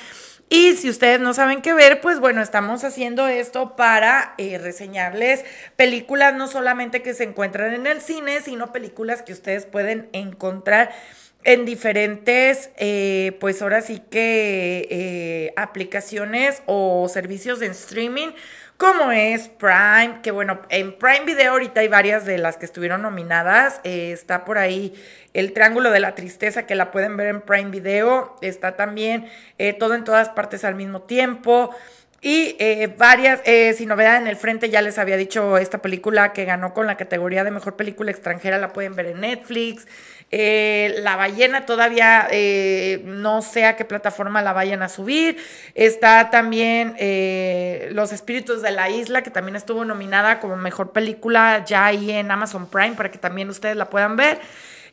Y 0.49 0.77
si 0.77 0.89
ustedes 0.89 1.19
no 1.21 1.35
saben 1.35 1.61
qué 1.61 1.75
ver, 1.75 2.01
pues 2.01 2.21
bueno, 2.21 2.41
estamos 2.41 2.85
haciendo 2.85 3.27
esto 3.27 3.75
para 3.75 4.35
eh, 4.39 4.59
reseñarles 4.59 5.45
películas 5.75 6.35
no 6.35 6.47
solamente 6.47 7.03
que 7.03 7.15
se 7.15 7.25
encuentran 7.25 7.75
en 7.75 7.87
el 7.89 8.01
cine, 8.01 8.41
sino 8.41 8.73
películas 8.73 9.23
que 9.23 9.33
ustedes 9.33 9.67
pueden 9.67 10.09
encontrar 10.13 10.93
en 11.43 11.65
diferentes, 11.65 12.71
eh, 12.77 13.37
pues 13.41 13.61
ahora 13.63 13.81
sí 13.81 14.03
que 14.11 14.87
eh, 14.91 15.53
aplicaciones 15.57 16.63
o 16.67 17.09
servicios 17.09 17.61
de 17.61 17.67
streaming, 17.67 18.29
como 18.77 19.11
es 19.11 19.49
Prime, 19.49 20.21
que 20.23 20.31
bueno, 20.31 20.61
en 20.69 20.97
Prime 20.99 21.25
Video 21.25 21.53
ahorita 21.53 21.81
hay 21.81 21.89
varias 21.89 22.25
de 22.27 22.39
las 22.39 22.57
que 22.57 22.67
estuvieron 22.67 23.03
nominadas. 23.03 23.81
Eh, 23.85 24.13
está 24.13 24.45
por 24.45 24.59
ahí 24.59 24.95
El 25.33 25.53
Triángulo 25.53 25.91
de 25.91 26.01
la 26.01 26.15
Tristeza, 26.15 26.67
que 26.67 26.75
la 26.75 26.91
pueden 26.91 27.17
ver 27.17 27.29
en 27.29 27.41
Prime 27.41 27.71
Video. 27.71 28.37
Está 28.43 28.77
también 28.77 29.29
Todo 29.79 29.95
en 29.95 30.05
todas 30.05 30.29
partes 30.29 30.65
al 30.65 30.75
mismo 30.75 31.03
tiempo. 31.03 31.75
Y 32.23 32.57
eh, 32.59 32.93
varias, 32.99 33.41
eh, 33.45 33.75
sin 33.75 33.89
novedad 33.89 34.17
en 34.17 34.27
el 34.27 34.37
frente, 34.37 34.71
ya 34.71 34.83
les 34.83 34.99
había 34.99 35.17
dicho 35.17 35.59
esta 35.59 35.79
película 35.79 36.33
que 36.33 36.45
ganó 36.45 36.73
con 36.73 36.87
la 36.87 36.97
categoría 36.97 37.45
de 37.45 37.51
mejor 37.51 37.77
película 37.77 38.11
extranjera, 38.11 38.59
la 38.59 38.73
pueden 38.73 38.97
ver 38.97 39.07
en 39.07 39.21
Netflix. 39.21 39.87
Eh, 40.31 40.97
la 40.99 41.17
ballena 41.17 41.67
todavía 41.67 42.29
no 43.05 43.43
sé 43.43 43.65
a 43.65 43.77
qué 43.77 43.85
plataforma 43.85 44.43
la 44.43 44.53
vayan 44.53 44.83
a 44.83 44.89
subir. 44.89 45.37
Está 45.75 46.31
también 46.31 46.97
Los 47.95 48.13
Espíritus 48.13 48.63
de 48.63 48.71
la 48.71 48.91
Isla, 48.91 49.23
que 49.23 49.31
también 49.31 49.57
estuvo 49.57 49.85
nominada 49.85 50.41
como 50.41 50.57
mejor 50.57 50.93
película 50.93 51.65
ya 51.65 51.87
ahí 51.87 52.11
en 52.11 52.31
Amazon 52.31 52.69
Prime 52.69 52.97
para 52.97 53.11
que 53.11 53.19
también 53.19 53.49
ustedes 53.51 53.77
la 53.77 53.89
puedan 53.91 54.17
ver. 54.17 54.41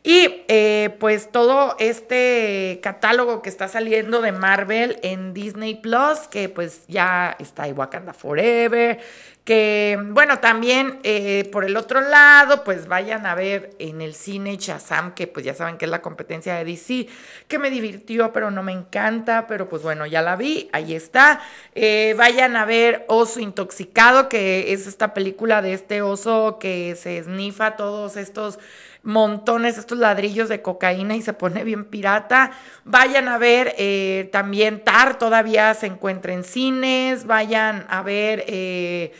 Y 0.06 0.44
eh, 0.50 0.98
pues 1.00 1.32
todo 1.32 1.78
este 1.80 2.82
catálogo 2.84 3.42
que 3.42 3.48
está 3.48 3.70
saliendo 3.70 4.22
de 4.22 4.34
Marvel 4.34 5.00
en 5.02 5.34
Disney 5.34 5.76
Plus, 5.76 6.28
que 6.30 6.50
pues 6.50 6.86
ya 6.90 7.38
está 7.40 7.68
Wakanda 7.68 8.14
Forever, 8.14 9.00
que 9.44 10.00
bueno, 10.12 10.40
también 10.40 11.00
eh, 11.04 11.50
por 11.52 11.66
el 11.66 11.76
otro 11.76 12.00
lado, 12.00 12.64
pues 12.64 12.88
vayan 12.88 13.26
a 13.26 13.36
ver 13.36 13.72
en 13.78 14.02
el 14.02 14.14
cine 14.14 14.56
Shazam, 14.58 15.14
que 15.14 15.28
pues 15.28 15.46
ya 15.46 15.54
saben 15.54 15.78
que 15.78 15.86
es 15.86 15.92
la 15.92 16.02
competencia 16.02 16.56
de 16.56 16.64
DC, 16.64 17.08
que 17.50 17.60
me 17.60 17.70
divirtió, 17.70 18.32
pero 18.32 18.52
no 18.52 18.64
me 18.64 18.72
encanta, 18.72 19.46
pero 19.48 19.68
pues 19.68 19.84
bueno, 19.84 20.06
ya 20.06 20.22
la 20.22 20.38
vi, 20.38 20.70
ahí 20.72 20.96
está. 20.96 21.42
Eh, 21.76 22.16
vayan 22.18 22.56
a 22.56 22.64
ver 22.64 23.04
Oso 23.10 23.42
Intoxicado, 23.42 24.30
que 24.30 24.72
es 24.72 24.88
esta 24.88 25.14
película 25.14 25.62
de 25.62 25.74
este 25.74 26.02
oso 26.02 26.58
que 26.58 26.96
se 26.96 27.18
esnifa 27.18 27.76
todos 27.76 28.16
estos 28.16 28.60
montones 29.04 29.78
estos 29.78 29.98
ladrillos 29.98 30.50
de 30.50 30.62
cocaína 30.62 31.16
y 31.16 31.22
se 31.22 31.34
pone 31.34 31.64
bien 31.64 31.86
pirata. 31.86 32.52
Vayan 32.86 33.28
a 33.28 33.38
ver 33.38 33.76
eh, 33.78 34.30
también 34.32 34.84
Tar, 34.84 35.18
todavía 35.20 35.74
se 35.74 35.88
encuentra 35.88 36.34
en 36.34 36.44
cines. 36.44 37.26
Vayan 37.26 37.86
a 37.90 38.02
ver, 38.02 38.46
eh, 38.48 39.14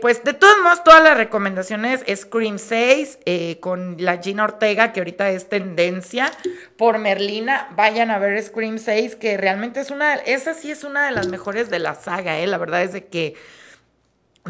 pues 0.00 0.22
de 0.24 0.34
todos 0.34 0.56
modos, 0.62 0.84
todas 0.84 1.02
las 1.02 1.16
recomendaciones. 1.16 2.04
Scream 2.14 2.58
6 2.58 3.18
eh, 3.24 3.58
con 3.60 3.96
la 3.98 4.18
Gina 4.18 4.44
Ortega, 4.44 4.92
que 4.92 5.00
ahorita 5.00 5.30
es 5.30 5.48
tendencia 5.48 6.30
por 6.76 6.98
Merlina. 6.98 7.68
Vayan 7.76 8.10
a 8.10 8.18
ver 8.18 8.40
Scream 8.42 8.78
6, 8.78 9.16
que 9.16 9.38
realmente 9.38 9.80
es 9.80 9.90
una, 9.90 10.16
esa 10.16 10.52
sí 10.52 10.70
es 10.70 10.84
una 10.84 11.06
de 11.06 11.12
las 11.12 11.28
mejores 11.28 11.70
de 11.70 11.78
la 11.78 11.94
saga, 11.94 12.36
La 12.46 12.58
verdad 12.58 12.82
es 12.82 12.92
de 12.92 13.06
que 13.06 13.34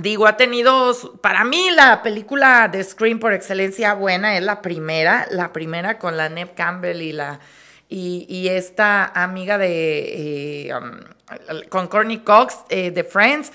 Digo, 0.00 0.26
ha 0.26 0.36
tenido, 0.36 0.94
para 1.20 1.44
mí 1.44 1.70
la 1.70 2.02
película 2.02 2.68
de 2.68 2.84
Scream 2.84 3.18
por 3.18 3.32
excelencia 3.32 3.94
buena 3.94 4.36
es 4.36 4.42
la 4.42 4.62
primera, 4.62 5.26
la 5.30 5.52
primera 5.52 5.98
con 5.98 6.16
la 6.16 6.28
Neve 6.28 6.52
Campbell 6.54 7.02
y 7.02 7.12
la 7.12 7.40
y, 7.88 8.48
esta 8.48 9.06
amiga 9.06 9.56
de 9.58 10.68
eh, 10.68 10.74
um, 10.74 11.00
con 11.68 11.88
Courtney 11.88 12.18
Cox 12.18 12.58
eh, 12.68 12.90
de 12.90 13.04
Friends. 13.04 13.52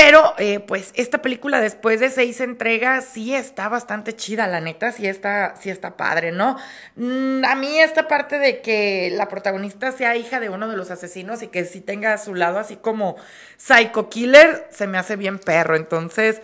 Pero, 0.00 0.32
eh, 0.38 0.60
pues, 0.60 0.92
esta 0.94 1.20
película 1.22 1.60
después 1.60 1.98
de 1.98 2.08
seis 2.10 2.40
entregas 2.40 3.04
sí 3.04 3.34
está 3.34 3.68
bastante 3.68 4.14
chida, 4.14 4.46
la 4.46 4.60
neta, 4.60 4.92
sí 4.92 5.08
está, 5.08 5.56
sí 5.60 5.70
está 5.70 5.96
padre, 5.96 6.30
¿no? 6.30 6.56
Mm, 6.94 7.44
a 7.44 7.56
mí 7.56 7.80
esta 7.80 8.06
parte 8.06 8.38
de 8.38 8.60
que 8.60 9.10
la 9.12 9.26
protagonista 9.26 9.90
sea 9.90 10.14
hija 10.14 10.38
de 10.38 10.50
uno 10.50 10.68
de 10.68 10.76
los 10.76 10.92
asesinos 10.92 11.42
y 11.42 11.48
que 11.48 11.64
sí 11.64 11.80
tenga 11.80 12.12
a 12.12 12.18
su 12.18 12.36
lado 12.36 12.60
así 12.60 12.76
como 12.76 13.16
psycho 13.56 14.08
killer, 14.08 14.68
se 14.70 14.86
me 14.86 14.98
hace 14.98 15.16
bien 15.16 15.40
perro. 15.40 15.74
Entonces, 15.74 16.42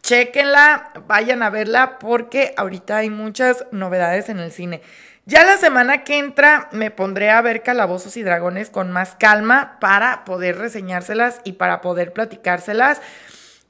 chequenla, 0.00 0.92
vayan 1.06 1.42
a 1.42 1.50
verla 1.50 1.98
porque 1.98 2.54
ahorita 2.56 2.96
hay 2.96 3.10
muchas 3.10 3.66
novedades 3.72 4.30
en 4.30 4.38
el 4.38 4.52
cine. 4.52 4.80
Ya 5.30 5.44
la 5.44 5.58
semana 5.58 6.02
que 6.02 6.18
entra 6.18 6.68
me 6.72 6.90
pondré 6.90 7.30
a 7.30 7.40
ver 7.40 7.62
Calabozos 7.62 8.16
y 8.16 8.24
Dragones 8.24 8.68
con 8.68 8.90
más 8.90 9.14
calma 9.14 9.78
para 9.78 10.24
poder 10.24 10.58
reseñárselas 10.58 11.40
y 11.44 11.52
para 11.52 11.80
poder 11.82 12.12
platicárselas. 12.12 13.00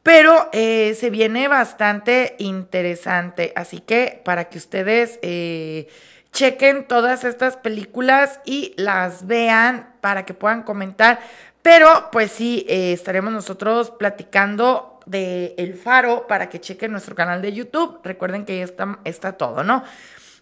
Pero 0.02 0.48
eh, 0.54 0.96
se 0.98 1.10
viene 1.10 1.48
bastante 1.48 2.34
interesante. 2.38 3.52
Así 3.56 3.80
que 3.80 4.22
para 4.24 4.48
que 4.48 4.56
ustedes 4.56 5.18
eh, 5.20 5.88
chequen 6.32 6.88
todas 6.88 7.24
estas 7.24 7.58
películas 7.58 8.40
y 8.46 8.72
las 8.78 9.26
vean 9.26 9.92
para 10.00 10.24
que 10.24 10.32
puedan 10.32 10.62
comentar. 10.62 11.20
Pero 11.60 12.08
pues 12.10 12.32
sí, 12.32 12.64
eh, 12.70 12.94
estaremos 12.94 13.34
nosotros 13.34 13.90
platicando 13.90 14.98
de 15.04 15.54
El 15.58 15.74
Faro 15.74 16.26
para 16.26 16.48
que 16.48 16.58
chequen 16.58 16.90
nuestro 16.90 17.14
canal 17.14 17.42
de 17.42 17.52
YouTube. 17.52 18.00
Recuerden 18.02 18.46
que 18.46 18.54
ahí 18.54 18.60
está, 18.60 18.98
está 19.04 19.32
todo, 19.32 19.62
¿no? 19.62 19.84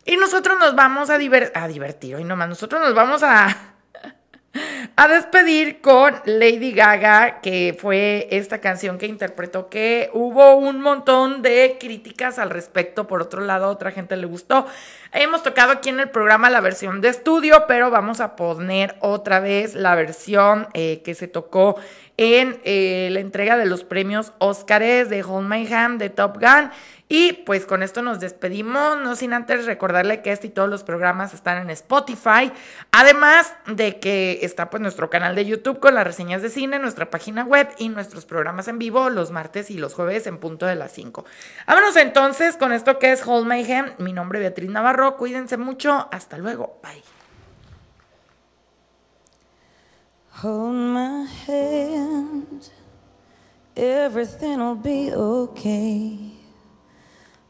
Y 0.09 0.17
nosotros 0.17 0.59
nos 0.59 0.75
vamos 0.75 1.11
a, 1.11 1.19
divertir, 1.19 2.17
hoy 2.17 2.25
nomás, 2.25 2.49
nosotros 2.49 2.81
nos 2.81 2.95
vamos 2.95 3.23
a, 3.23 3.75
a 4.97 5.07
despedir 5.07 5.83
con 5.83 6.15
Lady 6.25 6.73
Gaga, 6.73 7.43
que 7.43 7.77
fue 7.79 8.27
esta 8.31 8.59
canción 8.59 8.97
que 8.97 9.05
interpretó, 9.05 9.69
que 9.69 10.09
hubo 10.15 10.55
un 10.55 10.81
montón 10.81 11.43
de 11.43 11.77
críticas 11.79 12.39
al 12.39 12.49
respecto, 12.49 13.07
por 13.07 13.21
otro 13.21 13.43
lado, 13.43 13.67
a 13.67 13.69
otra 13.69 13.91
gente 13.91 14.17
le 14.17 14.27
gustó. 14.27 14.65
Hemos 15.13 15.43
tocado 15.43 15.73
aquí 15.73 15.91
en 15.91 16.01
el 16.01 16.09
programa 16.09 16.49
la 16.49 16.63
versión 16.63 17.03
de 17.03 17.11
estudio, 17.11 17.67
pero 17.69 17.91
vamos 17.91 18.21
a 18.21 18.35
poner 18.35 18.97
otra 19.01 19.41
vez 19.41 19.75
la 19.75 19.95
versión 19.95 20.69
eh, 20.73 21.03
que 21.05 21.15
se 21.15 21.29
tocó 21.29 21.77
en 22.19 22.61
eh, 22.65 23.09
la 23.13 23.21
entrega 23.21 23.57
de 23.57 23.65
los 23.65 23.85
premios 23.85 24.33
Óscares 24.39 25.09
de 25.09 25.23
Hold 25.23 25.49
My 25.49 25.73
Hand 25.73 26.01
de 26.01 26.11
Top 26.11 26.39
Gun. 26.39 26.71
Y 27.09 27.33
pues 27.47 27.65
con 27.65 27.83
esto 27.83 28.03
nos 28.03 28.21
despedimos, 28.21 28.99
no 28.99 29.17
sin 29.17 29.33
antes 29.33 29.65
recordarle 29.65 30.21
que 30.21 30.31
este 30.31 30.49
y 30.49 30.51
todos 30.51 30.69
los 30.69 30.85
programas 30.85 31.33
están 31.33 31.57
en 31.63 31.71
Spotify, 31.71 32.53
además 32.93 33.55
de 33.67 33.99
que 33.99 34.41
está 34.43 34.69
pues 34.69 34.83
nuestro 34.83 35.09
canal 35.09 35.35
de 35.35 35.47
YouTube 35.47 35.81
con 35.81 35.95
las 35.95 36.07
reseñas 36.07 36.43
de 36.43 36.51
cine, 36.51 36.79
nuestra 36.79 37.09
página 37.09 37.45
web 37.45 37.71
y 37.79 37.89
nuestros 37.89 38.27
programas 38.27 38.69
en 38.69 38.79
vivo 38.79 39.09
los 39.09 39.31
martes 39.31 39.71
y 39.71 39.79
los 39.79 39.95
jueves 39.95 40.27
en 40.27 40.37
punto 40.37 40.67
de 40.67 40.75
las 40.75 40.93
5. 40.93 41.25
Vámonos 41.67 41.97
entonces 41.97 42.59
con 42.59 42.73
esto 42.73 42.99
que 42.99 43.13
es 43.13 43.27
Hold 43.27 43.47
My 43.47 43.73
Hand, 43.73 43.95
mi 43.99 44.13
nombre 44.13 44.41
es 44.41 44.43
Beatriz 44.43 44.69
Navarro, 44.69 45.17
cuídense 45.17 45.57
mucho, 45.57 46.09
hasta 46.13 46.37
luego, 46.37 46.79
bye. 46.83 47.18
Hold 50.43 50.77
my 50.77 51.25
hand, 51.25 52.71
everything 53.77 54.61
will 54.61 54.77
be 54.77 55.13
okay. 55.13 56.17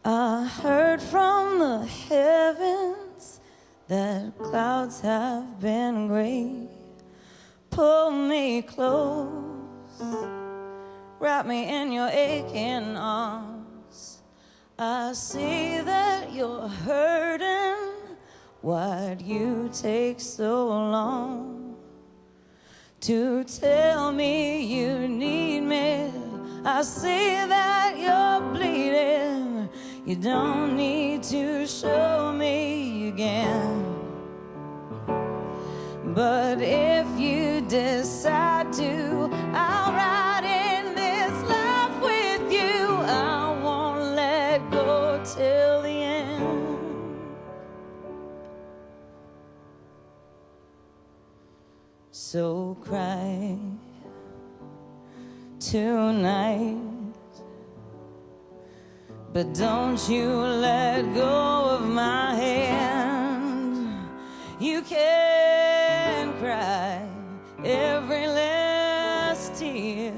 I 0.03 0.47
heard 0.47 1.03
from 1.03 1.59
the 1.59 1.85
heavens 1.85 3.41
that 3.89 4.33
clouds 4.39 5.03
have 5.03 5.61
been 5.61 6.07
gray. 6.07 6.67
Pull 7.69 8.11
me 8.11 8.63
close, 8.63 10.03
wrap 11.21 11.45
me 11.45 11.69
in 11.69 11.93
your 11.93 12.09
aching 12.09 12.97
arms. 12.97 14.23
I 14.79 15.13
see 15.13 15.83
that 15.83 16.33
you're 16.33 16.69
hurting. 16.69 18.17
Why'd 18.63 19.21
you 19.21 19.69
take 19.75 20.21
so 20.21 20.69
long 20.69 21.58
to 23.01 23.45
tell 23.45 24.13
me 24.13 24.65
you 24.65 25.07
need 25.07 25.61
me? 25.61 26.13
I 26.65 26.83
see 26.83 27.35
that 27.47 27.95
you're 27.97 28.53
bleeding. 28.53 29.69
You 30.05 30.17
don't 30.17 30.77
need 30.77 31.23
to 31.25 31.67
show 31.67 32.33
me 32.33 33.09
again. 33.09 33.85
But 36.15 36.61
if 36.61 37.07
you 37.19 37.61
decide 37.63 38.73
to, 38.75 39.29
I'll 39.53 39.93
ride 39.93 40.28
So 52.31 52.77
cry 52.83 53.57
tonight. 55.59 56.77
But 59.33 59.55
don't 59.55 59.99
you 60.11 60.29
let 60.29 61.15
go 61.15 61.71
of 61.71 61.89
my 61.89 62.35
hand. 62.35 63.89
You 64.61 64.83
can 64.83 66.35
cry 66.35 67.01
every 67.65 68.27
last 68.27 69.55
tear. 69.55 70.13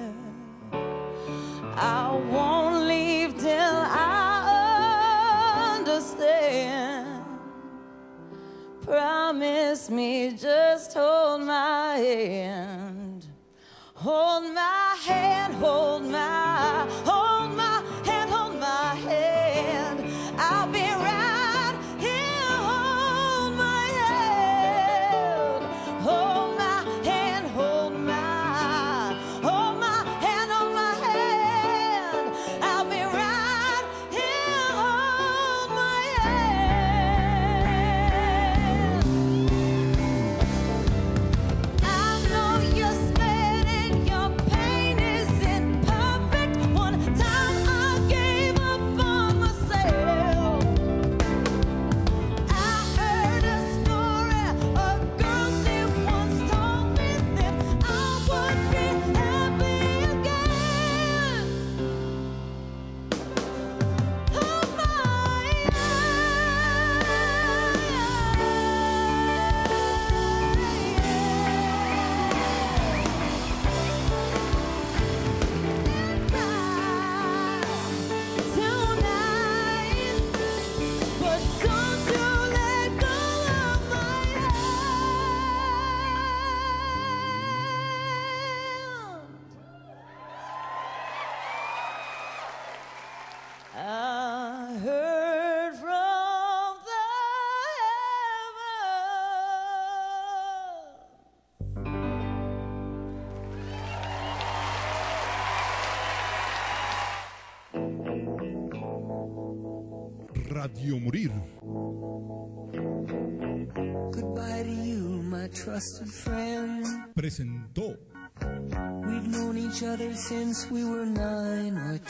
I 1.76 2.20
won't 2.28 2.86
leave 2.88 3.38
till 3.38 3.76
I 3.86 5.76
understand. 5.78 7.22
Promise 8.82 9.90
me, 9.90 10.32
just 10.36 10.94
hold 10.94 11.19
my 12.10 12.89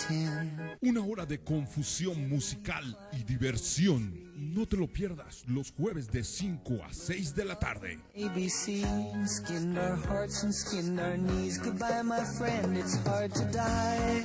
ten. 0.08 0.76
una 0.80 1.04
hora 1.04 1.26
de 1.26 1.38
confusión 1.42 2.28
musical 2.28 2.98
y 3.12 3.24
diversión. 3.24 4.30
No 4.36 4.66
te 4.66 4.76
lo 4.76 4.86
pierdas 4.86 5.44
los 5.46 5.70
jueves 5.72 6.10
de 6.10 6.24
5 6.24 6.84
a 6.84 6.92
6 6.92 7.34
de 7.34 7.44
la 7.44 7.58
tarde. 7.58 7.98
ABC 8.14 8.84
skinned 9.26 9.78
our 9.78 9.96
hearts 10.06 10.42
and 10.42 10.52
skinned 10.52 10.98
our 10.98 11.16
knees. 11.16 11.58
Goodbye, 11.58 12.02
my 12.02 12.24
friend, 12.38 12.76
it's 12.76 12.96
hard 13.06 13.32
to 13.34 13.44
die. 13.52 14.24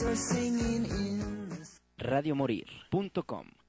In 0.00 0.82
the 0.82 2.04
Radiomorir.com 2.04 3.59